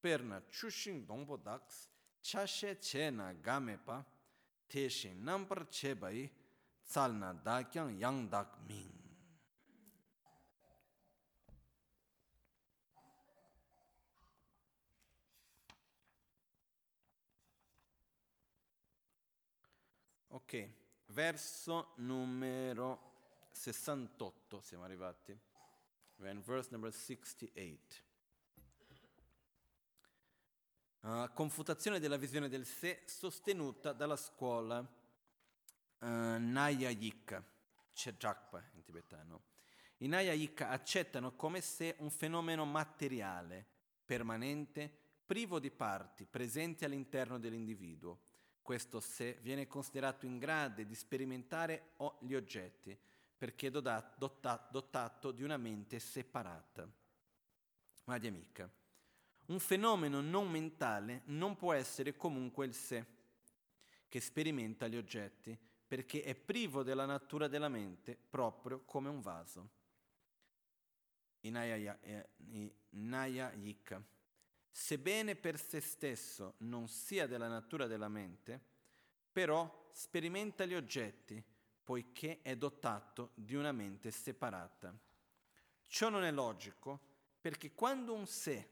per 0.01 0.20
na 0.24 0.39
chushing 0.51 1.05
dongpo 1.07 1.38
daks 1.38 1.88
cha 2.22 2.45
she 2.45 2.76
che 2.76 3.09
na 3.09 3.34
ga 3.34 3.59
me 3.59 3.76
pa 3.86 4.03
te 4.70 4.88
shing 4.89 5.18
nampar 5.26 5.66
che 5.70 5.95
bai 5.95 6.30
tsal 6.86 7.12
na 7.14 7.34
dakyang 7.34 7.97
yang 7.99 8.30
dak 8.30 8.49
ming. 8.68 8.99
Ok, 20.34 20.70
verso 21.07 21.93
numero 21.97 23.11
68 23.51 24.61
siamo 24.61 24.83
arrivati. 24.83 25.37
We're 26.17 26.31
in 26.31 26.41
verse 26.41 26.69
number 26.71 26.91
68. 26.91 28.09
Uh, 31.01 31.33
confutazione 31.33 31.99
della 31.99 32.17
visione 32.17 32.47
del 32.47 32.65
sé 32.65 33.03
sostenuta 33.05 33.91
dalla 33.91 34.15
scuola 34.15 34.79
uh, 34.79 36.05
Nayayika, 36.07 37.43
Chejakpa 37.93 38.63
in 38.73 38.83
tibetano. 38.83 39.43
I 39.97 40.07
Nayayika 40.07 40.69
accettano 40.69 41.35
come 41.35 41.61
sé 41.61 41.95
un 41.99 42.09
fenomeno 42.09 42.65
materiale, 42.65 43.65
permanente, 44.05 44.91
privo 45.25 45.59
di 45.59 45.71
parti, 45.71 46.25
presenti 46.25 46.85
all'interno 46.85 47.39
dell'individuo 47.39 48.29
questo 48.61 48.99
sé 48.99 49.37
viene 49.41 49.67
considerato 49.67 50.25
in 50.25 50.37
grado 50.37 50.83
di 50.83 50.95
sperimentare 50.95 51.93
gli 52.19 52.35
oggetti 52.35 52.97
perché 53.41 53.69
è 53.69 53.71
dotato 53.71 55.31
di 55.31 55.41
una 55.41 55.57
mente 55.57 55.97
separata. 55.97 56.87
Madhyamika. 58.03 58.71
Un 59.47 59.57
fenomeno 59.57 60.21
non 60.21 60.47
mentale 60.47 61.23
non 61.25 61.55
può 61.55 61.73
essere 61.73 62.15
comunque 62.15 62.67
il 62.67 62.75
sé 62.75 63.03
che 64.07 64.19
sperimenta 64.19 64.87
gli 64.87 64.95
oggetti 64.95 65.57
perché 65.87 66.21
è 66.21 66.35
privo 66.35 66.83
della 66.83 67.07
natura 67.07 67.47
della 67.47 67.67
mente 67.67 68.15
proprio 68.15 68.81
come 68.81 69.09
un 69.09 69.21
vaso. 69.21 69.69
Inaya, 71.39 71.99
eh, 71.99 72.29
Yika. 72.91 74.05
Sebbene 74.69 75.35
per 75.35 75.59
se 75.59 75.79
stesso 75.79 76.53
non 76.57 76.87
sia 76.87 77.25
della 77.25 77.47
natura 77.47 77.87
della 77.87 78.07
mente, 78.07 78.61
però 79.31 79.89
sperimenta 79.91 80.63
gli 80.63 80.75
oggetti, 80.75 81.43
poiché 81.91 82.39
è 82.41 82.55
dotato 82.55 83.31
di 83.33 83.53
una 83.53 83.73
mente 83.73 84.11
separata. 84.11 84.97
Ciò 85.89 86.07
non 86.07 86.23
è 86.23 86.31
logico, 86.31 86.97
perché 87.41 87.73
quando 87.73 88.13
un 88.13 88.25
sé, 88.27 88.65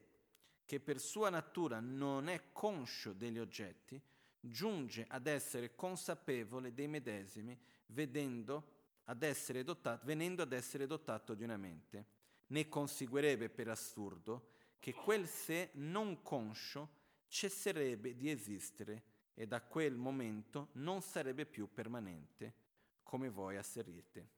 che 0.66 0.80
per 0.80 1.02
sua 1.02 1.30
natura 1.30 1.82
non 1.82 2.30
è 2.30 2.54
conscio 2.54 3.12
degli 3.12 3.38
oggetti, 3.38 4.02
giunge 4.40 5.06
ad 5.10 5.28
essere 5.28 5.76
consapevole 5.76 6.74
dei 6.74 6.88
medesimi, 6.88 7.60
vedendo 7.88 8.78
ad 9.04 9.22
essere 9.22 9.66
dotato, 9.66 10.06
venendo 10.06 10.44
ad 10.44 10.54
essere 10.54 10.88
dotato 10.88 11.34
di 11.34 11.44
una 11.44 11.58
mente, 11.58 12.06
ne 12.48 12.70
conseguirebbe 12.70 13.50
per 13.50 13.68
assurdo 13.68 14.52
che 14.80 14.94
quel 14.94 15.28
sé 15.28 15.72
non 15.74 16.22
conscio 16.22 16.90
cesserebbe 17.28 18.16
di 18.16 18.30
esistere 18.30 19.04
e 19.34 19.46
da 19.46 19.60
quel 19.60 19.98
momento 19.98 20.70
non 20.76 21.02
sarebbe 21.02 21.46
più 21.46 21.70
permanente, 21.70 22.68
come 23.10 23.30
voi 23.30 23.58
asserite. 23.58 24.30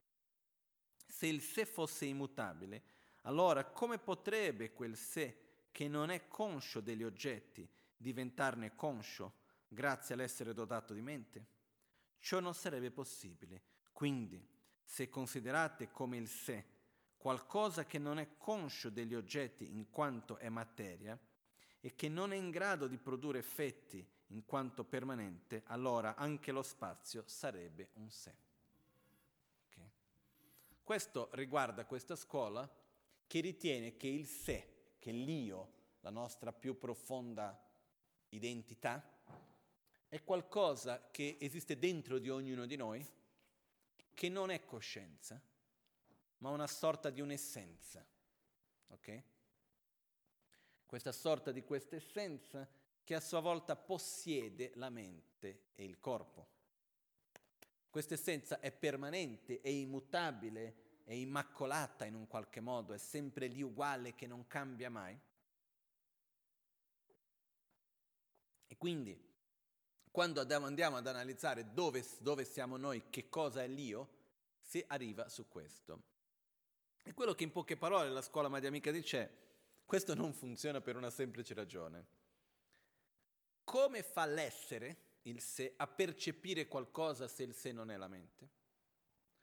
Se 1.05 1.28
il 1.28 1.41
sé 1.41 1.65
fosse 1.65 2.05
immutabile, 2.05 2.82
allora 3.24 3.65
come 3.65 3.97
potrebbe 3.97 4.72
quel 4.72 4.95
sé 4.95 5.65
che 5.74 5.89
non 5.89 6.09
è 6.09 6.30
conscio 6.30 6.80
degli 6.80 7.03
oggetti 7.03 7.69
diventarne 7.97 8.74
conscio 8.74 9.34
grazie 9.67 10.13
all'essere 10.13 10.53
dotato 10.53 10.93
di 10.93 11.01
mente? 11.01 11.45
Ciò 12.19 12.39
non 12.39 12.53
sarebbe 12.53 12.91
possibile. 12.91 13.61
Quindi, 13.91 14.41
se 14.82 15.09
considerate 15.09 15.91
come 15.91 16.15
il 16.15 16.30
sé 16.30 16.65
qualcosa 17.17 17.84
che 17.84 17.99
non 17.99 18.19
è 18.19 18.38
conscio 18.38 18.89
degli 18.89 19.15
oggetti 19.15 19.69
in 19.69 19.89
quanto 19.89 20.38
è 20.38 20.47
materia 20.47 21.19
e 21.82 21.93
che 21.93 22.07
non 22.07 22.32
è 22.32 22.38
in 22.38 22.49
grado 22.49 22.88
di 22.88 22.97
produrre 22.97 23.39
effetti 23.39 24.07
in 24.28 24.45
quanto 24.45 24.86
permanente, 24.86 25.63
allora 25.65 26.15
anche 26.15 26.53
lo 26.53 26.63
spazio 26.63 27.24
sarebbe 27.28 27.89
un 27.95 28.09
sé. 28.09 28.34
Questo 30.91 31.29
riguarda 31.35 31.85
questa 31.85 32.17
scuola 32.17 32.69
che 33.25 33.39
ritiene 33.39 33.95
che 33.95 34.07
il 34.07 34.27
sé, 34.27 34.95
che 34.99 35.13
l'io, 35.13 35.71
la 36.01 36.09
nostra 36.09 36.51
più 36.51 36.77
profonda 36.77 37.57
identità, 38.27 39.01
è 40.09 40.21
qualcosa 40.21 41.09
che 41.09 41.37
esiste 41.39 41.79
dentro 41.79 42.19
di 42.19 42.29
ognuno 42.29 42.65
di 42.65 42.75
noi, 42.75 43.07
che 44.13 44.27
non 44.27 44.49
è 44.49 44.65
coscienza, 44.65 45.41
ma 46.39 46.49
una 46.49 46.67
sorta 46.67 47.09
di 47.09 47.21
un'essenza. 47.21 48.05
Ok? 48.87 49.23
Questa 50.85 51.13
sorta 51.13 51.53
di 51.53 51.63
questa 51.63 51.95
essenza 51.95 52.67
che 53.01 53.15
a 53.15 53.21
sua 53.21 53.39
volta 53.39 53.77
possiede 53.77 54.73
la 54.75 54.89
mente 54.89 55.67
e 55.73 55.85
il 55.85 56.01
corpo. 56.01 56.59
Questa 57.91 58.15
essenza 58.15 58.59
è 58.59 58.71
permanente, 58.71 59.61
è 59.61 59.67
immutabile, 59.67 61.01
è 61.03 61.13
immacolata 61.13 62.05
in 62.05 62.15
un 62.15 62.25
qualche 62.25 62.61
modo, 62.61 62.93
è 62.93 62.97
sempre 62.97 63.47
lì 63.47 63.61
uguale 63.61 64.15
che 64.15 64.25
non 64.25 64.47
cambia 64.47 64.89
mai. 64.89 65.19
E 68.67 68.77
quindi, 68.77 69.29
quando 70.09 70.41
andiamo 70.41 70.97
ad 70.97 71.05
analizzare 71.05 71.73
dove, 71.73 72.03
dove 72.19 72.45
siamo 72.45 72.77
noi, 72.77 73.09
che 73.09 73.27
cosa 73.27 73.61
è 73.61 73.67
l'io, 73.67 74.09
si 74.61 74.83
arriva 74.87 75.27
su 75.27 75.49
questo. 75.49 76.01
E 77.03 77.13
quello 77.13 77.35
che 77.35 77.43
in 77.43 77.51
poche 77.51 77.75
parole 77.75 78.09
la 78.09 78.21
scuola 78.21 78.47
Madhyamika 78.47 78.89
dice 78.91 79.19
è 79.19 79.39
questo 79.91 80.13
non 80.13 80.31
funziona 80.31 80.79
per 80.79 80.95
una 80.95 81.09
semplice 81.09 81.53
ragione. 81.53 82.05
Come 83.65 84.03
fa 84.03 84.25
l'essere, 84.25 84.95
il 85.24 85.41
sé, 85.41 85.74
a 85.78 85.88
percepire 85.88 86.67
qualcosa 86.67 87.28
se 87.28 87.43
il 87.43 87.53
sé 87.53 87.72
non 87.72 87.91
è 87.91 87.97
la 87.97 88.07
mente? 88.07 88.49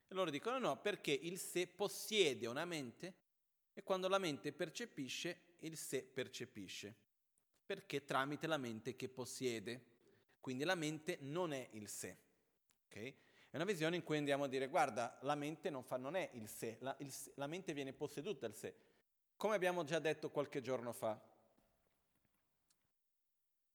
E 0.09 0.14
loro 0.14 0.31
dicono 0.31 0.59
no, 0.59 0.81
perché 0.81 1.12
il 1.12 1.39
sé 1.39 1.66
possiede 1.66 2.47
una 2.47 2.64
mente 2.64 3.14
e 3.74 3.83
quando 3.83 4.09
la 4.09 4.18
mente 4.18 4.53
percepisce, 4.53 5.57
il 5.61 5.76
sé 5.76 6.03
percepisce. 6.03 6.95
Perché 7.64 8.05
tramite 8.05 8.47
la 8.47 8.57
mente 8.57 8.97
che 8.97 9.09
possiede. 9.09 9.97
Quindi 10.41 10.64
la 10.64 10.74
mente 10.74 11.18
non 11.20 11.53
è 11.53 11.68
il 11.72 11.89
sé. 11.89 12.16
Okay? 12.87 13.14
È 13.51 13.57
una 13.57 13.64
visione 13.64 13.97
in 13.97 14.03
cui 14.03 14.16
andiamo 14.16 14.45
a 14.45 14.49
dire, 14.49 14.68
guarda, 14.68 15.18
la 15.22 15.35
mente 15.35 15.70
non, 15.70 15.85
fa, 15.85 15.97
non 15.97 16.16
è 16.16 16.29
il 16.33 16.49
sé, 16.49 16.76
la, 16.81 16.95
il, 17.01 17.12
la 17.35 17.47
mente 17.47 17.72
viene 17.72 17.93
posseduta 17.93 18.41
dal 18.47 18.55
sé. 18.55 18.74
Come 19.37 19.55
abbiamo 19.55 19.85
già 19.85 19.99
detto 19.99 20.31
qualche 20.31 20.61
giorno 20.61 20.93
fa, 20.93 21.20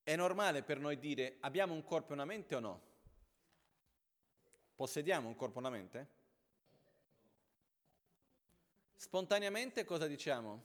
è 0.03 0.15
normale 0.15 0.63
per 0.63 0.79
noi 0.79 0.99
dire 0.99 1.37
abbiamo 1.39 1.73
un 1.73 1.83
corpo 1.83 2.11
e 2.11 2.13
una 2.13 2.25
mente 2.25 2.55
o 2.55 2.59
no? 2.59 2.81
Possediamo 4.75 5.27
un 5.27 5.35
corpo 5.35 5.57
e 5.57 5.59
una 5.59 5.69
mente? 5.69 6.07
Spontaneamente 8.95 9.85
cosa 9.85 10.07
diciamo? 10.07 10.63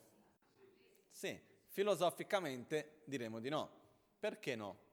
Sì, 1.11 1.39
filosoficamente 1.68 3.03
diremo 3.05 3.41
di 3.41 3.49
no. 3.49 3.70
Perché 4.18 4.57
no? 4.57 4.86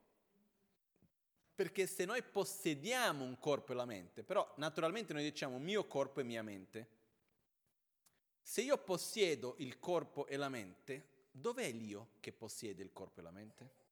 Perché 1.56 1.88
se 1.88 2.06
noi 2.06 2.22
possediamo 2.22 3.24
un 3.24 3.40
corpo 3.40 3.72
e 3.72 3.76
la 3.76 3.86
mente, 3.86 4.24
però 4.24 4.52
naturalmente 4.58 5.14
noi 5.14 5.24
diciamo 5.24 5.58
mio 5.58 5.86
corpo 5.86 6.20
e 6.20 6.24
mia 6.24 6.44
mente, 6.44 6.88
se 8.42 8.62
io 8.62 8.78
possiedo 8.78 9.56
il 9.60 9.80
corpo 9.80 10.28
e 10.28 10.36
la 10.36 10.50
mente, 10.50 11.08
dov'è 11.32 11.72
l'io 11.72 12.10
che 12.20 12.32
possiede 12.32 12.84
il 12.84 12.92
corpo 12.92 13.22
e 13.22 13.24
la 13.24 13.32
mente? 13.32 13.84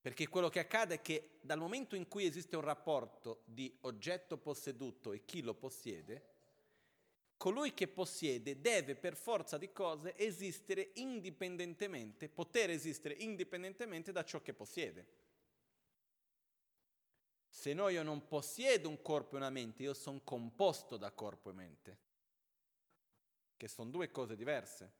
Perché 0.00 0.28
quello 0.28 0.48
che 0.48 0.60
accade 0.60 0.94
è 0.94 1.02
che 1.02 1.38
dal 1.42 1.58
momento 1.58 1.94
in 1.94 2.08
cui 2.08 2.24
esiste 2.24 2.56
un 2.56 2.62
rapporto 2.62 3.42
di 3.44 3.76
oggetto 3.82 4.38
posseduto 4.38 5.12
e 5.12 5.24
chi 5.26 5.42
lo 5.42 5.54
possiede, 5.54 6.24
colui 7.36 7.74
che 7.74 7.86
possiede 7.86 8.60
deve 8.60 8.96
per 8.96 9.14
forza 9.14 9.58
di 9.58 9.72
cose 9.72 10.16
esistere 10.16 10.92
indipendentemente, 10.94 12.28
poter 12.28 12.70
esistere 12.70 13.14
indipendentemente 13.14 14.10
da 14.10 14.24
ciò 14.24 14.40
che 14.40 14.54
possiede. 14.54 15.18
Se 17.48 17.74
no 17.74 17.88
io 17.88 18.02
non 18.02 18.26
possiedo 18.26 18.88
un 18.88 19.02
corpo 19.02 19.34
e 19.34 19.38
una 19.38 19.50
mente, 19.50 19.82
io 19.82 19.92
sono 19.92 20.20
composto 20.24 20.96
da 20.96 21.10
corpo 21.10 21.50
e 21.50 21.52
mente, 21.52 21.98
che 23.56 23.68
sono 23.68 23.90
due 23.90 24.10
cose 24.10 24.34
diverse. 24.34 24.92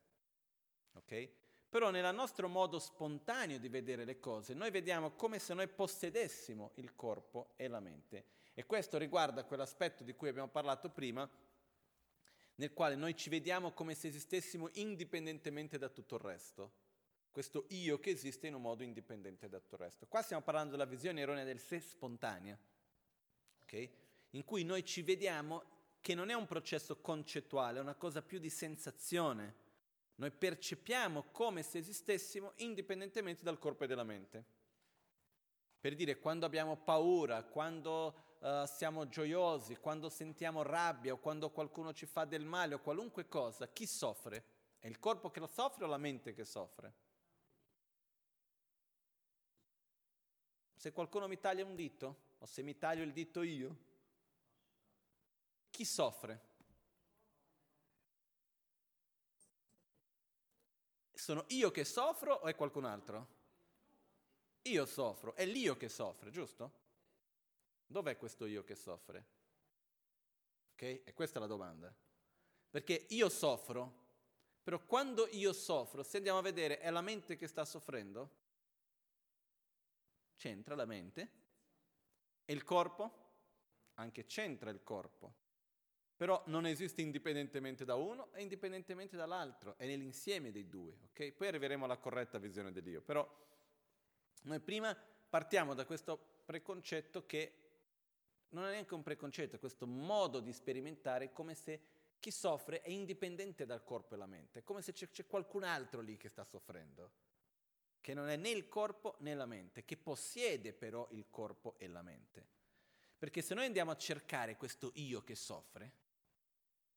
Ok? 0.92 1.39
Però 1.70 1.90
nel 1.90 2.12
nostro 2.12 2.48
modo 2.48 2.80
spontaneo 2.80 3.60
di 3.60 3.68
vedere 3.68 4.04
le 4.04 4.18
cose, 4.18 4.54
noi 4.54 4.72
vediamo 4.72 5.12
come 5.12 5.38
se 5.38 5.54
noi 5.54 5.68
possedessimo 5.68 6.72
il 6.74 6.96
corpo 6.96 7.52
e 7.54 7.68
la 7.68 7.78
mente. 7.78 8.24
E 8.54 8.66
questo 8.66 8.98
riguarda 8.98 9.44
quell'aspetto 9.44 10.02
di 10.02 10.14
cui 10.14 10.28
abbiamo 10.28 10.48
parlato 10.48 10.90
prima, 10.90 11.30
nel 12.56 12.72
quale 12.72 12.96
noi 12.96 13.14
ci 13.14 13.30
vediamo 13.30 13.70
come 13.70 13.94
se 13.94 14.08
esistessimo 14.08 14.68
indipendentemente 14.72 15.78
da 15.78 15.88
tutto 15.88 16.16
il 16.16 16.22
resto. 16.22 16.72
Questo 17.30 17.66
io 17.68 18.00
che 18.00 18.10
esiste 18.10 18.48
in 18.48 18.54
un 18.54 18.62
modo 18.62 18.82
indipendente 18.82 19.48
da 19.48 19.60
tutto 19.60 19.76
il 19.76 19.82
resto. 19.82 20.06
Qua 20.08 20.22
stiamo 20.22 20.42
parlando 20.42 20.72
della 20.72 20.86
visione 20.86 21.20
erronea 21.20 21.44
del 21.44 21.60
sé 21.60 21.78
spontanea, 21.78 22.58
okay? 23.62 23.88
in 24.30 24.44
cui 24.44 24.64
noi 24.64 24.84
ci 24.84 25.02
vediamo 25.02 25.62
che 26.00 26.16
non 26.16 26.30
è 26.30 26.34
un 26.34 26.46
processo 26.46 26.96
concettuale, 27.00 27.78
è 27.78 27.82
una 27.82 27.94
cosa 27.94 28.22
più 28.22 28.40
di 28.40 28.50
sensazione 28.50 29.68
noi 30.20 30.30
percepiamo 30.30 31.24
come 31.32 31.62
se 31.62 31.78
esistessimo 31.78 32.52
indipendentemente 32.56 33.42
dal 33.42 33.58
corpo 33.58 33.84
e 33.84 33.86
dalla 33.86 34.04
mente. 34.04 34.44
Per 35.80 35.94
dire, 35.94 36.18
quando 36.18 36.44
abbiamo 36.44 36.76
paura, 36.76 37.42
quando 37.42 38.36
uh, 38.40 38.66
siamo 38.66 39.08
gioiosi, 39.08 39.76
quando 39.76 40.10
sentiamo 40.10 40.60
rabbia 40.60 41.14
o 41.14 41.18
quando 41.18 41.48
qualcuno 41.48 41.94
ci 41.94 42.04
fa 42.04 42.26
del 42.26 42.44
male 42.44 42.74
o 42.74 42.80
qualunque 42.80 43.28
cosa, 43.28 43.66
chi 43.68 43.86
soffre? 43.86 44.44
È 44.78 44.86
il 44.86 44.98
corpo 44.98 45.30
che 45.30 45.40
lo 45.40 45.46
soffre 45.46 45.84
o 45.84 45.88
la 45.88 45.96
mente 45.96 46.34
che 46.34 46.44
soffre? 46.44 46.92
Se 50.74 50.92
qualcuno 50.92 51.28
mi 51.28 51.40
taglia 51.40 51.64
un 51.64 51.74
dito 51.74 52.34
o 52.36 52.44
se 52.44 52.60
mi 52.60 52.76
taglio 52.76 53.04
il 53.04 53.14
dito 53.14 53.40
io, 53.40 53.76
chi 55.70 55.86
soffre? 55.86 56.48
Sono 61.20 61.44
io 61.48 61.70
che 61.70 61.84
soffro 61.84 62.32
o 62.32 62.46
è 62.46 62.54
qualcun 62.54 62.86
altro? 62.86 63.38
Io 64.62 64.86
soffro, 64.86 65.34
è 65.34 65.44
l'io 65.44 65.76
che 65.76 65.90
soffre, 65.90 66.30
giusto? 66.30 66.72
Dov'è 67.86 68.16
questo 68.16 68.46
io 68.46 68.64
che 68.64 68.74
soffre? 68.74 69.26
Ok? 70.72 70.82
E 71.04 71.12
questa 71.12 71.36
è 71.36 71.40
la 71.40 71.46
domanda. 71.46 71.94
Perché 72.70 73.06
io 73.10 73.28
soffro, 73.28 74.08
però 74.62 74.82
quando 74.86 75.28
io 75.32 75.52
soffro, 75.52 76.02
se 76.02 76.16
andiamo 76.16 76.38
a 76.38 76.42
vedere, 76.42 76.78
è 76.78 76.90
la 76.90 77.02
mente 77.02 77.36
che 77.36 77.46
sta 77.46 77.66
soffrendo? 77.66 78.38
C'entra 80.36 80.74
la 80.74 80.86
mente? 80.86 81.30
E 82.46 82.52
il 82.52 82.64
corpo? 82.64 83.28
Anche 83.94 84.24
c'entra 84.24 84.70
il 84.70 84.82
corpo. 84.82 85.34
Però 86.20 86.42
non 86.48 86.66
esiste 86.66 87.00
indipendentemente 87.00 87.86
da 87.86 87.94
uno 87.94 88.30
e 88.34 88.42
indipendentemente 88.42 89.16
dall'altro, 89.16 89.78
è 89.78 89.86
nell'insieme 89.86 90.50
dei 90.50 90.68
due, 90.68 90.98
ok? 91.04 91.32
Poi 91.32 91.48
arriveremo 91.48 91.86
alla 91.86 91.96
corretta 91.96 92.36
visione 92.36 92.72
dell'io, 92.72 93.00
però 93.00 93.26
noi 94.42 94.60
prima 94.60 94.94
partiamo 94.94 95.72
da 95.72 95.86
questo 95.86 96.42
preconcetto 96.44 97.24
che 97.24 97.54
non 98.50 98.66
è 98.66 98.70
neanche 98.72 98.92
un 98.92 99.02
preconcetto, 99.02 99.56
è 99.56 99.58
questo 99.58 99.86
modo 99.86 100.40
di 100.40 100.52
sperimentare 100.52 101.32
come 101.32 101.54
se 101.54 101.80
chi 102.18 102.30
soffre 102.30 102.82
è 102.82 102.90
indipendente 102.90 103.64
dal 103.64 103.82
corpo 103.82 104.12
e 104.14 104.18
la 104.18 104.26
mente, 104.26 104.58
è 104.58 104.62
come 104.62 104.82
se 104.82 104.92
c'è, 104.92 105.08
c'è 105.08 105.26
qualcun 105.26 105.62
altro 105.62 106.02
lì 106.02 106.18
che 106.18 106.28
sta 106.28 106.44
soffrendo, 106.44 107.12
che 108.02 108.12
non 108.12 108.28
è 108.28 108.36
né 108.36 108.50
il 108.50 108.68
corpo 108.68 109.16
né 109.20 109.34
la 109.34 109.46
mente, 109.46 109.86
che 109.86 109.96
possiede 109.96 110.74
però 110.74 111.08
il 111.12 111.30
corpo 111.30 111.76
e 111.78 111.88
la 111.88 112.02
mente. 112.02 112.46
Perché 113.16 113.40
se 113.40 113.54
noi 113.54 113.64
andiamo 113.64 113.90
a 113.90 113.96
cercare 113.96 114.56
questo 114.56 114.92
io 114.96 115.22
che 115.22 115.34
soffre, 115.34 116.08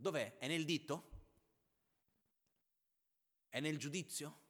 Dov'è? 0.03 0.35
È 0.37 0.47
nel 0.47 0.65
dito? 0.65 1.11
È 3.47 3.61
nel 3.61 3.77
giudizio? 3.77 4.41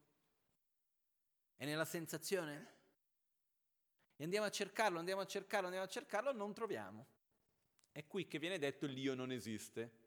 È 1.56 1.64
nella 1.64 1.86
sensazione? 1.86 2.72
E 4.16 4.24
andiamo 4.24 4.48
a 4.48 4.50
cercarlo, 4.50 4.98
andiamo 4.98 5.22
a 5.22 5.28
cercarlo, 5.28 5.68
andiamo 5.68 5.86
a 5.86 5.90
cercarlo, 5.90 6.32
non 6.32 6.56
troviamo. 6.56 7.06
È 7.92 8.04
qui 8.08 8.28
che 8.28 8.40
viene 8.40 8.58
detto 8.58 8.88
l'io 8.88 9.14
non 9.14 9.32
esiste. 9.32 10.02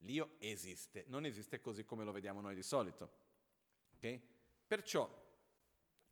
L'io 0.00 0.34
esiste, 0.36 1.04
non 1.08 1.24
esiste 1.24 1.58
così 1.62 1.86
come 1.86 2.04
lo 2.04 2.12
vediamo 2.12 2.42
noi 2.42 2.54
di 2.54 2.62
solito. 2.62 3.10
Okay? 3.96 4.20
Perciò 4.66 5.10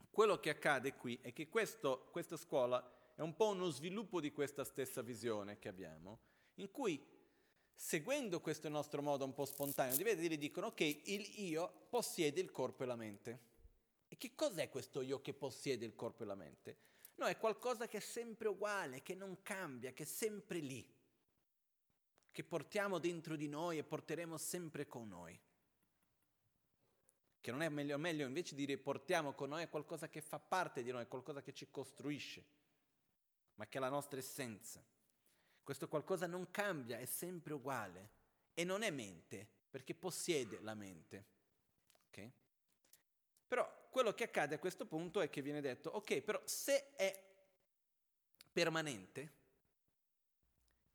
quello 0.08 0.40
che 0.40 0.48
accade 0.48 0.94
qui 0.94 1.18
è 1.20 1.34
che 1.34 1.50
questo, 1.50 2.08
questa 2.10 2.38
scuola 2.38 3.12
è 3.14 3.20
un 3.20 3.36
po' 3.36 3.48
uno 3.48 3.68
sviluppo 3.68 4.22
di 4.22 4.32
questa 4.32 4.64
stessa 4.64 5.02
visione 5.02 5.58
che 5.58 5.68
abbiamo, 5.68 6.20
in 6.54 6.70
cui 6.70 7.17
seguendo 7.80 8.40
questo 8.40 8.68
nostro 8.68 9.02
modo 9.02 9.24
un 9.24 9.32
po' 9.32 9.44
spontaneo 9.44 9.96
di 9.96 10.02
vedere, 10.02 10.36
dicono 10.36 10.66
ok, 10.66 10.80
il 10.80 11.38
io 11.44 11.86
possiede 11.88 12.40
il 12.40 12.50
corpo 12.50 12.82
e 12.82 12.86
la 12.86 12.96
mente. 12.96 13.46
E 14.08 14.16
che 14.16 14.34
cos'è 14.34 14.68
questo 14.68 15.00
io 15.00 15.20
che 15.20 15.32
possiede 15.32 15.86
il 15.86 15.94
corpo 15.94 16.24
e 16.24 16.26
la 16.26 16.34
mente? 16.34 16.76
No, 17.14 17.26
è 17.26 17.38
qualcosa 17.38 17.86
che 17.86 17.98
è 17.98 18.00
sempre 18.00 18.48
uguale, 18.48 19.02
che 19.02 19.14
non 19.14 19.42
cambia, 19.42 19.92
che 19.92 20.02
è 20.02 20.06
sempre 20.06 20.58
lì, 20.58 20.84
che 22.32 22.42
portiamo 22.42 22.98
dentro 22.98 23.36
di 23.36 23.46
noi 23.46 23.78
e 23.78 23.84
porteremo 23.84 24.36
sempre 24.36 24.88
con 24.88 25.06
noi. 25.06 25.38
Che 27.40 27.50
non 27.52 27.62
è 27.62 27.68
meglio, 27.68 27.96
meglio 27.96 28.26
invece 28.26 28.56
dire 28.56 28.76
portiamo 28.76 29.34
con 29.34 29.50
noi 29.50 29.62
è 29.62 29.68
qualcosa 29.68 30.08
che 30.08 30.20
fa 30.20 30.40
parte 30.40 30.82
di 30.82 30.90
noi, 30.90 31.02
è 31.02 31.08
qualcosa 31.08 31.42
che 31.42 31.54
ci 31.54 31.70
costruisce, 31.70 32.44
ma 33.54 33.68
che 33.68 33.78
è 33.78 33.80
la 33.80 33.88
nostra 33.88 34.18
essenza. 34.18 34.84
Questo 35.68 35.86
qualcosa 35.86 36.26
non 36.26 36.50
cambia, 36.50 36.98
è 36.98 37.04
sempre 37.04 37.52
uguale 37.52 38.10
e 38.54 38.64
non 38.64 38.80
è 38.80 38.90
mente, 38.90 39.46
perché 39.68 39.94
possiede 39.94 40.60
la 40.60 40.72
mente. 40.72 41.26
Okay? 42.06 42.32
Però 43.46 43.88
quello 43.90 44.14
che 44.14 44.24
accade 44.24 44.54
a 44.54 44.58
questo 44.58 44.86
punto 44.86 45.20
è 45.20 45.28
che 45.28 45.42
viene 45.42 45.60
detto, 45.60 45.90
ok, 45.90 46.22
però 46.22 46.40
se 46.46 46.94
è 46.94 47.22
permanente 48.50 49.32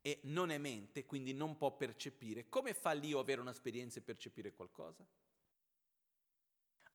e 0.00 0.18
non 0.24 0.50
è 0.50 0.58
mente, 0.58 1.04
quindi 1.04 1.32
non 1.32 1.56
può 1.56 1.76
percepire, 1.76 2.48
come 2.48 2.74
fa 2.74 2.94
l'io 2.94 3.20
avere 3.20 3.42
un'esperienza 3.42 4.00
e 4.00 4.02
percepire 4.02 4.54
qualcosa? 4.54 5.06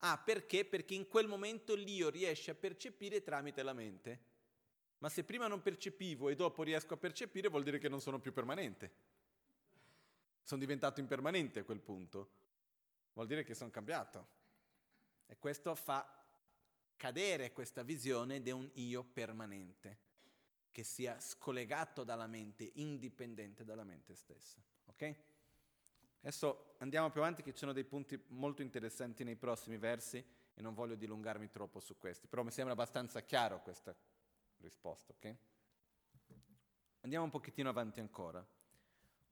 Ah, 0.00 0.18
perché? 0.18 0.66
Perché 0.66 0.92
in 0.92 1.08
quel 1.08 1.28
momento 1.28 1.74
l'io 1.74 2.10
riesce 2.10 2.50
a 2.50 2.54
percepire 2.54 3.22
tramite 3.22 3.62
la 3.62 3.72
mente. 3.72 4.28
Ma 5.00 5.08
se 5.08 5.24
prima 5.24 5.46
non 5.46 5.62
percepivo 5.62 6.28
e 6.28 6.36
dopo 6.36 6.62
riesco 6.62 6.94
a 6.94 6.98
percepire, 6.98 7.48
vuol 7.48 7.62
dire 7.62 7.78
che 7.78 7.88
non 7.88 8.00
sono 8.00 8.18
più 8.18 8.32
permanente. 8.32 8.92
Sono 10.42 10.60
diventato 10.60 11.00
impermanente 11.00 11.60
a 11.60 11.64
quel 11.64 11.80
punto. 11.80 12.30
Vuol 13.14 13.26
dire 13.26 13.42
che 13.42 13.54
sono 13.54 13.70
cambiato. 13.70 14.38
E 15.26 15.38
questo 15.38 15.74
fa 15.74 16.06
cadere 16.96 17.52
questa 17.52 17.82
visione 17.82 18.42
di 18.42 18.50
un 18.50 18.68
io 18.74 19.02
permanente, 19.02 19.98
che 20.70 20.82
sia 20.82 21.18
scollegato 21.18 22.04
dalla 22.04 22.26
mente, 22.26 22.70
indipendente 22.74 23.64
dalla 23.64 23.84
mente 23.84 24.14
stessa. 24.14 24.60
Ok? 24.84 25.14
Adesso 26.20 26.74
andiamo 26.78 27.10
più 27.10 27.22
avanti 27.22 27.42
che 27.42 27.52
ci 27.52 27.58
sono 27.58 27.72
dei 27.72 27.84
punti 27.84 28.22
molto 28.28 28.60
interessanti 28.60 29.24
nei 29.24 29.36
prossimi 29.36 29.78
versi 29.78 30.22
e 30.52 30.60
non 30.60 30.74
voglio 30.74 30.94
dilungarmi 30.94 31.48
troppo 31.48 31.80
su 31.80 31.96
questi, 31.96 32.26
però 32.26 32.42
mi 32.42 32.50
sembra 32.50 32.74
abbastanza 32.74 33.22
chiaro 33.22 33.62
questa 33.62 33.96
risposta, 34.60 35.12
ok? 35.12 35.36
Andiamo 37.00 37.24
un 37.24 37.30
pochettino 37.30 37.68
avanti 37.68 38.00
ancora. 38.00 38.44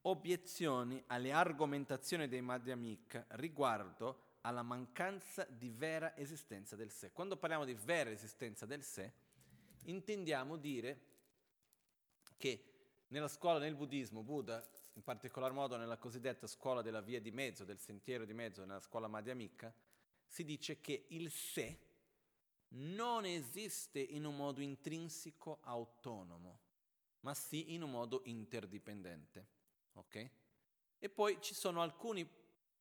Obiezioni 0.03 1.03
alle 1.09 1.33
argomentazioni 1.33 2.29
dei 2.29 2.41
Madhyamik 2.41 3.27
riguardo 3.31 4.37
alla 4.43 4.63
mancanza 4.63 5.45
di 5.45 5.69
vera 5.69 6.17
esistenza 6.17 6.77
del 6.77 6.91
sé. 6.91 7.13
Quando 7.13 7.37
parliamo 7.37 7.65
di 7.65 7.75
vera 7.75 8.11
esistenza 8.11 8.65
del 8.65 8.83
sé, 8.83 9.13
intendiamo 9.85 10.57
dire 10.57 11.01
che 12.37 12.69
nella 13.09 13.29
scuola, 13.29 13.59
nel 13.59 13.75
buddismo, 13.75 14.23
Buddha, 14.23 14.63
in 14.95 15.03
particolar 15.03 15.53
modo 15.53 15.77
nella 15.77 15.97
cosiddetta 15.97 16.47
scuola 16.47 16.83
della 16.83 17.01
via 17.01 17.21
di 17.21 17.31
mezzo, 17.31 17.65
del 17.65 17.79
sentiero 17.79 18.25
di 18.25 18.35
mezzo, 18.35 18.65
nella 18.65 18.81
scuola 18.81 19.09
Madhyamika, 19.09 19.73
si 20.27 20.45
dice 20.45 20.81
che 20.81 21.07
il 21.09 21.31
sé 21.31 21.79
non 22.71 23.25
esiste 23.25 24.01
in 24.01 24.25
un 24.25 24.37
modo 24.37 24.61
intrinseco 24.61 25.61
autonomo, 25.63 26.61
ma 27.21 27.35
sì 27.35 27.75
in 27.75 27.83
un 27.83 27.91
modo 27.91 28.23
interdipendente. 28.25 29.47
Ok? 29.95 30.31
E 30.99 31.09
poi 31.09 31.41
ci 31.41 31.55
sono 31.55 31.83
alcuni 31.83 32.29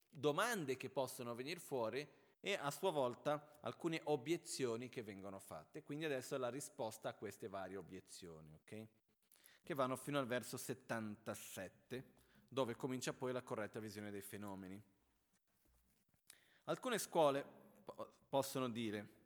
domande 0.10 0.78
che 0.78 0.90
possono 0.90 1.36
venire 1.36 1.60
fuori 1.60 2.08
e 2.40 2.54
a 2.54 2.72
sua 2.72 2.92
volta 2.92 3.60
alcune 3.62 4.02
obiezioni 4.06 4.90
che 4.90 5.04
vengono 5.04 5.40
fatte. 5.40 5.84
Quindi 5.84 6.06
adesso 6.06 6.36
è 6.36 6.38
la 6.38 6.50
risposta 6.50 7.10
a 7.10 7.14
queste 7.14 7.48
varie 7.48 7.78
obiezioni, 7.78 8.54
ok? 8.54 8.88
Che 9.64 9.74
vanno 9.74 9.96
fino 9.96 10.18
al 10.20 10.28
verso 10.28 10.58
77, 10.58 12.16
dove 12.48 12.76
comincia 12.76 13.14
poi 13.14 13.32
la 13.34 13.42
corretta 13.42 13.80
visione 13.80 14.12
dei 14.12 14.22
fenomeni. 14.22 14.82
Alcune 16.66 16.98
scuole 16.98 17.46
possono 18.30 18.70
dire, 18.70 19.17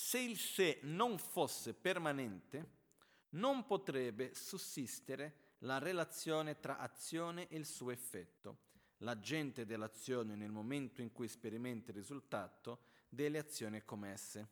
se 0.00 0.20
il 0.20 0.38
sé 0.38 0.78
non 0.82 1.18
fosse 1.18 1.74
permanente, 1.74 2.76
non 3.30 3.66
potrebbe 3.66 4.32
sussistere 4.32 5.56
la 5.62 5.78
relazione 5.78 6.60
tra 6.60 6.78
azione 6.78 7.48
e 7.48 7.56
il 7.56 7.66
suo 7.66 7.90
effetto 7.90 8.66
l'agente 8.98 9.66
dell'azione 9.66 10.36
nel 10.36 10.52
momento 10.52 11.02
in 11.02 11.10
cui 11.10 11.26
sperimenta 11.26 11.90
il 11.90 11.96
risultato 11.96 12.82
delle 13.08 13.38
azioni 13.38 13.84
commesse. 13.84 14.48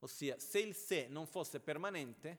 Ossia, 0.00 0.38
se 0.38 0.58
il 0.58 0.74
sé 0.74 1.06
non 1.08 1.26
fosse 1.26 1.58
permanente, 1.58 2.38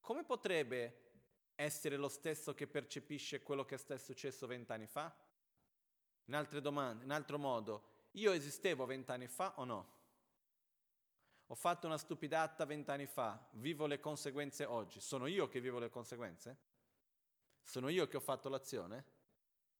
come 0.00 0.22
potrebbe 0.22 1.10
essere 1.56 1.96
lo 1.96 2.08
stesso 2.08 2.54
che 2.54 2.68
percepisce 2.68 3.42
quello 3.42 3.64
che 3.64 3.80
è 3.84 3.98
successo 3.98 4.46
vent'anni 4.46 4.86
fa? 4.86 5.12
In 6.26 6.48
domande, 6.62 7.02
in 7.02 7.10
altro 7.10 7.36
modo, 7.36 8.06
io 8.12 8.30
esistevo 8.30 8.86
vent'anni 8.86 9.26
fa 9.26 9.54
o 9.58 9.64
no? 9.64 10.01
Ho 11.52 11.54
fatto 11.54 11.86
una 11.86 11.98
stupidata 11.98 12.64
vent'anni 12.64 13.04
fa, 13.04 13.38
vivo 13.56 13.84
le 13.84 14.00
conseguenze 14.00 14.64
oggi. 14.64 15.00
Sono 15.00 15.26
io 15.26 15.48
che 15.48 15.60
vivo 15.60 15.78
le 15.78 15.90
conseguenze? 15.90 16.56
Sono 17.60 17.90
io 17.90 18.08
che 18.08 18.16
ho 18.16 18.20
fatto 18.20 18.48
l'azione? 18.48 19.04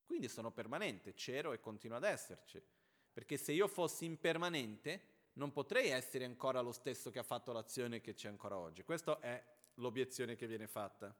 Quindi 0.05 0.29
sono 0.29 0.51
permanente, 0.51 1.15
c'ero 1.15 1.51
e 1.51 1.59
continuo 1.59 1.97
ad 1.97 2.03
esserci. 2.03 2.63
Perché 3.11 3.37
se 3.37 3.53
io 3.53 3.67
fossi 3.67 4.05
impermanente, 4.05 5.31
non 5.33 5.51
potrei 5.51 5.89
essere 5.89 6.25
ancora 6.25 6.61
lo 6.61 6.73
stesso 6.73 7.09
che 7.09 7.17
ha 7.17 7.23
fatto 7.23 7.51
l'azione 7.51 8.01
che 8.01 8.13
c'è 8.13 8.27
ancora 8.27 8.55
oggi. 8.55 8.83
Questa 8.83 9.19
è 9.19 9.43
l'obiezione 9.77 10.35
che 10.35 10.45
viene 10.45 10.67
fatta. 10.67 11.11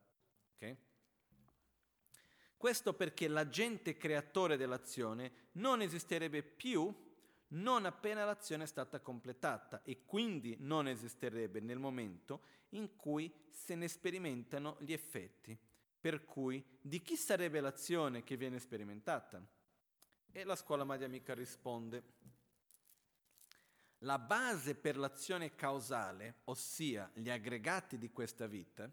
Okay? 0.54 0.78
Questo 2.56 2.94
perché 2.94 3.28
l'agente 3.28 3.98
creatore 3.98 4.56
dell'azione 4.56 5.50
non 5.54 5.82
esisterebbe 5.82 6.44
più 6.44 7.03
non 7.54 7.86
appena 7.86 8.26
l'azione 8.26 8.64
è 8.64 8.68
stata 8.68 9.00
completata 9.00 9.82
e 9.84 10.06
quindi 10.06 10.56
non 10.60 10.88
esisterebbe 10.88 11.60
nel 11.60 11.80
momento 11.80 12.42
in 12.70 12.96
cui 12.96 13.32
se 13.52 13.76
ne 13.76 13.88
sperimentano 13.88 14.78
gli 14.80 14.94
effetti. 14.94 15.58
Per 16.00 16.26
cui 16.26 16.64
di 16.82 17.02
chi 17.02 17.16
sarebbe 17.16 17.60
l'azione 17.60 18.24
che 18.24 18.36
viene 18.36 18.60
sperimentata? 18.60 19.42
E 20.32 20.44
la 20.44 20.56
scuola 20.56 20.84
madhyamika 20.84 21.34
risponde, 21.34 22.04
la 24.00 24.20
base 24.20 24.76
per 24.76 24.98
l'azione 24.98 25.56
causale, 25.56 26.40
ossia 26.46 27.10
gli 27.14 27.30
aggregati 27.30 27.98
di 27.98 28.12
questa 28.12 28.48
vita, 28.48 28.92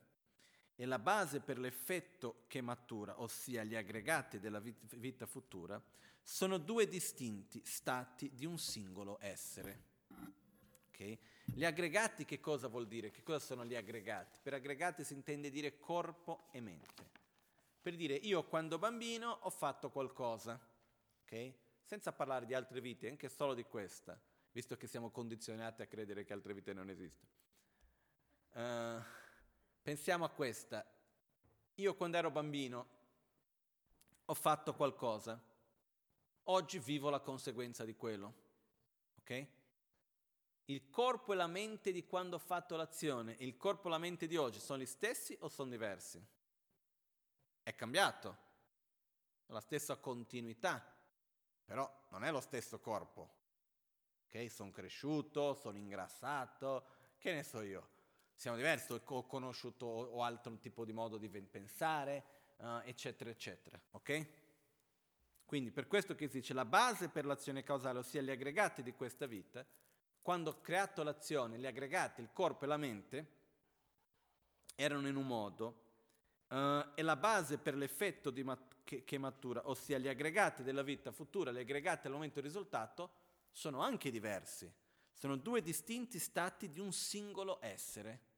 e 0.80 0.86
la 0.86 0.98
base 0.98 1.40
per 1.40 1.58
l'effetto 1.58 2.44
che 2.46 2.62
matura, 2.62 3.20
ossia 3.20 3.64
gli 3.64 3.74
aggregati 3.74 4.40
della 4.40 4.60
vita 4.60 5.26
futura, 5.26 5.78
sono 6.22 6.56
due 6.56 6.88
distinti 6.88 7.60
stati 7.66 8.30
di 8.32 8.46
un 8.46 8.56
singolo 8.56 9.18
essere. 9.20 9.82
Okay? 10.88 11.18
Gli 11.44 11.66
aggregati 11.66 12.24
che 12.24 12.40
cosa 12.40 12.68
vuol 12.68 12.88
dire? 12.88 13.10
Che 13.10 13.22
cosa 13.22 13.40
sono 13.40 13.66
gli 13.66 13.74
aggregati? 13.74 14.38
Per 14.42 14.54
aggregati 14.54 15.04
si 15.04 15.12
intende 15.12 15.50
dire 15.50 15.78
corpo 15.78 16.48
e 16.50 16.62
mente. 16.62 17.10
Per 17.82 17.94
dire 17.94 18.14
io 18.14 18.44
quando 18.44 18.78
bambino 18.78 19.28
ho 19.42 19.50
fatto 19.50 19.90
qualcosa, 19.90 20.58
ok? 21.24 21.52
Senza 21.84 22.10
parlare 22.12 22.46
di 22.46 22.54
altre 22.54 22.80
vite, 22.80 23.10
anche 23.10 23.28
solo 23.28 23.52
di 23.52 23.64
questa, 23.64 24.18
visto 24.52 24.78
che 24.78 24.86
siamo 24.86 25.10
condizionati 25.10 25.82
a 25.82 25.86
credere 25.86 26.24
che 26.24 26.32
altre 26.32 26.54
vite 26.54 26.72
non 26.72 26.88
esistono. 26.88 27.32
Uh, 28.52 29.19
pensiamo 29.82 30.24
a 30.24 30.30
questa. 30.30 30.84
Io 31.74 31.94
quando 31.94 32.16
ero 32.16 32.30
bambino 32.30 32.88
ho 34.24 34.34
fatto 34.34 34.74
qualcosa. 34.74 35.40
Oggi 36.44 36.78
vivo 36.78 37.10
la 37.10 37.20
conseguenza 37.20 37.84
di 37.84 37.94
quello. 37.96 38.34
Ok? 39.20 39.46
il 40.70 40.88
corpo 40.88 41.32
e 41.32 41.36
la 41.36 41.48
mente 41.48 41.90
di 41.90 42.06
quando 42.06 42.36
ho 42.36 42.38
fatto 42.38 42.76
l'azione 42.76 43.34
il 43.40 43.56
corpo 43.56 43.88
e 43.88 43.90
la 43.90 43.98
mente 43.98 44.28
di 44.28 44.36
oggi 44.36 44.60
sono 44.60 44.80
gli 44.80 44.86
stessi 44.86 45.36
o 45.40 45.48
sono 45.48 45.70
diversi? 45.70 46.24
È 47.62 47.74
cambiato, 47.74 48.36
la 49.46 49.60
stessa 49.60 49.96
continuità, 49.96 50.82
però 51.64 51.88
non 52.10 52.24
è 52.24 52.30
lo 52.30 52.40
stesso 52.40 52.80
corpo. 52.80 53.38
Ok? 54.26 54.50
Sono 54.50 54.70
cresciuto, 54.70 55.54
sono 55.54 55.76
ingrassato, 55.76 56.86
che 57.18 57.32
ne 57.32 57.42
so 57.42 57.60
io. 57.60 57.98
Siamo 58.40 58.56
diversi, 58.56 58.90
ho 58.90 59.26
conosciuto 59.26 59.84
o 59.84 60.22
altro 60.22 60.56
tipo 60.56 60.86
di 60.86 60.94
modo 60.94 61.18
di 61.18 61.28
pensare, 61.28 62.24
uh, 62.56 62.80
eccetera, 62.84 63.28
eccetera. 63.28 63.78
Ok? 63.90 64.26
Quindi 65.44 65.70
per 65.70 65.86
questo 65.86 66.14
che 66.14 66.26
si 66.26 66.38
dice 66.38 66.54
la 66.54 66.64
base 66.64 67.10
per 67.10 67.26
l'azione 67.26 67.62
causale, 67.62 67.98
ossia 67.98 68.22
gli 68.22 68.30
aggregati 68.30 68.82
di 68.82 68.94
questa 68.94 69.26
vita, 69.26 69.62
quando 70.22 70.52
ho 70.52 70.60
creato 70.62 71.02
l'azione, 71.02 71.58
gli 71.58 71.66
aggregati, 71.66 72.22
il 72.22 72.30
corpo 72.32 72.64
e 72.64 72.68
la 72.68 72.78
mente, 72.78 73.26
erano 74.74 75.06
in 75.06 75.16
un 75.16 75.26
modo, 75.26 75.82
uh, 76.48 76.92
e 76.94 77.02
la 77.02 77.16
base 77.16 77.58
per 77.58 77.74
l'effetto 77.74 78.32
mat- 78.42 78.76
che, 78.84 79.04
che, 79.04 79.18
matura, 79.18 79.68
ossia 79.68 79.98
gli 79.98 80.08
aggregati 80.08 80.62
della 80.62 80.82
vita 80.82 81.12
futura, 81.12 81.52
gli 81.52 81.58
aggregati 81.58 82.06
al 82.06 82.14
momento 82.14 82.40
risultato, 82.40 83.10
sono 83.50 83.82
anche 83.82 84.10
diversi. 84.10 84.72
Sono 85.12 85.36
due 85.36 85.60
distinti 85.60 86.18
stati 86.18 86.70
di 86.70 86.80
un 86.80 86.90
singolo 86.90 87.58
essere. 87.60 88.28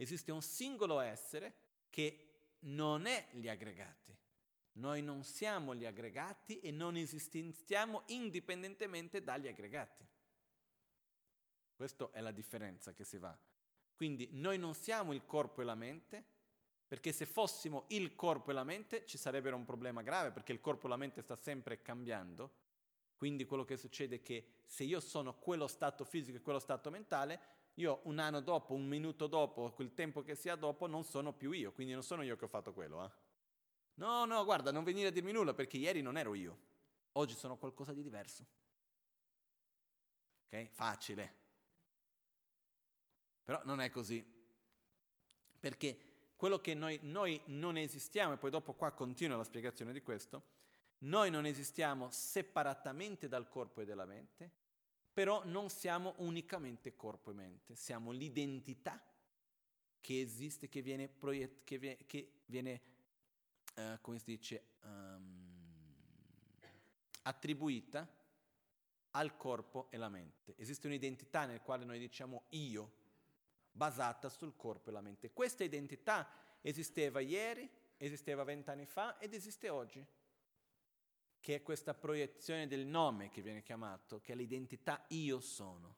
Esiste 0.00 0.30
un 0.30 0.42
singolo 0.42 1.00
essere 1.00 1.54
che 1.90 2.28
non 2.60 3.06
è 3.06 3.26
gli 3.32 3.48
aggregati. 3.48 4.16
Noi 4.74 5.02
non 5.02 5.24
siamo 5.24 5.74
gli 5.74 5.84
aggregati 5.84 6.60
e 6.60 6.70
non 6.70 6.96
esistiamo 6.96 8.02
indipendentemente 8.06 9.24
dagli 9.24 9.48
aggregati. 9.48 10.06
Questa 11.74 12.10
è 12.12 12.20
la 12.20 12.30
differenza 12.30 12.92
che 12.92 13.02
si 13.02 13.18
va. 13.18 13.36
Quindi 13.96 14.28
noi 14.30 14.56
non 14.56 14.74
siamo 14.74 15.12
il 15.12 15.26
corpo 15.26 15.62
e 15.62 15.64
la 15.64 15.74
mente, 15.74 16.24
perché 16.86 17.10
se 17.10 17.26
fossimo 17.26 17.86
il 17.88 18.14
corpo 18.14 18.52
e 18.52 18.54
la 18.54 18.62
mente 18.62 19.04
ci 19.04 19.18
sarebbe 19.18 19.50
un 19.50 19.64
problema 19.64 20.02
grave, 20.02 20.30
perché 20.30 20.52
il 20.52 20.60
corpo 20.60 20.86
e 20.86 20.90
la 20.90 20.96
mente 20.96 21.22
sta 21.22 21.34
sempre 21.34 21.82
cambiando. 21.82 22.52
Quindi 23.16 23.46
quello 23.46 23.64
che 23.64 23.76
succede 23.76 24.16
è 24.16 24.22
che 24.22 24.62
se 24.64 24.84
io 24.84 25.00
sono 25.00 25.34
quello 25.34 25.66
stato 25.66 26.04
fisico 26.04 26.36
e 26.36 26.40
quello 26.40 26.60
stato 26.60 26.88
mentale, 26.88 27.57
io 27.78 28.00
un 28.04 28.18
anno 28.18 28.40
dopo, 28.40 28.74
un 28.74 28.86
minuto 28.86 29.26
dopo, 29.26 29.70
quel 29.70 29.94
tempo 29.94 30.22
che 30.22 30.34
sia 30.34 30.56
dopo, 30.56 30.86
non 30.86 31.04
sono 31.04 31.32
più 31.32 31.52
io, 31.52 31.72
quindi 31.72 31.92
non 31.92 32.02
sono 32.02 32.22
io 32.22 32.36
che 32.36 32.44
ho 32.44 32.48
fatto 32.48 32.72
quello. 32.72 33.04
Eh? 33.04 33.10
No, 33.94 34.24
no, 34.24 34.44
guarda, 34.44 34.72
non 34.72 34.84
venire 34.84 35.08
a 35.08 35.10
dirmi 35.10 35.32
nulla 35.32 35.54
perché 35.54 35.76
ieri 35.76 36.02
non 36.02 36.16
ero 36.16 36.34
io, 36.34 36.58
oggi 37.12 37.34
sono 37.34 37.56
qualcosa 37.56 37.92
di 37.92 38.02
diverso. 38.02 38.44
Ok? 40.46 40.68
Facile. 40.70 41.34
Però 43.44 43.60
non 43.64 43.80
è 43.80 43.90
così. 43.90 44.24
Perché 45.60 45.98
quello 46.36 46.60
che 46.60 46.74
noi, 46.74 46.98
noi 47.02 47.40
non 47.46 47.76
esistiamo, 47.76 48.32
e 48.32 48.38
poi 48.38 48.50
dopo 48.50 48.74
qua 48.74 48.90
continua 48.90 49.36
la 49.36 49.44
spiegazione 49.44 49.92
di 49.92 50.02
questo, 50.02 50.42
noi 50.98 51.30
non 51.30 51.46
esistiamo 51.46 52.10
separatamente 52.10 53.28
dal 53.28 53.48
corpo 53.48 53.80
e 53.80 53.84
dalla 53.84 54.04
mente, 54.04 54.50
però 55.18 55.42
non 55.46 55.68
siamo 55.68 56.14
unicamente 56.18 56.94
corpo 56.94 57.32
e 57.32 57.34
mente, 57.34 57.74
siamo 57.74 58.12
l'identità 58.12 59.02
che 60.00 60.20
esiste, 60.20 60.68
che 60.68 60.80
viene, 60.80 61.08
proiett- 61.08 61.64
che 61.64 61.76
viene, 61.76 62.06
che 62.06 62.42
viene 62.46 62.80
uh, 63.74 64.00
come 64.00 64.20
si 64.20 64.26
dice, 64.26 64.62
um, 64.84 65.92
attribuita 67.22 68.08
al 69.10 69.36
corpo 69.36 69.88
e 69.90 69.96
alla 69.96 70.08
mente. 70.08 70.54
Esiste 70.56 70.86
un'identità 70.86 71.46
nel 71.46 71.62
quale 71.62 71.84
noi 71.84 71.98
diciamo 71.98 72.44
io, 72.50 72.92
basata 73.72 74.28
sul 74.28 74.54
corpo 74.54 74.90
e 74.90 74.92
la 74.92 75.00
mente. 75.00 75.32
Questa 75.32 75.64
identità 75.64 76.30
esisteva 76.60 77.18
ieri, 77.18 77.68
esisteva 77.96 78.44
vent'anni 78.44 78.86
fa 78.86 79.18
ed 79.18 79.34
esiste 79.34 79.68
oggi, 79.68 80.06
che 81.40 81.56
è 81.56 81.62
questa 81.62 81.94
proiezione 81.94 82.66
del 82.66 82.86
nome 82.86 83.30
che 83.30 83.42
viene 83.42 83.62
chiamato, 83.62 84.20
che 84.20 84.32
è 84.32 84.36
l'identità 84.36 85.04
io 85.08 85.40
sono, 85.40 85.96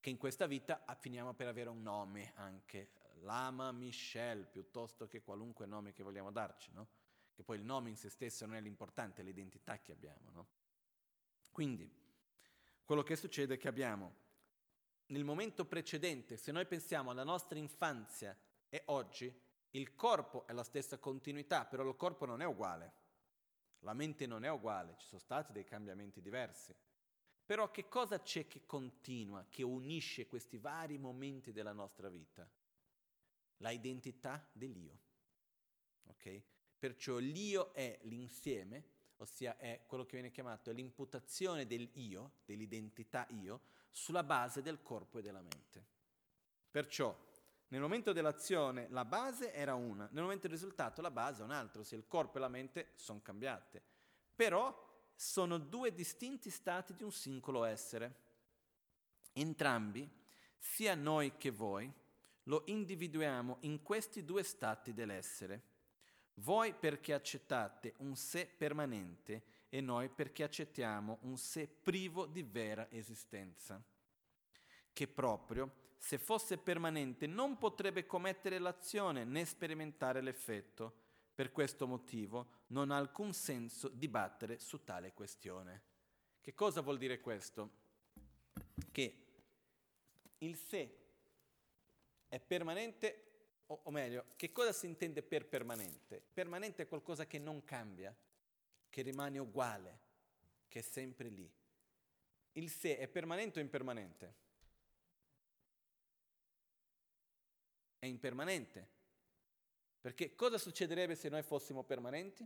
che 0.00 0.10
in 0.10 0.16
questa 0.16 0.46
vita 0.46 0.84
finiamo 0.98 1.34
per 1.34 1.48
avere 1.48 1.68
un 1.68 1.82
nome 1.82 2.32
anche, 2.36 2.90
Lama 3.20 3.70
Michel, 3.72 4.46
piuttosto 4.46 5.06
che 5.06 5.22
qualunque 5.22 5.66
nome 5.66 5.92
che 5.92 6.02
vogliamo 6.02 6.30
darci, 6.30 6.70
no? 6.72 6.88
Che 7.32 7.42
poi 7.42 7.58
il 7.58 7.64
nome 7.64 7.90
in 7.90 7.96
se 7.96 8.08
stesso 8.08 8.46
non 8.46 8.56
è 8.56 8.60
l'importante, 8.60 9.20
è 9.20 9.24
l'identità 9.24 9.78
che 9.78 9.92
abbiamo, 9.92 10.30
no? 10.30 10.46
Quindi, 11.52 11.90
quello 12.84 13.02
che 13.02 13.16
succede 13.16 13.54
è 13.54 13.58
che 13.58 13.68
abbiamo 13.68 14.28
nel 15.10 15.24
momento 15.24 15.64
precedente, 15.64 16.36
se 16.36 16.52
noi 16.52 16.66
pensiamo 16.66 17.10
alla 17.10 17.24
nostra 17.24 17.58
infanzia 17.58 18.36
e 18.68 18.82
oggi, 18.86 19.32
il 19.70 19.94
corpo 19.94 20.46
è 20.46 20.52
la 20.52 20.62
stessa 20.62 20.98
continuità, 20.98 21.64
però 21.64 21.86
il 21.86 21.96
corpo 21.96 22.26
non 22.26 22.40
è 22.40 22.46
uguale. 22.46 22.92
La 23.80 23.94
mente 23.94 24.26
non 24.26 24.44
è 24.44 24.50
uguale, 24.50 24.96
ci 24.98 25.06
sono 25.06 25.20
stati 25.20 25.52
dei 25.52 25.64
cambiamenti 25.64 26.20
diversi. 26.20 26.74
Però 27.44 27.70
che 27.70 27.88
cosa 27.88 28.20
c'è 28.22 28.46
che 28.46 28.64
continua, 28.66 29.46
che 29.48 29.62
unisce 29.62 30.26
questi 30.26 30.58
vari 30.58 30.98
momenti 30.98 31.52
della 31.52 31.72
nostra 31.72 32.08
vita? 32.08 32.48
La 33.58 33.70
identità 33.70 34.48
dell'io. 34.52 34.98
Ok? 36.06 36.42
Perciò 36.78 37.18
l'io 37.18 37.72
è 37.72 37.98
l'insieme, 38.02 38.84
ossia 39.16 39.56
è 39.56 39.82
quello 39.86 40.04
che 40.04 40.12
viene 40.12 40.30
chiamato 40.30 40.70
l'imputazione 40.70 41.66
dell'io, 41.66 42.34
dell'identità 42.44 43.26
io, 43.30 43.60
sulla 43.90 44.22
base 44.22 44.62
del 44.62 44.80
corpo 44.82 45.18
e 45.18 45.22
della 45.22 45.42
mente. 45.42 45.84
Perciò 46.70 47.14
nel 47.70 47.80
momento 47.80 48.12
dell'azione 48.12 48.88
la 48.90 49.04
base 49.04 49.52
era 49.52 49.74
una, 49.74 50.08
nel 50.10 50.22
momento 50.22 50.48
del 50.48 50.56
risultato 50.56 51.00
la 51.00 51.10
base 51.10 51.42
è 51.42 51.44
un'altra, 51.44 51.80
ossia 51.80 51.96
il 51.96 52.08
corpo 52.08 52.36
e 52.36 52.40
la 52.40 52.48
mente 52.48 52.90
sono 52.96 53.20
cambiate. 53.22 53.80
Però 54.34 54.88
sono 55.14 55.58
due 55.58 55.92
distinti 55.92 56.50
stati 56.50 56.94
di 56.94 57.04
un 57.04 57.12
singolo 57.12 57.64
essere. 57.64 58.28
Entrambi, 59.32 60.08
sia 60.58 60.96
noi 60.96 61.36
che 61.36 61.50
voi, 61.50 61.92
lo 62.44 62.64
individuiamo 62.66 63.58
in 63.60 63.82
questi 63.82 64.24
due 64.24 64.42
stati 64.42 64.92
dell'essere. 64.92 65.62
Voi 66.34 66.74
perché 66.74 67.14
accettate 67.14 67.94
un 67.98 68.16
sé 68.16 68.46
permanente 68.46 69.42
e 69.68 69.80
noi 69.80 70.08
perché 70.08 70.42
accettiamo 70.42 71.18
un 71.22 71.36
sé 71.36 71.68
privo 71.68 72.26
di 72.26 72.42
vera 72.42 72.90
esistenza, 72.90 73.80
che 74.92 75.06
proprio 75.06 75.79
se 76.02 76.16
fosse 76.16 76.56
permanente 76.56 77.26
non 77.26 77.58
potrebbe 77.58 78.06
commettere 78.06 78.58
l'azione 78.58 79.24
né 79.24 79.44
sperimentare 79.44 80.22
l'effetto. 80.22 81.08
Per 81.34 81.52
questo 81.52 81.86
motivo 81.86 82.64
non 82.68 82.90
ha 82.90 82.96
alcun 82.96 83.34
senso 83.34 83.88
dibattere 83.88 84.58
su 84.58 84.82
tale 84.82 85.12
questione. 85.12 85.82
Che 86.40 86.54
cosa 86.54 86.80
vuol 86.80 86.96
dire 86.96 87.20
questo? 87.20 87.70
Che 88.90 89.26
il 90.38 90.56
sé 90.56 90.96
è 92.28 92.40
permanente, 92.40 93.62
o, 93.66 93.80
o 93.84 93.90
meglio, 93.90 94.24
che 94.36 94.52
cosa 94.52 94.72
si 94.72 94.86
intende 94.86 95.22
per 95.22 95.46
permanente? 95.46 96.22
Permanente 96.32 96.84
è 96.84 96.88
qualcosa 96.88 97.26
che 97.26 97.38
non 97.38 97.62
cambia, 97.62 98.16
che 98.88 99.02
rimane 99.02 99.38
uguale, 99.38 100.00
che 100.66 100.78
è 100.78 100.82
sempre 100.82 101.28
lì. 101.28 101.48
Il 102.52 102.70
sé 102.70 102.96
è 102.96 103.06
permanente 103.06 103.58
o 103.58 103.62
impermanente? 103.62 104.39
È 108.00 108.06
impermanente. 108.06 108.88
Perché 110.00 110.34
cosa 110.34 110.58
succederebbe 110.58 111.14
se 111.14 111.28
noi 111.28 111.42
fossimo 111.42 111.84
permanenti? 111.84 112.44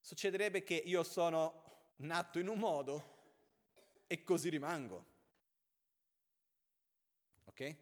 Succederebbe 0.00 0.64
che 0.64 0.74
io 0.74 1.02
sono 1.04 1.92
nato 1.98 2.38
in 2.40 2.48
un 2.48 2.58
modo 2.58 3.12
e 4.06 4.22
così 4.24 4.48
rimango. 4.50 5.12
Ok? 7.44 7.76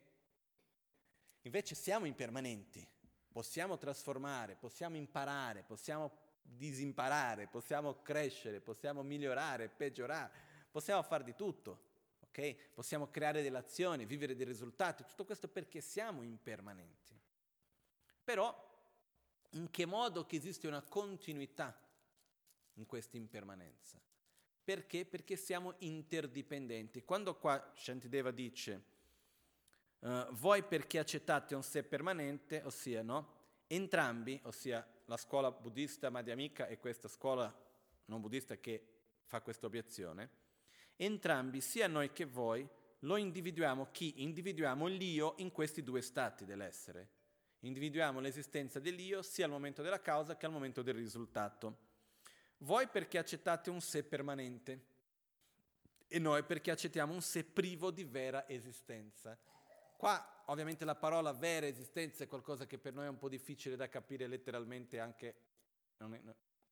Invece 1.41 1.75
siamo 1.75 2.05
impermanenti, 2.05 2.87
possiamo 3.33 3.79
trasformare, 3.79 4.55
possiamo 4.55 4.97
imparare, 4.97 5.63
possiamo 5.63 6.13
disimparare, 6.43 7.47
possiamo 7.47 8.03
crescere, 8.03 8.61
possiamo 8.61 9.03
migliorare, 9.03 9.71
peggiorare, 9.71 10.31
possiamo 10.71 11.03
fare 11.03 11.25
di 11.25 11.35
tutto 11.35 11.91
ok? 12.33 12.73
Possiamo 12.73 13.11
creare 13.11 13.43
delle 13.43 13.59
azioni, 13.59 14.07
vivere 14.07 14.35
dei 14.35 14.47
risultati, 14.47 15.05
tutto 15.05 15.27
questo 15.27 15.49
perché 15.49 15.83
siamo 15.83 16.23
impermanenti. 16.23 17.15
Però 18.25 18.71
in 19.51 19.71
che 19.71 19.85
modo 19.85 20.25
che 20.25 20.37
esiste 20.37 20.67
una 20.67 20.81
continuità 20.81 21.79
in 22.75 22.87
questa 22.87 23.19
impermanenza? 23.19 24.01
Perché? 24.65 25.05
Perché 25.05 25.37
siamo 25.37 25.75
interdipendenti. 25.79 27.05
Quando 27.05 27.37
qua 27.37 27.73
Shantideva 27.75 28.31
dice 28.31 28.85
uh, 29.99 30.27
voi 30.31 30.63
perché 30.63 30.99
accettate 30.99 31.55
un 31.55 31.63
sé 31.63 31.83
permanente, 31.83 32.63
ossia 32.65 33.03
no? 33.03 33.41
Entrambi, 33.67 34.41
ossia 34.45 34.87
la 35.07 35.17
scuola 35.17 35.51
buddista 35.51 36.11
Madhyamika 36.11 36.67
e 36.67 36.79
questa 36.79 37.09
scuola 37.09 37.53
non 38.07 38.21
buddista 38.21 38.57
che 38.57 38.87
fa 39.25 39.41
questa 39.41 39.67
obiezione, 39.67 40.41
entrambi, 40.97 41.61
sia 41.61 41.87
noi 41.87 42.13
che 42.13 42.25
voi, 42.25 42.69
lo 43.01 43.17
individuiamo 43.17 43.91
chi? 43.91 44.23
Individuiamo 44.23 44.87
l'io 44.87 45.35
in 45.39 45.51
questi 45.51 45.83
due 45.83 46.01
stati 46.01 46.45
dell'essere. 46.45 47.09
Individuiamo 47.61 48.21
l'esistenza 48.21 48.81
dell'io 48.81 49.23
sia 49.23 49.45
al 49.45 49.51
momento 49.51 49.83
della 49.83 50.01
causa 50.01 50.37
che 50.37 50.47
al 50.47 50.53
momento 50.53 50.83
del 50.83 50.95
risultato. 50.95 51.91
Voi 52.59 52.87
perché 52.89 53.19
accettate 53.19 53.71
un 53.71 53.81
sé 53.81 54.05
permanente 54.05 54.91
e 56.09 56.19
noi 56.19 56.43
perché 56.45 56.71
accettiamo 56.71 57.13
un 57.13 57.23
sé 57.23 57.45
privo 57.45 57.91
di 57.91 58.05
vera 58.05 58.49
esistenza. 58.49 59.39
Qua 59.97 60.45
ovviamente 60.47 60.85
la 60.85 60.97
parola 60.97 61.33
vera 61.33 61.67
esistenza 61.67 62.25
è 62.25 62.27
qualcosa 62.27 62.67
che 62.67 62.79
per 62.79 62.93
noi 62.93 63.07
è 63.07 63.09
un 63.09 63.19
po' 63.19 63.29
difficile 63.29 63.77
da 63.77 63.89
capire 63.89 64.27
letteralmente 64.27 64.99
anche 64.99 65.35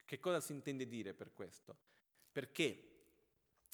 che 0.04 0.18
cosa 0.18 0.40
si 0.40 0.52
intende 0.52 0.86
dire 0.86 1.14
per 1.14 1.32
questo. 1.32 1.76
Perché 2.32 2.89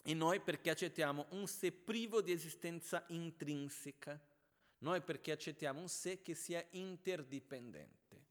e 0.08 0.14
noi 0.14 0.38
perché 0.38 0.70
accettiamo 0.70 1.26
un 1.30 1.48
sé 1.48 1.72
privo 1.72 2.20
di 2.22 2.30
esistenza 2.30 3.04
intrinseca, 3.08 4.16
noi 4.78 5.00
perché 5.00 5.32
accettiamo 5.32 5.80
un 5.80 5.88
sé 5.88 6.22
che 6.22 6.36
sia 6.36 6.64
interdipendente. 6.70 8.24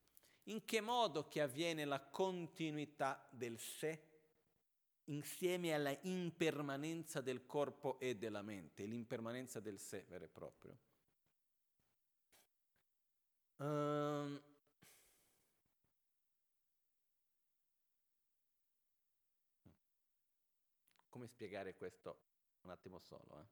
In 0.44 0.64
che 0.64 0.80
modo 0.80 1.28
che 1.28 1.42
avviene 1.42 1.84
la 1.84 2.00
continuità 2.00 3.28
del 3.30 3.60
sé 3.60 4.02
insieme 5.06 5.74
alla 5.74 5.94
impermanenza 6.04 7.20
del 7.20 7.46
corpo 7.46 8.00
e 8.00 8.16
della 8.16 8.42
mente, 8.42 8.86
l'impermanenza 8.86 9.60
del 9.60 9.78
sé 9.78 10.06
vero 10.08 10.24
e 10.24 10.30
proprio? 10.30 10.78
Um, 13.58 14.42
Come 21.16 21.28
spiegare 21.28 21.74
questo 21.76 22.20
un 22.64 22.72
attimo 22.72 23.00
solo? 23.00 23.40
Eh? 23.40 23.46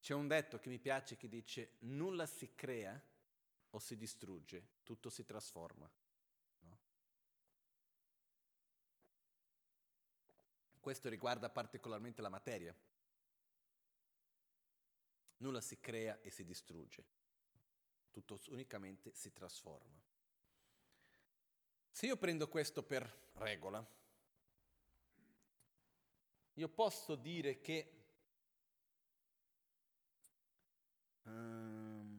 C'è 0.00 0.12
un 0.12 0.28
detto 0.28 0.58
che 0.58 0.68
mi 0.68 0.78
piace 0.78 1.16
che 1.16 1.30
dice 1.30 1.76
nulla 1.78 2.26
si 2.26 2.54
crea 2.54 3.02
o 3.70 3.78
si 3.78 3.96
distrugge, 3.96 4.80
tutto 4.82 5.08
si 5.08 5.24
trasforma. 5.24 5.90
No? 6.58 6.78
Questo 10.78 11.08
riguarda 11.08 11.48
particolarmente 11.48 12.20
la 12.20 12.28
materia. 12.28 12.76
Nulla 15.38 15.62
si 15.62 15.80
crea 15.80 16.20
e 16.20 16.28
si 16.28 16.44
distrugge, 16.44 17.02
tutto 18.10 18.38
unicamente 18.48 19.14
si 19.14 19.32
trasforma. 19.32 20.09
Se 21.90 22.06
io 22.06 22.16
prendo 22.16 22.48
questo 22.48 22.82
per 22.82 23.30
regola, 23.34 23.84
io 26.54 26.68
posso 26.68 27.14
dire 27.14 27.60
che 27.60 27.92
um, 31.22 32.10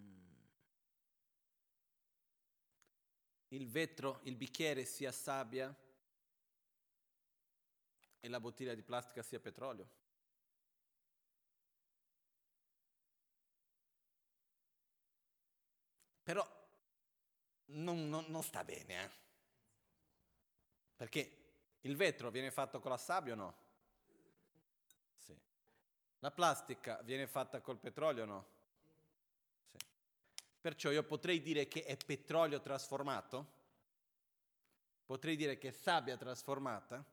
il 3.49 3.67
vetro, 3.67 4.19
il 4.23 4.35
bicchiere 4.35 4.85
sia 4.85 5.11
sabbia 5.11 5.73
e 8.19 8.27
la 8.29 8.39
bottiglia 8.39 8.73
di 8.73 8.83
plastica 8.83 9.23
sia 9.23 9.39
petrolio. 9.39 9.89
Però 16.23 16.47
non, 17.65 18.07
non, 18.09 18.25
non 18.27 18.43
sta 18.43 18.63
bene, 18.63 19.03
eh? 19.03 19.30
Perché 21.01 21.37
il 21.81 21.95
vetro 21.95 22.29
viene 22.29 22.51
fatto 22.51 22.79
con 22.79 22.91
la 22.91 22.97
sabbia 22.97 23.33
o 23.33 23.35
no? 23.35 23.55
Sì. 25.17 25.35
La 26.19 26.29
plastica 26.29 27.01
viene 27.01 27.25
fatta 27.25 27.59
col 27.59 27.79
petrolio 27.79 28.21
o 28.21 28.25
no? 28.27 28.45
Sì. 29.71 29.77
Perciò 30.61 30.91
io 30.91 31.01
potrei 31.01 31.41
dire 31.41 31.67
che 31.67 31.85
è 31.85 31.97
petrolio 31.97 32.61
trasformato? 32.61 33.51
Potrei 35.03 35.35
dire 35.35 35.57
che 35.57 35.69
è 35.69 35.71
sabbia 35.71 36.15
trasformata? 36.17 37.03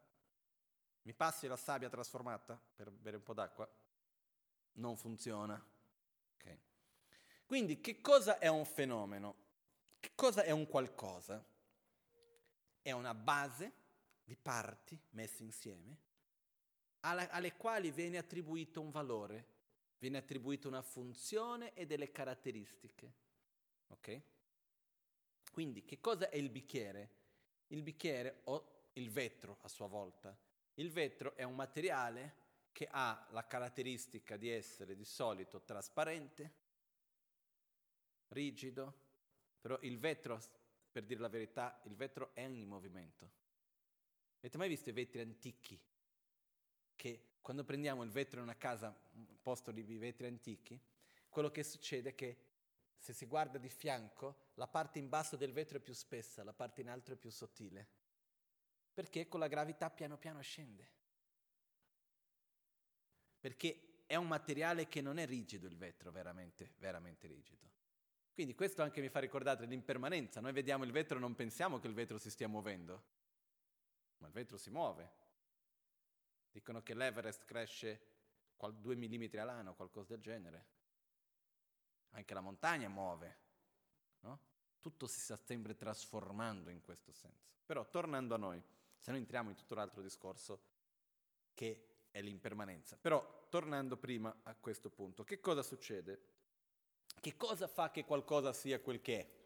Mi 1.01 1.15
passi 1.15 1.47
la 1.47 1.57
sabbia 1.57 1.89
trasformata 1.89 2.61
per 2.77 2.91
bere 2.91 3.17
un 3.17 3.23
po' 3.23 3.33
d'acqua? 3.33 3.67
Non 4.73 4.99
funziona. 4.99 5.67
Okay. 6.35 6.61
Quindi 7.47 7.81
che 7.81 8.03
cosa 8.03 8.37
è 8.37 8.49
un 8.49 8.67
fenomeno? 8.67 9.35
Che 9.99 10.11
cosa 10.15 10.43
è 10.43 10.51
un 10.51 10.67
qualcosa? 10.67 11.43
È 12.89 12.93
una 12.93 13.15
base 13.15 13.73
di 14.25 14.37
parti 14.37 14.99
messe 15.11 15.43
insieme 15.43 16.07
alla, 17.01 17.29
alle 17.31 17.55
quali 17.55 17.91
viene 17.91 18.19
attribuito 18.19 18.81
un 18.81 18.91
valore 18.91 19.57
viene 19.99 20.19
attribuita 20.19 20.69
una 20.69 20.83
funzione 20.83 21.75
e 21.75 21.87
delle 21.87 22.11
caratteristiche. 22.11 23.13
Ok? 23.89 24.23
Quindi 25.51 25.85
che 25.85 26.01
cosa 26.01 26.29
è 26.29 26.37
il 26.37 26.51
bicchiere? 26.51 27.17
Il 27.69 27.83
bicchiere 27.83 28.43
o 28.45 28.91
il 28.95 29.11
vetro 29.11 29.59
a 29.63 29.69
sua 29.69 29.87
volta. 29.87 30.37
Il 30.75 30.91
vetro 30.91 31.35
è 31.35 31.43
un 31.43 31.55
materiale 31.55 32.47
che 32.73 32.89
ha 32.91 33.27
la 33.31 33.47
caratteristica 33.47 34.37
di 34.37 34.49
essere 34.49 34.95
di 34.95 35.05
solito 35.05 35.63
trasparente, 35.63 36.53
rigido, 38.29 39.07
però 39.61 39.77
il 39.81 39.99
vetro, 39.99 40.39
per 40.99 41.07
dire 41.07 41.21
la 41.21 41.29
verità, 41.29 41.81
il 41.85 41.95
vetro 41.95 42.35
è 42.35 42.41
in 42.41 42.67
movimento. 42.67 43.31
Avete 44.39 44.59
mai 44.59 44.69
visto 44.69 44.89
i 44.89 44.93
vetri 44.93 45.21
antichi? 45.21 45.81
Che 46.97 47.23
quando 47.41 47.63
prendiamo 47.63 48.03
il 48.03 48.11
vetro 48.11 48.39
in 48.39 48.47
una 48.47 48.57
casa, 48.57 48.93
un 49.13 49.41
posto 49.41 49.71
di 49.71 49.97
vetri 49.97 50.27
antichi, 50.27 50.77
quello 51.29 51.53
che 51.53 51.63
succede 51.63 52.11
è 52.11 52.15
che 52.17 52.37
se 52.97 53.13
si 53.13 53.27
guarda 53.27 53.59
di 53.59 53.69
fianco, 53.69 54.49
la 54.55 54.67
parte 54.67 54.99
in 54.99 55.09
basso 55.09 55.37
del 55.37 55.53
vetro 55.53 55.79
è 55.79 55.81
più 55.81 55.95
spessa, 55.95 56.43
la 56.43 56.53
parte 56.53 56.81
in 56.81 56.89
alto 56.89 57.13
è 57.13 57.17
più 57.17 57.31
sottile. 57.31 57.87
Perché 58.93 59.29
con 59.29 59.39
la 59.39 59.47
gravità 59.47 59.91
piano 59.91 60.19
piano 60.19 60.41
scende. 60.41 60.91
Perché 63.39 64.03
è 64.05 64.17
un 64.17 64.27
materiale 64.27 64.89
che 64.89 65.01
non 65.01 65.19
è 65.19 65.27
rigido 65.27 65.69
il 65.69 65.77
vetro, 65.77 66.11
veramente, 66.11 66.73
veramente 66.79 67.29
rigido. 67.29 67.71
Quindi 68.39 68.55
questo 68.55 68.83
anche 68.83 69.01
mi 69.01 69.09
fa 69.09 69.19
ricordare 69.19 69.67
l'impermanenza. 69.67 70.41
Noi 70.41 70.53
vediamo 70.53 70.85
il 70.85 70.93
vetro 70.93 71.17
e 71.17 71.21
non 71.21 71.35
pensiamo 71.35 71.81
che 71.81 71.89
il 71.89 71.93
vetro 71.93 72.19
si 72.19 72.31
stia 72.31 72.47
muovendo, 72.47 73.03
ma 74.19 74.29
il 74.29 74.33
vetro 74.33 74.57
si 74.57 74.71
muove. 74.71 75.11
Dicono 76.49 76.81
che 76.85 76.95
l'Everest 76.95 77.45
cresce 77.45 78.01
2 78.57 78.95
mm 78.95 79.41
all'anno, 79.41 79.75
qualcosa 79.75 80.13
del 80.13 80.23
genere. 80.23 80.67
Anche 82.11 82.33
la 82.33 82.41
montagna 82.41 82.89
muove, 82.89 83.39
no? 84.21 84.41
Tutto 84.81 85.09
si 85.09 85.19
sta 85.19 85.35
sempre 85.35 85.75
trasformando 85.75 86.71
in 86.71 86.81
questo 86.81 87.11
senso. 87.11 87.51
Però 87.67 87.91
tornando 87.91 88.37
a 88.37 88.39
noi, 88.39 88.63
se 88.99 89.11
noi 89.11 89.19
entriamo 89.19 89.51
in 89.51 89.57
tutto 89.57 89.75
l'altro 89.75 90.01
discorso 90.01 90.63
che 91.55 92.05
è 92.13 92.23
l'impermanenza. 92.23 92.97
Però 92.99 93.49
tornando 93.49 93.97
prima 93.97 94.33
a 94.45 94.55
questo 94.55 94.91
punto, 94.91 95.25
che 95.25 95.41
cosa 95.41 95.65
succede? 95.65 96.37
Che 97.21 97.37
cosa 97.37 97.67
fa 97.67 97.91
che 97.91 98.05
qualcosa 98.05 98.53
sia 98.53 98.81
quel 98.81 99.01
che 99.01 99.19
è? 99.19 99.37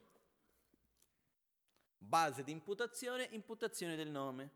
Base 1.98 2.42
di 2.44 2.52
imputazione, 2.52 3.28
imputazione 3.30 3.96
del 3.96 4.10
nome. 4.10 4.50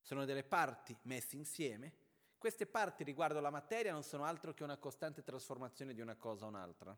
Sono 0.00 0.24
delle 0.24 0.44
parti 0.44 0.96
messe 1.02 1.36
insieme. 1.36 2.02
Queste 2.36 2.66
parti 2.66 3.04
riguardo 3.04 3.40
la 3.40 3.50
materia 3.50 3.92
non 3.92 4.02
sono 4.02 4.24
altro 4.24 4.52
che 4.52 4.64
una 4.64 4.76
costante 4.76 5.22
trasformazione 5.22 5.94
di 5.94 6.02
una 6.02 6.16
cosa 6.16 6.44
a 6.44 6.48
un'altra. 6.48 6.96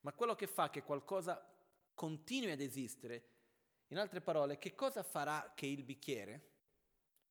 Ma 0.00 0.12
quello 0.12 0.34
che 0.34 0.48
fa 0.48 0.68
che 0.68 0.82
qualcosa 0.82 1.48
continui 1.94 2.50
ad 2.50 2.60
esistere, 2.60 3.28
in 3.88 3.98
altre 3.98 4.20
parole, 4.20 4.58
che 4.58 4.74
cosa 4.74 5.02
farà 5.04 5.52
che 5.54 5.66
il 5.66 5.84
bicchiere 5.84 6.50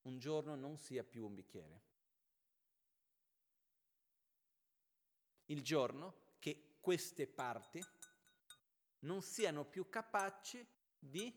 un 0.04 0.20
giorno 0.20 0.56
non 0.56 0.78
sia 0.78 1.04
più 1.04 1.26
un 1.26 1.34
bicchiere? 1.34 1.82
Il 5.48 5.62
giorno 5.64 6.21
queste 6.82 7.28
parti 7.28 7.82
non 9.00 9.22
siano 9.22 9.64
più 9.64 9.90
capaci 9.90 10.66
di 11.00 11.34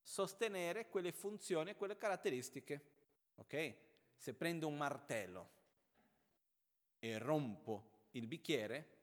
sostenere 0.00 0.88
quelle 0.88 1.12
funzioni 1.12 1.70
e 1.70 1.76
quelle 1.76 1.96
caratteristiche. 1.98 2.96
Ok? 3.34 3.74
Se 4.16 4.34
prendo 4.34 4.66
un 4.66 4.76
martello 4.76 5.50
e 6.98 7.18
rompo 7.18 8.06
il 8.12 8.26
bicchiere, 8.26 8.96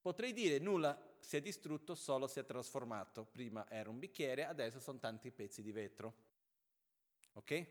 potrei 0.00 0.32
dire 0.32 0.58
nulla 0.58 1.00
si 1.20 1.36
è 1.36 1.40
distrutto, 1.40 1.94
solo 1.94 2.26
si 2.26 2.38
è 2.40 2.44
trasformato. 2.44 3.24
Prima 3.24 3.68
era 3.70 3.88
un 3.88 3.98
bicchiere, 3.98 4.44
adesso 4.44 4.80
sono 4.80 4.98
tanti 4.98 5.30
pezzi 5.30 5.62
di 5.62 5.72
vetro. 5.72 6.24
Ok? 7.34 7.66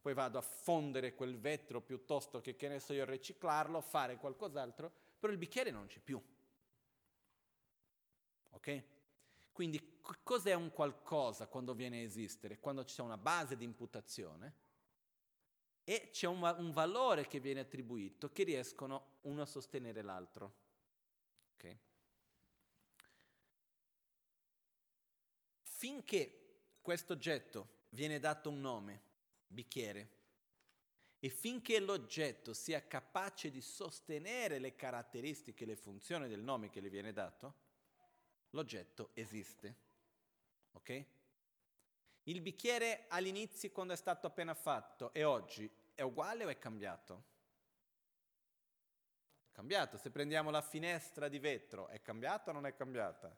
Poi 0.00 0.14
vado 0.14 0.38
a 0.38 0.42
fondere 0.42 1.14
quel 1.14 1.38
vetro 1.38 1.80
piuttosto 1.80 2.40
che, 2.40 2.56
che 2.56 2.68
ne 2.68 2.80
so 2.80 2.92
io, 2.92 3.04
riciclarlo, 3.04 3.80
fare 3.80 4.16
qualcos'altro, 4.16 4.92
però 5.22 5.32
il 5.32 5.38
bicchiere 5.38 5.70
non 5.70 5.86
c'è 5.86 6.00
più. 6.00 6.20
Ok? 8.50 8.84
Quindi 9.52 10.00
cos'è 10.24 10.52
un 10.54 10.72
qualcosa 10.72 11.46
quando 11.46 11.74
viene 11.74 12.00
a 12.00 12.02
esistere? 12.02 12.58
Quando 12.58 12.82
c'è 12.82 13.02
una 13.02 13.16
base 13.16 13.56
di 13.56 13.62
imputazione 13.62 14.54
e 15.84 16.08
c'è 16.10 16.26
un, 16.26 16.42
un 16.58 16.72
valore 16.72 17.28
che 17.28 17.38
viene 17.38 17.60
attribuito 17.60 18.32
che 18.32 18.42
riescono 18.42 19.18
uno 19.20 19.42
a 19.42 19.46
sostenere 19.46 20.02
l'altro. 20.02 20.54
Okay? 21.54 21.78
Finché 25.60 26.56
questo 26.80 27.12
oggetto 27.12 27.84
viene 27.90 28.18
dato 28.18 28.50
un 28.50 28.60
nome, 28.60 29.02
bicchiere, 29.46 30.21
e 31.24 31.28
finché 31.28 31.78
l'oggetto 31.78 32.52
sia 32.52 32.84
capace 32.84 33.52
di 33.52 33.60
sostenere 33.60 34.58
le 34.58 34.74
caratteristiche 34.74 35.64
le 35.64 35.76
funzioni 35.76 36.26
del 36.26 36.42
nome 36.42 36.68
che 36.68 36.82
gli 36.82 36.90
viene 36.90 37.12
dato, 37.12 37.54
l'oggetto 38.50 39.10
esiste. 39.14 39.76
Ok? 40.72 41.04
Il 42.24 42.40
bicchiere 42.40 43.04
all'inizio, 43.06 43.70
quando 43.70 43.92
è 43.92 43.96
stato 43.96 44.26
appena 44.26 44.52
fatto, 44.52 45.12
e 45.12 45.22
oggi 45.22 45.70
è 45.94 46.02
uguale 46.02 46.44
o 46.44 46.48
è 46.48 46.58
cambiato? 46.58 47.24
È 49.46 49.52
cambiato. 49.52 49.96
Se 49.98 50.10
prendiamo 50.10 50.50
la 50.50 50.60
finestra 50.60 51.28
di 51.28 51.38
vetro, 51.38 51.86
è 51.86 52.02
cambiata 52.02 52.50
o 52.50 52.52
non 52.52 52.66
è 52.66 52.74
cambiata? 52.74 53.32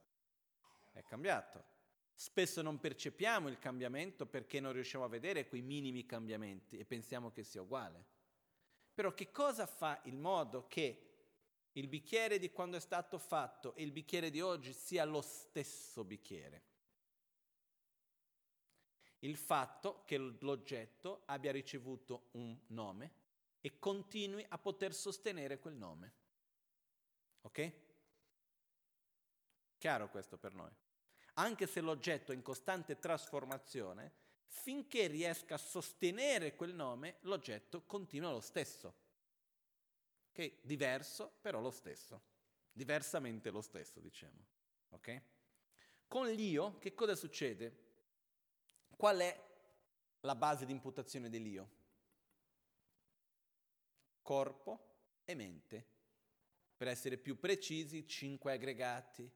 È 0.90 1.02
cambiato. 1.02 1.73
Spesso 2.14 2.62
non 2.62 2.78
percepiamo 2.78 3.48
il 3.48 3.58
cambiamento 3.58 4.26
perché 4.26 4.60
non 4.60 4.72
riusciamo 4.72 5.04
a 5.04 5.08
vedere 5.08 5.48
quei 5.48 5.62
minimi 5.62 6.06
cambiamenti 6.06 6.78
e 6.78 6.84
pensiamo 6.84 7.32
che 7.32 7.42
sia 7.42 7.62
uguale. 7.62 8.06
Però 8.94 9.12
che 9.12 9.32
cosa 9.32 9.66
fa 9.66 10.00
il 10.04 10.16
modo 10.16 10.66
che 10.68 11.14
il 11.72 11.88
bicchiere 11.88 12.38
di 12.38 12.52
quando 12.52 12.76
è 12.76 12.80
stato 12.80 13.18
fatto 13.18 13.74
e 13.74 13.82
il 13.82 13.90
bicchiere 13.90 14.30
di 14.30 14.40
oggi 14.40 14.72
sia 14.72 15.04
lo 15.04 15.20
stesso 15.20 16.04
bicchiere. 16.04 16.62
Il 19.20 19.36
fatto 19.36 20.04
che 20.04 20.16
l'oggetto 20.16 21.22
abbia 21.24 21.50
ricevuto 21.50 22.28
un 22.32 22.56
nome 22.68 23.22
e 23.60 23.78
continui 23.78 24.44
a 24.48 24.58
poter 24.58 24.94
sostenere 24.94 25.58
quel 25.58 25.74
nome. 25.74 26.12
Ok? 27.40 27.72
Chiaro 29.78 30.08
questo 30.10 30.36
per 30.38 30.54
noi. 30.54 30.70
Anche 31.34 31.66
se 31.66 31.80
l'oggetto 31.80 32.32
è 32.32 32.34
in 32.34 32.42
costante 32.42 32.98
trasformazione, 32.98 34.12
finché 34.46 35.06
riesca 35.06 35.54
a 35.54 35.58
sostenere 35.58 36.54
quel 36.54 36.74
nome, 36.74 37.16
l'oggetto 37.22 37.82
continua 37.82 38.30
lo 38.30 38.40
stesso 38.40 39.02
che 40.34 40.44
è 40.44 40.58
diverso, 40.62 41.32
però 41.40 41.60
lo 41.60 41.70
stesso. 41.70 42.20
Diversamente 42.72 43.50
lo 43.50 43.62
stesso, 43.62 44.00
diciamo. 44.00 44.44
Ok? 44.90 45.22
Con 46.08 46.28
l'io, 46.28 46.76
che 46.78 46.92
cosa 46.92 47.14
succede? 47.14 47.82
Qual 48.96 49.16
è 49.18 49.44
la 50.20 50.34
base 50.34 50.66
di 50.66 50.72
imputazione 50.72 51.30
dell'io? 51.30 51.70
Corpo 54.22 55.22
e 55.24 55.34
mente. 55.36 55.86
Per 56.76 56.88
essere 56.88 57.16
più 57.16 57.38
precisi, 57.38 58.04
cinque 58.04 58.54
aggregati. 58.54 59.30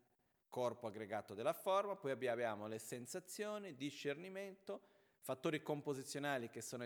Corpo 0.49 0.87
aggregato 0.87 1.35
della 1.35 1.53
forma, 1.53 1.97
poi 1.97 2.11
abbiamo 2.11 2.67
le 2.67 2.79
sensazioni, 2.79 3.75
discernimento, 3.77 4.81
fattori 5.21 5.63
composizionali 5.63 6.49
che 6.49 6.63
sono 6.63 6.85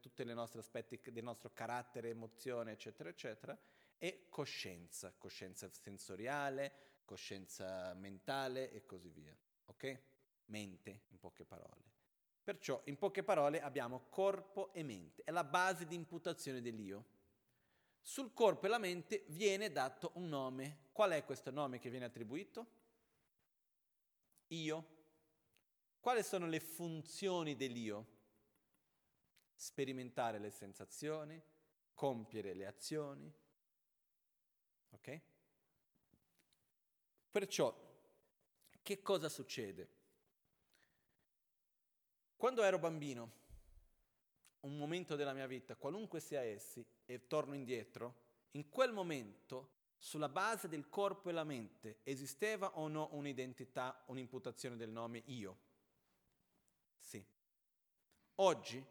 tutti 0.00 0.22
i 0.22 0.34
nostri 0.34 0.58
aspetti 0.58 0.98
del 1.12 1.22
nostro 1.22 1.50
carattere, 1.52 2.08
emozione, 2.08 2.72
eccetera, 2.72 3.08
eccetera, 3.08 3.58
e 3.98 4.26
coscienza, 4.28 5.12
coscienza 5.16 5.68
sensoriale, 5.70 6.72
coscienza 7.04 7.92
mentale 7.94 8.72
e 8.72 8.86
così 8.86 9.10
via. 9.10 9.36
Ok? 9.66 10.00
Mente, 10.46 11.02
in 11.08 11.18
poche 11.18 11.44
parole. 11.44 11.90
Perciò, 12.42 12.80
in 12.86 12.96
poche 12.96 13.22
parole, 13.22 13.60
abbiamo 13.60 14.06
corpo 14.08 14.72
e 14.72 14.82
mente, 14.82 15.22
è 15.24 15.30
la 15.30 15.44
base 15.44 15.86
di 15.86 15.94
imputazione 15.94 16.60
dell'io. 16.60 17.04
Sul 18.00 18.32
corpo 18.32 18.66
e 18.66 18.68
la 18.68 18.78
mente 18.78 19.24
viene 19.28 19.70
dato 19.70 20.10
un 20.14 20.28
nome. 20.28 20.88
Qual 20.90 21.12
è 21.12 21.24
questo 21.24 21.52
nome 21.52 21.78
che 21.78 21.88
viene 21.88 22.06
attribuito? 22.06 22.80
Io. 24.52 25.00
Quali 26.00 26.22
sono 26.22 26.46
le 26.46 26.60
funzioni 26.60 27.56
dell'io? 27.56 28.06
Sperimentare 29.54 30.38
le 30.38 30.50
sensazioni, 30.50 31.40
compiere 31.94 32.54
le 32.54 32.66
azioni. 32.66 33.32
Ok? 34.90 35.20
Perciò, 37.30 37.74
che 38.82 39.00
cosa 39.00 39.28
succede? 39.28 40.00
Quando 42.36 42.62
ero 42.62 42.78
bambino, 42.78 43.40
un 44.60 44.76
momento 44.76 45.16
della 45.16 45.32
mia 45.32 45.46
vita, 45.46 45.76
qualunque 45.76 46.20
sia 46.20 46.42
essi, 46.42 46.84
e 47.06 47.26
torno 47.26 47.54
indietro, 47.54 48.20
in 48.52 48.68
quel 48.68 48.92
momento, 48.92 49.81
sulla 50.02 50.28
base 50.28 50.66
del 50.66 50.88
corpo 50.88 51.30
e 51.30 51.32
la 51.32 51.44
mente, 51.44 52.00
esisteva 52.02 52.76
o 52.76 52.88
no 52.88 53.10
un'identità, 53.12 54.02
un'imputazione 54.06 54.74
del 54.74 54.90
nome 54.90 55.22
io? 55.26 55.56
Sì. 56.98 57.24
Oggi, 58.34 58.84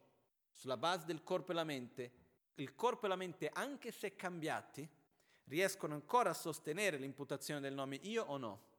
sulla 0.54 0.78
base 0.78 1.06
del 1.06 1.22
corpo 1.22 1.52
e 1.52 1.54
la 1.54 1.66
mente, 1.66 2.12
il 2.56 2.76
corpo 2.76 3.08
e 3.08 3.10
la 3.10 3.18
mente, 3.18 3.50
anche 3.50 3.92
se 3.92 4.16
cambiati, 4.16 4.88
riescono 5.46 5.96
ancora 5.96 6.30
a 6.30 6.34
sostenere 6.34 6.96
l'imputazione 6.96 7.60
del 7.60 7.74
nome 7.74 7.98
io 8.04 8.24
o 8.24 8.38
no? 8.38 8.70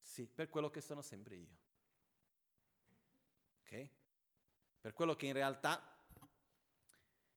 Sì, 0.00 0.28
per 0.32 0.48
quello 0.48 0.70
che 0.70 0.80
sono 0.80 1.02
sempre 1.02 1.34
io. 1.34 1.56
Ok? 3.62 3.88
Per 4.80 4.92
quello 4.92 5.16
che 5.16 5.26
in 5.26 5.32
realtà, 5.32 6.06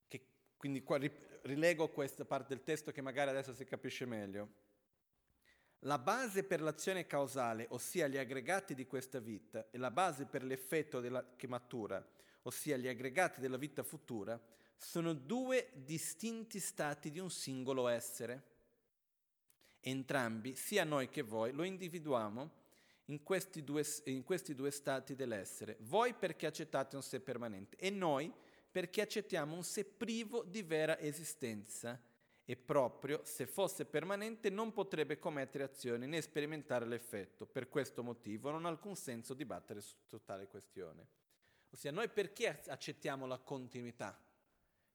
che, 0.06 0.26
quindi 0.56 0.84
qua 0.84 0.96
rilego 1.48 1.88
questa 1.88 2.24
parte 2.24 2.54
del 2.54 2.62
testo 2.62 2.92
che 2.92 3.00
magari 3.00 3.30
adesso 3.30 3.52
si 3.54 3.64
capisce 3.64 4.06
meglio. 4.06 4.66
La 5.82 5.98
base 5.98 6.42
per 6.42 6.60
l'azione 6.60 7.06
causale, 7.06 7.66
ossia 7.70 8.08
gli 8.08 8.16
aggregati 8.16 8.74
di 8.74 8.86
questa 8.86 9.20
vita, 9.20 9.68
e 9.70 9.78
la 9.78 9.90
base 9.90 10.26
per 10.26 10.42
l'effetto 10.42 11.00
della, 11.00 11.24
che 11.36 11.46
matura, 11.46 12.04
ossia 12.42 12.76
gli 12.76 12.88
aggregati 12.88 13.40
della 13.40 13.56
vita 13.56 13.82
futura, 13.82 14.40
sono 14.76 15.12
due 15.12 15.70
distinti 15.74 16.60
stati 16.60 17.10
di 17.10 17.18
un 17.18 17.30
singolo 17.30 17.88
essere. 17.88 18.56
Entrambi, 19.80 20.54
sia 20.54 20.84
noi 20.84 21.08
che 21.08 21.22
voi, 21.22 21.52
lo 21.52 21.62
individuiamo 21.62 22.50
in 23.06 23.22
questi 23.22 23.64
due, 23.64 23.84
in 24.04 24.24
questi 24.24 24.54
due 24.54 24.70
stati 24.70 25.14
dell'essere. 25.14 25.76
Voi 25.80 26.12
perché 26.14 26.46
accettate 26.46 26.96
un 26.96 27.02
sé 27.02 27.20
permanente 27.20 27.76
e 27.76 27.90
noi 27.90 28.32
perché 28.70 29.00
accettiamo 29.00 29.54
un 29.54 29.64
sé 29.64 29.84
privo 29.84 30.42
di 30.42 30.62
vera 30.62 30.98
esistenza 30.98 32.00
e 32.44 32.56
proprio 32.56 33.20
se 33.24 33.46
fosse 33.46 33.84
permanente 33.84 34.48
non 34.48 34.72
potrebbe 34.72 35.18
commettere 35.18 35.64
azioni 35.64 36.06
né 36.06 36.20
sperimentare 36.20 36.86
l'effetto. 36.86 37.46
Per 37.46 37.68
questo 37.68 38.02
motivo 38.02 38.50
non 38.50 38.64
ha 38.64 38.68
alcun 38.68 38.96
senso 38.96 39.34
dibattere 39.34 39.80
su 39.80 40.22
tale 40.24 40.48
questione. 40.48 41.06
Ossia, 41.70 41.90
noi 41.90 42.08
perché 42.08 42.62
accettiamo 42.66 43.26
la 43.26 43.38
continuità? 43.38 44.18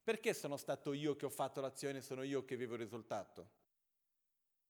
Perché 0.04 0.34
sono 0.34 0.58
stato 0.58 0.94
io 0.94 1.16
che 1.16 1.26
ho 1.26 1.30
fatto 1.30 1.62
l'azione 1.62 2.00
e 2.00 2.02
sono 2.02 2.24
io 2.24 2.44
che 2.44 2.58
vivo 2.58 2.74
il 2.74 2.80
risultato? 2.80 3.50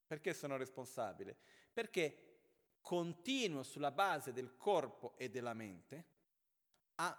Perché 0.05 0.33
sono 0.33 0.57
responsabile? 0.57 1.37
Perché 1.71 2.33
continuo 2.81 3.63
sulla 3.63 3.91
base 3.91 4.33
del 4.33 4.57
corpo 4.57 5.13
e 5.17 5.29
della 5.29 5.53
mente 5.53 6.05
a 6.95 7.17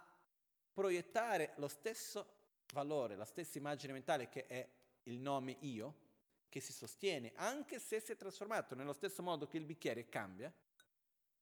proiettare 0.75 1.53
lo 1.55 1.69
stesso 1.69 2.33
valore, 2.73 3.15
la 3.15 3.23
stessa 3.23 3.57
immagine 3.57 3.93
mentale 3.93 4.27
che 4.27 4.45
è 4.45 4.69
il 5.03 5.19
nome 5.19 5.55
io, 5.61 6.03
che 6.49 6.59
si 6.59 6.73
sostiene, 6.73 7.31
anche 7.35 7.79
se 7.79 8.01
si 8.01 8.11
è 8.11 8.17
trasformato 8.17 8.75
nello 8.75 8.91
stesso 8.91 9.23
modo 9.23 9.47
che 9.47 9.55
il 9.55 9.63
bicchiere 9.63 10.09
cambia, 10.09 10.53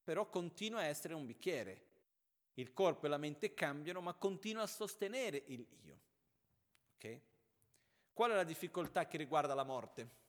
però 0.03 0.29
continua 0.29 0.81
a 0.81 0.85
essere 0.85 1.15
un 1.15 1.25
bicchiere. 1.25 1.91
Il 2.55 2.73
corpo 2.73 3.07
e 3.07 3.09
la 3.09 3.17
mente 3.17 3.55
cambiano, 3.55 4.01
ma 4.01 4.13
continua 4.13 4.61
a 4.61 4.67
sostenere 4.67 5.41
il 5.47 5.65
io. 5.83 5.99
Okay? 6.95 7.19
Qual 8.13 8.29
è 8.29 8.35
la 8.35 8.43
difficoltà 8.43 9.07
che 9.07 9.17
riguarda 9.17 9.55
la 9.55 9.63
morte? 9.63 10.21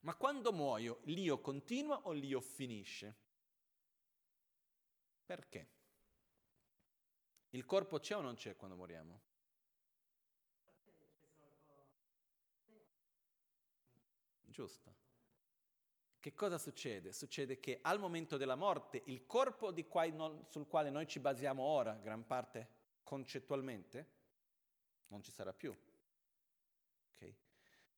Ma 0.00 0.14
quando 0.16 0.52
muoio, 0.52 1.00
l'io 1.04 1.40
continua 1.40 2.00
o 2.02 2.12
l'io 2.12 2.42
finisce? 2.42 3.14
Perché? 5.24 5.80
Il 7.54 7.66
corpo 7.66 7.98
c'è 7.98 8.16
o 8.16 8.20
non 8.20 8.34
c'è 8.34 8.56
quando 8.56 8.76
moriamo? 8.76 9.20
Giusto. 14.46 14.94
Che 16.18 16.34
cosa 16.34 16.56
succede? 16.56 17.12
Succede 17.12 17.58
che 17.58 17.80
al 17.82 17.98
momento 17.98 18.36
della 18.36 18.54
morte 18.54 19.02
il 19.06 19.26
corpo 19.26 19.74
non, 20.12 20.46
sul 20.48 20.66
quale 20.66 20.88
noi 20.88 21.06
ci 21.06 21.18
basiamo 21.18 21.62
ora, 21.62 21.94
gran 21.94 22.24
parte 22.24 22.68
concettualmente, 23.02 24.10
non 25.08 25.22
ci 25.22 25.32
sarà 25.32 25.52
più. 25.52 25.76
Okay? 27.14 27.36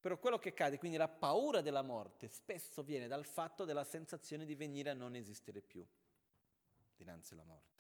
Però 0.01 0.19
quello 0.19 0.39
che 0.39 0.49
accade, 0.49 0.79
quindi 0.79 0.97
la 0.97 1.09
paura 1.09 1.61
della 1.61 1.83
morte, 1.83 2.29
spesso 2.29 2.83
viene 2.83 3.07
dal 3.07 3.25
fatto 3.25 3.65
della 3.65 3.85
sensazione 3.85 4.45
di 4.45 4.55
venire 4.55 4.91
a 4.91 4.95
non 4.95 5.15
esistere 5.15 5.61
più 5.61 5.87
dinanzi 6.97 7.35
alla 7.35 7.45
morte. 7.45 7.74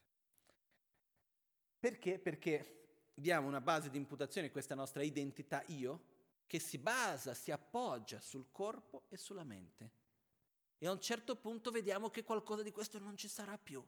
Perché? 1.84 2.18
Perché 2.18 3.12
abbiamo 3.14 3.46
una 3.46 3.60
base 3.60 3.90
di 3.90 3.98
imputazione, 3.98 4.50
questa 4.50 4.74
nostra 4.74 5.02
identità 5.02 5.62
io, 5.66 6.00
che 6.46 6.58
si 6.58 6.78
basa, 6.78 7.34
si 7.34 7.50
appoggia 7.50 8.20
sul 8.20 8.46
corpo 8.50 9.02
e 9.10 9.18
sulla 9.18 9.44
mente. 9.44 9.90
E 10.78 10.86
a 10.86 10.92
un 10.92 10.98
certo 10.98 11.36
punto 11.36 11.70
vediamo 11.70 12.08
che 12.08 12.24
qualcosa 12.24 12.62
di 12.62 12.72
questo 12.72 12.98
non 12.98 13.18
ci 13.18 13.28
sarà 13.28 13.58
più. 13.58 13.86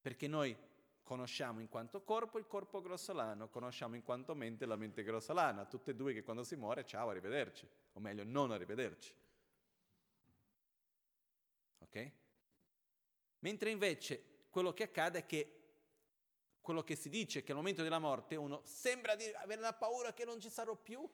Perché 0.00 0.26
noi 0.26 0.56
conosciamo 1.04 1.60
in 1.60 1.68
quanto 1.68 2.02
corpo 2.02 2.38
il 2.38 2.48
corpo 2.48 2.80
grossolano, 2.80 3.48
conosciamo 3.50 3.94
in 3.94 4.02
quanto 4.02 4.34
mente 4.34 4.66
la 4.66 4.74
mente 4.74 5.04
grossolana, 5.04 5.64
tutte 5.64 5.92
e 5.92 5.94
due 5.94 6.12
che 6.12 6.24
quando 6.24 6.42
si 6.42 6.56
muore 6.56 6.84
ciao, 6.84 7.08
arrivederci, 7.08 7.68
o 7.92 8.00
meglio 8.00 8.24
non 8.24 8.50
arrivederci. 8.50 9.14
Ok? 11.78 12.12
Mentre 13.38 13.70
invece 13.70 14.46
quello 14.50 14.72
che 14.72 14.82
accade 14.82 15.20
è 15.20 15.24
che 15.24 15.57
quello 16.60 16.82
che 16.82 16.96
si 16.96 17.08
dice 17.08 17.42
che 17.42 17.52
al 17.52 17.56
momento 17.56 17.82
della 17.82 17.98
morte 17.98 18.36
uno 18.36 18.62
sembra 18.64 19.14
di 19.14 19.24
avere 19.34 19.60
la 19.60 19.72
paura 19.72 20.12
che 20.12 20.24
non 20.24 20.40
ci 20.40 20.50
sarò 20.50 20.76
più, 20.76 21.08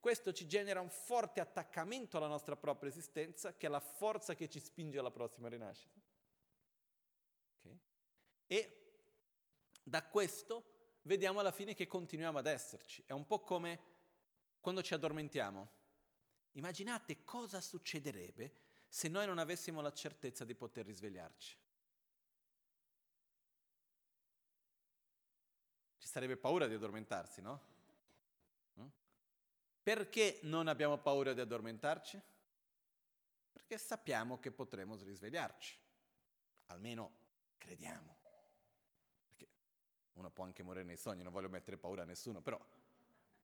questo 0.00 0.32
ci 0.32 0.46
genera 0.46 0.80
un 0.80 0.88
forte 0.88 1.40
attaccamento 1.40 2.16
alla 2.16 2.26
nostra 2.26 2.56
propria 2.56 2.90
esistenza, 2.90 3.54
che 3.56 3.66
è 3.66 3.70
la 3.70 3.80
forza 3.80 4.34
che 4.34 4.48
ci 4.48 4.58
spinge 4.58 4.98
alla 4.98 5.10
prossima 5.10 5.48
rinascita. 5.48 6.00
Okay? 7.58 7.78
E 8.46 8.76
da 9.82 10.02
questo 10.06 10.98
vediamo 11.02 11.40
alla 11.40 11.52
fine 11.52 11.74
che 11.74 11.86
continuiamo 11.86 12.38
ad 12.38 12.46
esserci. 12.46 13.02
È 13.04 13.12
un 13.12 13.26
po' 13.26 13.40
come 13.40 13.80
quando 14.60 14.82
ci 14.82 14.94
addormentiamo. 14.94 15.78
Immaginate 16.52 17.22
cosa 17.24 17.60
succederebbe 17.60 18.54
se 18.88 19.08
noi 19.08 19.26
non 19.26 19.38
avessimo 19.38 19.80
la 19.80 19.92
certezza 19.92 20.44
di 20.44 20.54
poter 20.54 20.86
risvegliarci. 20.86 21.58
Sarebbe 26.10 26.36
paura 26.36 26.66
di 26.66 26.74
addormentarsi, 26.74 27.40
no? 27.40 27.60
Mm? 28.80 28.86
Perché 29.82 30.40
non 30.42 30.66
abbiamo 30.66 30.98
paura 30.98 31.32
di 31.32 31.40
addormentarci? 31.40 32.20
Perché 33.52 33.78
sappiamo 33.78 34.40
che 34.40 34.50
potremo 34.50 34.96
risvegliarci, 34.96 35.78
almeno 36.66 37.12
crediamo. 37.58 38.18
Uno 40.14 40.30
può 40.30 40.44
anche 40.44 40.64
morire 40.64 40.84
nei 40.84 40.96
sogni, 40.96 41.22
non 41.22 41.32
voglio 41.32 41.48
mettere 41.48 41.76
paura 41.76 42.02
a 42.02 42.04
nessuno, 42.04 42.40
però 42.40 42.60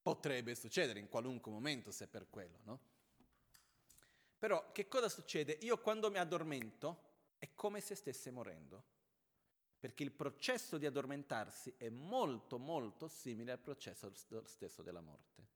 potrebbe 0.01 0.53
succedere 0.53 0.99
in 0.99 1.07
qualunque 1.07 1.51
momento 1.51 1.91
se 1.91 2.03
è 2.03 2.07
per 2.07 2.29
quello, 2.29 2.59
no? 2.63 2.79
Però 4.37 4.71
che 4.73 4.87
cosa 4.89 5.07
succede? 5.07 5.57
Io 5.61 5.79
quando 5.79 6.11
mi 6.11 6.17
addormento 6.17 7.05
è 7.37 7.49
come 7.55 7.79
se 7.79 7.95
stesse 7.95 8.29
morendo, 8.29 8.83
perché 9.87 10.03
il 10.03 10.11
processo 10.11 10.77
di 10.77 10.85
addormentarsi 10.85 11.73
è 11.77 11.87
molto 11.87 12.57
molto 12.57 13.07
simile 13.07 13.53
al 13.53 13.59
processo 13.59 14.11
stesso 14.43 14.81
della 14.81 14.99
morte. 14.99 15.47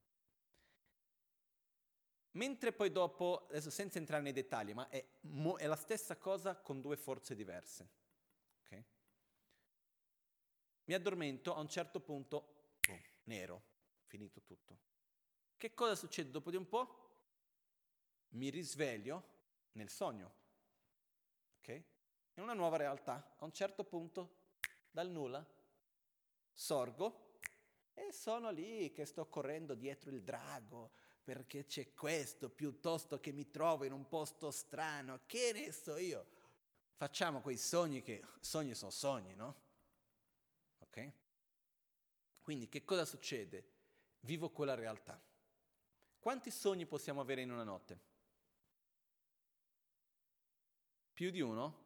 Mentre 2.31 2.71
poi 2.71 2.93
dopo, 2.93 3.47
adesso 3.49 3.69
senza 3.69 3.97
entrare 3.97 4.23
nei 4.23 4.31
dettagli, 4.31 4.73
ma 4.73 4.87
è, 4.87 5.05
è 5.57 5.65
la 5.67 5.75
stessa 5.75 6.15
cosa 6.15 6.55
con 6.55 6.79
due 6.79 6.95
forze 6.95 7.35
diverse. 7.35 7.89
Mi 10.85 10.93
addormento, 10.93 11.53
a 11.53 11.59
un 11.59 11.67
certo 11.67 11.99
punto, 11.99 12.77
boom, 12.87 13.01
nero, 13.23 13.63
finito 14.05 14.41
tutto. 14.43 14.79
Che 15.57 15.73
cosa 15.73 15.95
succede 15.95 16.31
dopo 16.31 16.51
di 16.51 16.55
un 16.55 16.69
po'? 16.69 17.09
Mi 18.29 18.49
risveglio 18.49 19.23
nel 19.73 19.89
sogno, 19.89 20.33
ok? 21.57 21.83
In 22.35 22.43
una 22.43 22.53
nuova 22.53 22.77
realtà. 22.77 23.35
A 23.37 23.45
un 23.45 23.51
certo 23.51 23.83
punto, 23.83 24.37
dal 24.89 25.09
nulla, 25.09 25.45
sorgo 26.51 27.39
e 27.93 28.11
sono 28.11 28.51
lì 28.51 28.91
che 28.91 29.05
sto 29.05 29.27
correndo 29.27 29.73
dietro 29.75 30.09
il 30.09 30.23
drago 30.23 30.91
perché 31.23 31.65
c'è 31.65 31.93
questo, 31.93 32.49
piuttosto 32.49 33.19
che 33.19 33.31
mi 33.31 33.49
trovo 33.49 33.83
in 33.83 33.91
un 33.91 34.07
posto 34.07 34.51
strano, 34.51 35.21
che 35.27 35.51
ne 35.53 35.71
so 35.71 35.97
io. 35.97 36.25
Facciamo 36.95 37.41
quei 37.41 37.57
sogni 37.57 38.01
che 38.01 38.23
sogni 38.39 38.73
sono 38.75 38.91
sogni, 38.91 39.33
no? 39.35 39.55
Ok? 40.79 41.11
Quindi 42.41 42.69
che 42.69 42.83
cosa 42.83 43.05
succede? 43.05 43.69
Vivo 44.21 44.49
quella 44.49 44.75
realtà. 44.75 45.19
Quanti 46.19 46.51
sogni 46.51 46.85
possiamo 46.85 47.21
avere 47.21 47.41
in 47.41 47.51
una 47.51 47.63
notte? 47.63 47.99
Più 51.13 51.29
di 51.29 51.41
uno? 51.41 51.80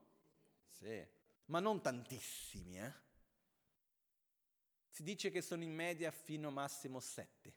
Sì, 0.77 1.07
ma 1.45 1.59
non 1.59 1.81
tantissimi, 1.81 2.79
eh? 2.79 2.93
Si 4.89 5.03
dice 5.03 5.29
che 5.29 5.41
sono 5.41 5.63
in 5.63 5.73
media 5.73 6.09
fino 6.11 6.51
massimo 6.51 6.99
sette. 6.99 7.53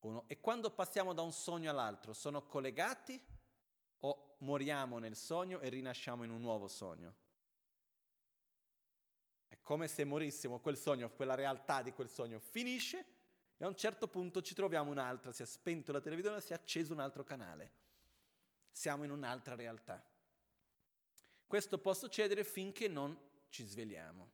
Uno. 0.00 0.24
E 0.26 0.40
quando 0.40 0.70
passiamo 0.70 1.12
da 1.12 1.22
un 1.22 1.32
sogno 1.32 1.70
all'altro, 1.70 2.12
sono 2.12 2.46
collegati 2.46 3.20
o 4.00 4.36
moriamo 4.38 4.98
nel 4.98 5.14
sogno 5.14 5.60
e 5.60 5.68
rinasciamo 5.68 6.24
in 6.24 6.30
un 6.30 6.40
nuovo 6.40 6.68
sogno? 6.68 7.14
È 9.46 9.60
come 9.60 9.86
se 9.88 10.04
morissimo, 10.04 10.58
quel 10.60 10.76
sogno, 10.76 11.10
quella 11.10 11.34
realtà 11.34 11.82
di 11.82 11.92
quel 11.92 12.08
sogno 12.08 12.40
finisce 12.40 13.06
e 13.56 13.64
a 13.64 13.68
un 13.68 13.76
certo 13.76 14.08
punto 14.08 14.42
ci 14.42 14.54
troviamo 14.54 14.90
un'altra, 14.90 15.30
si 15.30 15.42
è 15.42 15.46
spento 15.46 15.92
la 15.92 16.00
televisione, 16.00 16.40
si 16.40 16.52
è 16.52 16.56
acceso 16.56 16.92
un 16.92 16.98
altro 16.98 17.22
canale. 17.22 17.72
Siamo 18.72 19.04
in 19.04 19.10
un'altra 19.10 19.54
realtà. 19.54 20.02
Questo 21.52 21.76
può 21.76 21.92
succedere 21.92 22.44
finché 22.44 22.88
non 22.88 23.14
ci 23.50 23.66
svegliamo. 23.66 24.30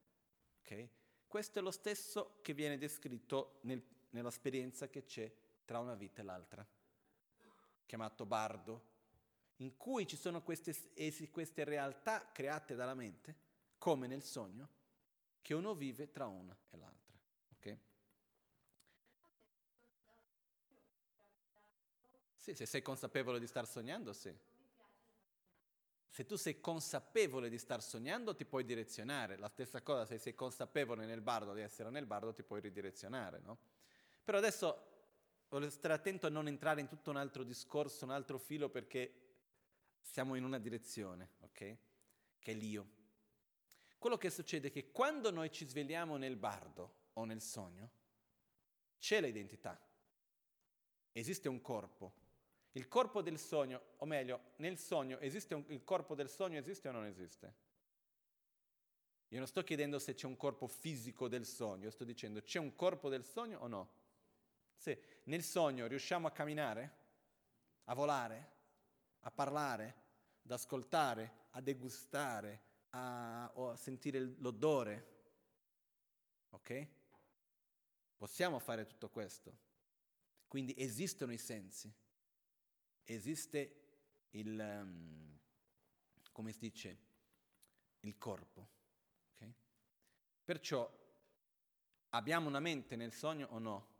Okay? 0.61 0.89
Questo 1.27 1.59
è 1.59 1.63
lo 1.63 1.73
stesso 1.73 2.39
che 2.43 2.55
viene 2.55 2.79
descritto 2.79 3.59
nel, 3.63 3.83
nell'esperienza 4.11 4.89
che 4.89 5.05
c'è 5.05 5.29
tra 5.65 5.81
una 5.81 5.97
vita 5.97 6.21
e 6.21 6.25
l'altra, 6.25 6.65
chiamato 7.87 8.25
bardo, 8.25 8.83
in 9.57 9.77
cui 9.77 10.07
ci 10.07 10.17
sono 10.17 10.45
queste, 10.45 10.73
queste 11.33 11.65
realtà 11.65 12.31
create 12.31 12.77
dalla 12.77 12.95
mente, 12.95 13.35
come 13.79 14.07
nel 14.07 14.23
sogno, 14.23 14.69
che 15.43 15.55
uno 15.55 15.75
vive 15.75 16.13
tra 16.13 16.29
una 16.29 16.57
e 16.71 16.77
l'altra. 16.77 17.19
Okay? 17.57 17.79
Sì, 22.37 22.55
se 22.55 22.65
sei 22.65 22.81
consapevole 22.81 23.41
di 23.41 23.49
star 23.49 23.67
sognando, 23.67 24.13
sì. 24.13 24.33
Se 26.19 26.27
tu 26.27 26.35
sei 26.35 26.59
consapevole 26.59 27.49
di 27.49 27.59
star 27.59 27.81
sognando, 27.81 28.35
ti 28.35 28.45
puoi 28.45 28.65
direzionare. 28.65 29.37
La 29.37 29.47
stessa 29.47 29.83
cosa, 29.83 30.05
se 30.05 30.19
sei 30.19 30.35
consapevole 30.35 31.07
nel 31.07 31.21
bardo 31.21 31.55
di 31.55 31.61
essere 31.61 31.91
nel 31.91 32.07
bardo, 32.07 32.35
ti 32.35 32.43
puoi 32.43 32.61
ridirezionare, 32.61 33.39
no? 33.39 33.57
Però 34.25 34.37
adesso 34.37 35.45
voglio 35.49 35.71
stare 35.71 35.95
attento 35.95 36.27
a 36.27 36.31
non 36.31 36.49
entrare 36.49 36.81
in 36.81 36.89
tutto 36.89 37.11
un 37.11 37.19
altro 37.19 37.45
discorso, 37.45 38.05
un 38.05 38.11
altro 38.11 38.37
filo, 38.37 38.69
perché 38.69 39.37
siamo 40.01 40.35
in 40.35 40.43
una 40.43 40.59
direzione, 40.59 41.35
ok? 41.39 41.77
Che 42.41 42.51
è 42.51 42.53
l'io. 42.53 42.89
Quello 43.97 44.19
che 44.19 44.31
succede 44.31 44.67
è 44.67 44.71
che 44.73 44.91
quando 44.91 45.31
noi 45.31 45.53
ci 45.53 45.69
svegliamo 45.69 46.17
nel 46.17 46.35
bardo 46.35 47.11
o 47.13 47.25
nel 47.27 47.41
sogno, 47.41 47.91
c'è 48.99 49.21
l'identità. 49.21 49.81
Esiste 51.13 51.49
un 51.49 51.61
corpo. 51.61 52.13
Il 52.73 52.89
corpo 52.89 53.23
del 53.23 53.39
sogno, 53.39 53.81
o 53.97 54.07
meglio, 54.07 54.53
nel 54.57 54.79
sogno 54.79 55.19
esiste 55.19 55.55
un, 55.55 55.65
il 55.69 55.85
corpo 55.85 56.15
del 56.15 56.29
sogno 56.29 56.59
esiste 56.59 56.89
o 56.89 56.93
non 56.93 57.07
esiste? 57.07 57.67
Io 59.29 59.39
non 59.39 59.47
sto 59.47 59.63
chiedendo 59.63 59.99
se 59.99 60.15
c'è 60.15 60.27
un 60.27 60.37
corpo 60.37 60.67
fisico 60.67 61.29
del 61.29 61.45
sogno, 61.45 61.91
sto 61.91 62.05
dicendo 62.05 62.41
c'è 62.41 62.59
un 62.59 62.75
corpo 62.75 63.09
del 63.09 63.25
sogno 63.25 63.59
o 63.59 63.67
no? 63.67 63.97
Se 64.75 65.21
nel 65.25 65.43
sogno 65.43 65.87
riusciamo 65.87 66.27
a 66.27 66.31
camminare, 66.31 66.97
a 67.85 67.95
volare, 67.95 68.53
a 69.21 69.31
parlare, 69.31 69.95
ad 70.45 70.53
ascoltare, 70.53 71.47
a 71.51 71.61
degustare, 71.61 72.63
a, 72.91 73.45
a 73.45 73.77
sentire 73.77 74.21
l'odore, 74.39 75.17
ok? 76.51 76.87
Possiamo 78.17 78.59
fare 78.59 78.87
tutto 78.87 79.09
questo. 79.11 79.67
Quindi 80.47 80.75
esistono 80.79 81.33
i 81.33 81.39
sensi, 81.39 81.93
esiste 83.15 84.27
il, 84.31 84.59
um, 84.59 85.39
come 86.33 86.53
si 86.53 86.59
dice, 86.59 86.99
il 88.01 88.19
corpo. 88.19 88.69
Okay? 89.35 89.55
Perciò 90.45 90.91
abbiamo 92.11 92.49
una 92.49 92.61
mente 92.61 92.97
nel 92.97 93.13
sogno 93.13 93.49
o 93.51 93.59
no? 93.59 93.97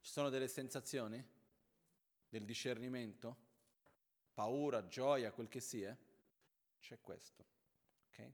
Ci 0.00 0.10
sono 0.10 0.30
delle 0.30 0.48
sensazioni? 0.48 1.22
Del 2.28 2.44
discernimento? 2.44 3.46
Paura, 4.32 4.86
gioia, 4.86 5.32
quel 5.32 5.48
che 5.48 5.60
sia? 5.60 5.96
C'è 6.80 7.00
questo. 7.00 7.44
Okay? 8.08 8.32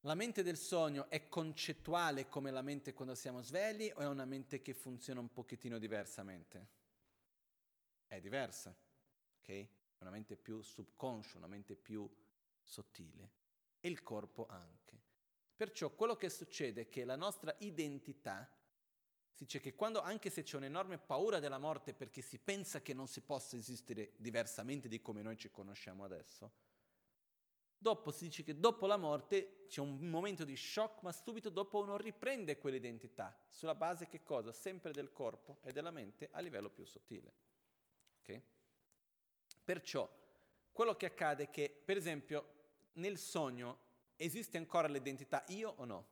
La 0.00 0.14
mente 0.14 0.42
del 0.42 0.56
sogno 0.56 1.08
è 1.08 1.28
concettuale 1.28 2.28
come 2.28 2.50
la 2.50 2.62
mente 2.62 2.92
quando 2.92 3.14
siamo 3.14 3.42
svegli 3.42 3.90
o 3.94 3.98
è 3.98 4.06
una 4.06 4.24
mente 4.24 4.60
che 4.62 4.74
funziona 4.74 5.20
un 5.20 5.32
pochettino 5.32 5.78
diversamente? 5.78 6.80
È 8.12 8.20
diversa, 8.20 8.76
ok? 9.40 9.66
Una 10.00 10.10
mente 10.10 10.36
più 10.36 10.60
subconscia, 10.60 11.38
una 11.38 11.46
mente 11.46 11.76
più 11.76 12.06
sottile. 12.60 13.30
E 13.80 13.88
il 13.88 14.02
corpo 14.02 14.44
anche. 14.50 15.00
Perciò 15.56 15.88
quello 15.94 16.14
che 16.14 16.28
succede 16.28 16.82
è 16.82 16.88
che 16.90 17.06
la 17.06 17.16
nostra 17.16 17.56
identità 17.60 18.54
si 19.30 19.44
dice 19.44 19.60
che 19.60 19.74
quando, 19.74 20.02
anche 20.02 20.28
se 20.28 20.42
c'è 20.42 20.58
un'enorme 20.58 20.98
paura 20.98 21.38
della 21.38 21.56
morte 21.56 21.94
perché 21.94 22.20
si 22.20 22.38
pensa 22.38 22.82
che 22.82 22.92
non 22.92 23.08
si 23.08 23.22
possa 23.22 23.56
esistere 23.56 24.12
diversamente 24.18 24.88
di 24.88 25.00
come 25.00 25.22
noi 25.22 25.38
ci 25.38 25.50
conosciamo 25.50 26.04
adesso, 26.04 26.52
dopo 27.78 28.10
si 28.10 28.24
dice 28.24 28.42
che 28.42 28.58
dopo 28.60 28.86
la 28.86 28.98
morte 28.98 29.64
c'è 29.68 29.80
un 29.80 29.98
momento 30.10 30.44
di 30.44 30.54
shock, 30.54 31.00
ma 31.00 31.12
subito 31.12 31.48
dopo 31.48 31.80
uno 31.80 31.96
riprende 31.96 32.58
quell'identità, 32.58 33.34
sulla 33.48 33.74
base 33.74 34.06
che 34.06 34.22
cosa? 34.22 34.52
Sempre 34.52 34.92
del 34.92 35.12
corpo 35.12 35.60
e 35.62 35.72
della 35.72 35.90
mente 35.90 36.28
a 36.30 36.40
livello 36.40 36.68
più 36.68 36.84
sottile. 36.84 37.51
Okay? 38.22 38.42
Perciò 39.64 40.08
quello 40.72 40.96
che 40.96 41.06
accade 41.06 41.44
è 41.44 41.50
che, 41.50 41.82
per 41.84 41.96
esempio, 41.96 42.60
nel 42.94 43.18
sogno 43.18 43.90
esiste 44.16 44.56
ancora 44.56 44.88
l'identità 44.88 45.44
io 45.48 45.74
o 45.76 45.84
no? 45.84 46.06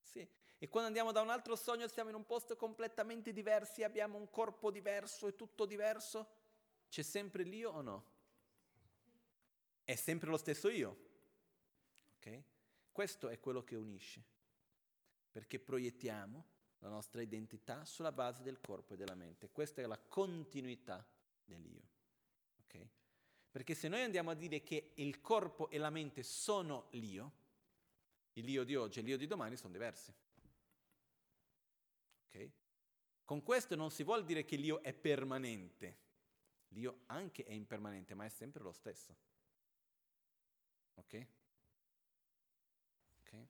Sì, 0.00 0.26
e 0.58 0.68
quando 0.68 0.88
andiamo 0.88 1.12
da 1.12 1.20
un 1.20 1.30
altro 1.30 1.56
sogno 1.56 1.88
siamo 1.88 2.10
in 2.10 2.16
un 2.16 2.26
posto 2.26 2.56
completamente 2.56 3.32
diverso, 3.32 3.84
abbiamo 3.84 4.18
un 4.18 4.28
corpo 4.30 4.70
diverso 4.70 5.26
e 5.26 5.36
tutto 5.36 5.66
diverso. 5.66 6.40
C'è 6.88 7.02
sempre 7.02 7.42
l'io 7.42 7.70
o 7.70 7.80
no? 7.80 8.04
È 9.84 9.94
sempre 9.94 10.30
lo 10.30 10.36
stesso 10.36 10.68
io. 10.68 11.10
Ok? 12.16 12.42
Questo 12.92 13.28
è 13.28 13.40
quello 13.40 13.64
che 13.64 13.76
unisce. 13.76 14.22
Perché 15.30 15.58
proiettiamo 15.58 16.44
la 16.82 16.88
nostra 16.88 17.22
identità 17.22 17.84
sulla 17.84 18.12
base 18.12 18.42
del 18.42 18.60
corpo 18.60 18.94
e 18.94 18.96
della 18.96 19.14
mente. 19.14 19.50
Questa 19.50 19.80
è 19.80 19.86
la 19.86 19.98
continuità 19.98 21.06
dell'io. 21.44 21.88
Ok? 22.64 22.86
Perché 23.50 23.74
se 23.74 23.88
noi 23.88 24.02
andiamo 24.02 24.30
a 24.30 24.34
dire 24.34 24.62
che 24.62 24.92
il 24.96 25.20
corpo 25.20 25.70
e 25.70 25.78
la 25.78 25.90
mente 25.90 26.22
sono 26.22 26.88
l'io, 26.90 27.40
il 28.34 28.48
io 28.48 28.64
di 28.64 28.74
oggi 28.74 28.98
e 28.98 29.02
l'io 29.02 29.16
di 29.16 29.26
domani 29.26 29.56
sono 29.56 29.72
diversi. 29.72 30.12
Okay? 32.28 32.52
Con 33.24 33.42
questo 33.42 33.76
non 33.76 33.90
si 33.90 34.02
vuol 34.02 34.24
dire 34.24 34.44
che 34.44 34.56
l'io 34.56 34.82
è 34.82 34.92
permanente, 34.92 35.98
l'io 36.68 37.02
anche 37.06 37.44
è 37.44 37.52
impermanente, 37.52 38.14
ma 38.14 38.24
è 38.24 38.28
sempre 38.28 38.62
lo 38.62 38.72
stesso. 38.72 39.16
Ok? 40.94 41.26
Ok? 43.20 43.46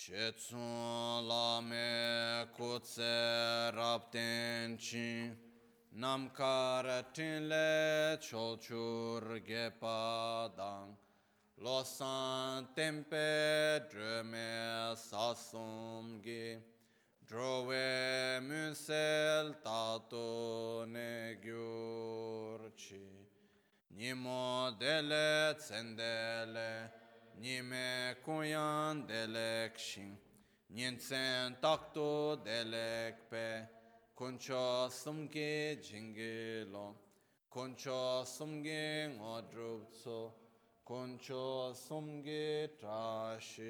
Chetsun 0.00 1.28
lame 1.28 2.46
kutse 2.56 3.70
rapten 3.76 4.78
chi 4.78 5.30
namkar 5.94 7.04
tinle 7.12 8.16
cholchur 8.18 9.42
gepa 9.46 10.48
dang 10.56 10.96
losan 11.62 12.66
tempe 12.74 13.82
dreme 13.90 14.96
sasum 14.96 16.22
ge 16.22 16.56
Drove 17.28 18.40
münsel 18.40 19.54
tato 19.62 20.84
ne 20.86 21.36
gyurci, 21.44 23.06
Nimo 23.94 24.74
dele 24.80 25.54
tsendele, 25.58 26.90
Nime 27.40 28.16
kuyan 28.22 29.08
delek 29.08 29.78
shin, 29.78 30.18
Nintsen 30.74 31.56
takto 31.62 32.36
delek 32.44 33.30
pe, 33.30 33.66
Kuncho 34.14 34.90
sumge 34.90 35.80
jingilo, 35.80 36.94
Kuncho 37.50 38.26
sumge 38.26 39.08
ngodrupso, 39.16 40.32
Kuncho 40.84 41.74
sumge 41.74 42.68
trashisho. 42.78 43.60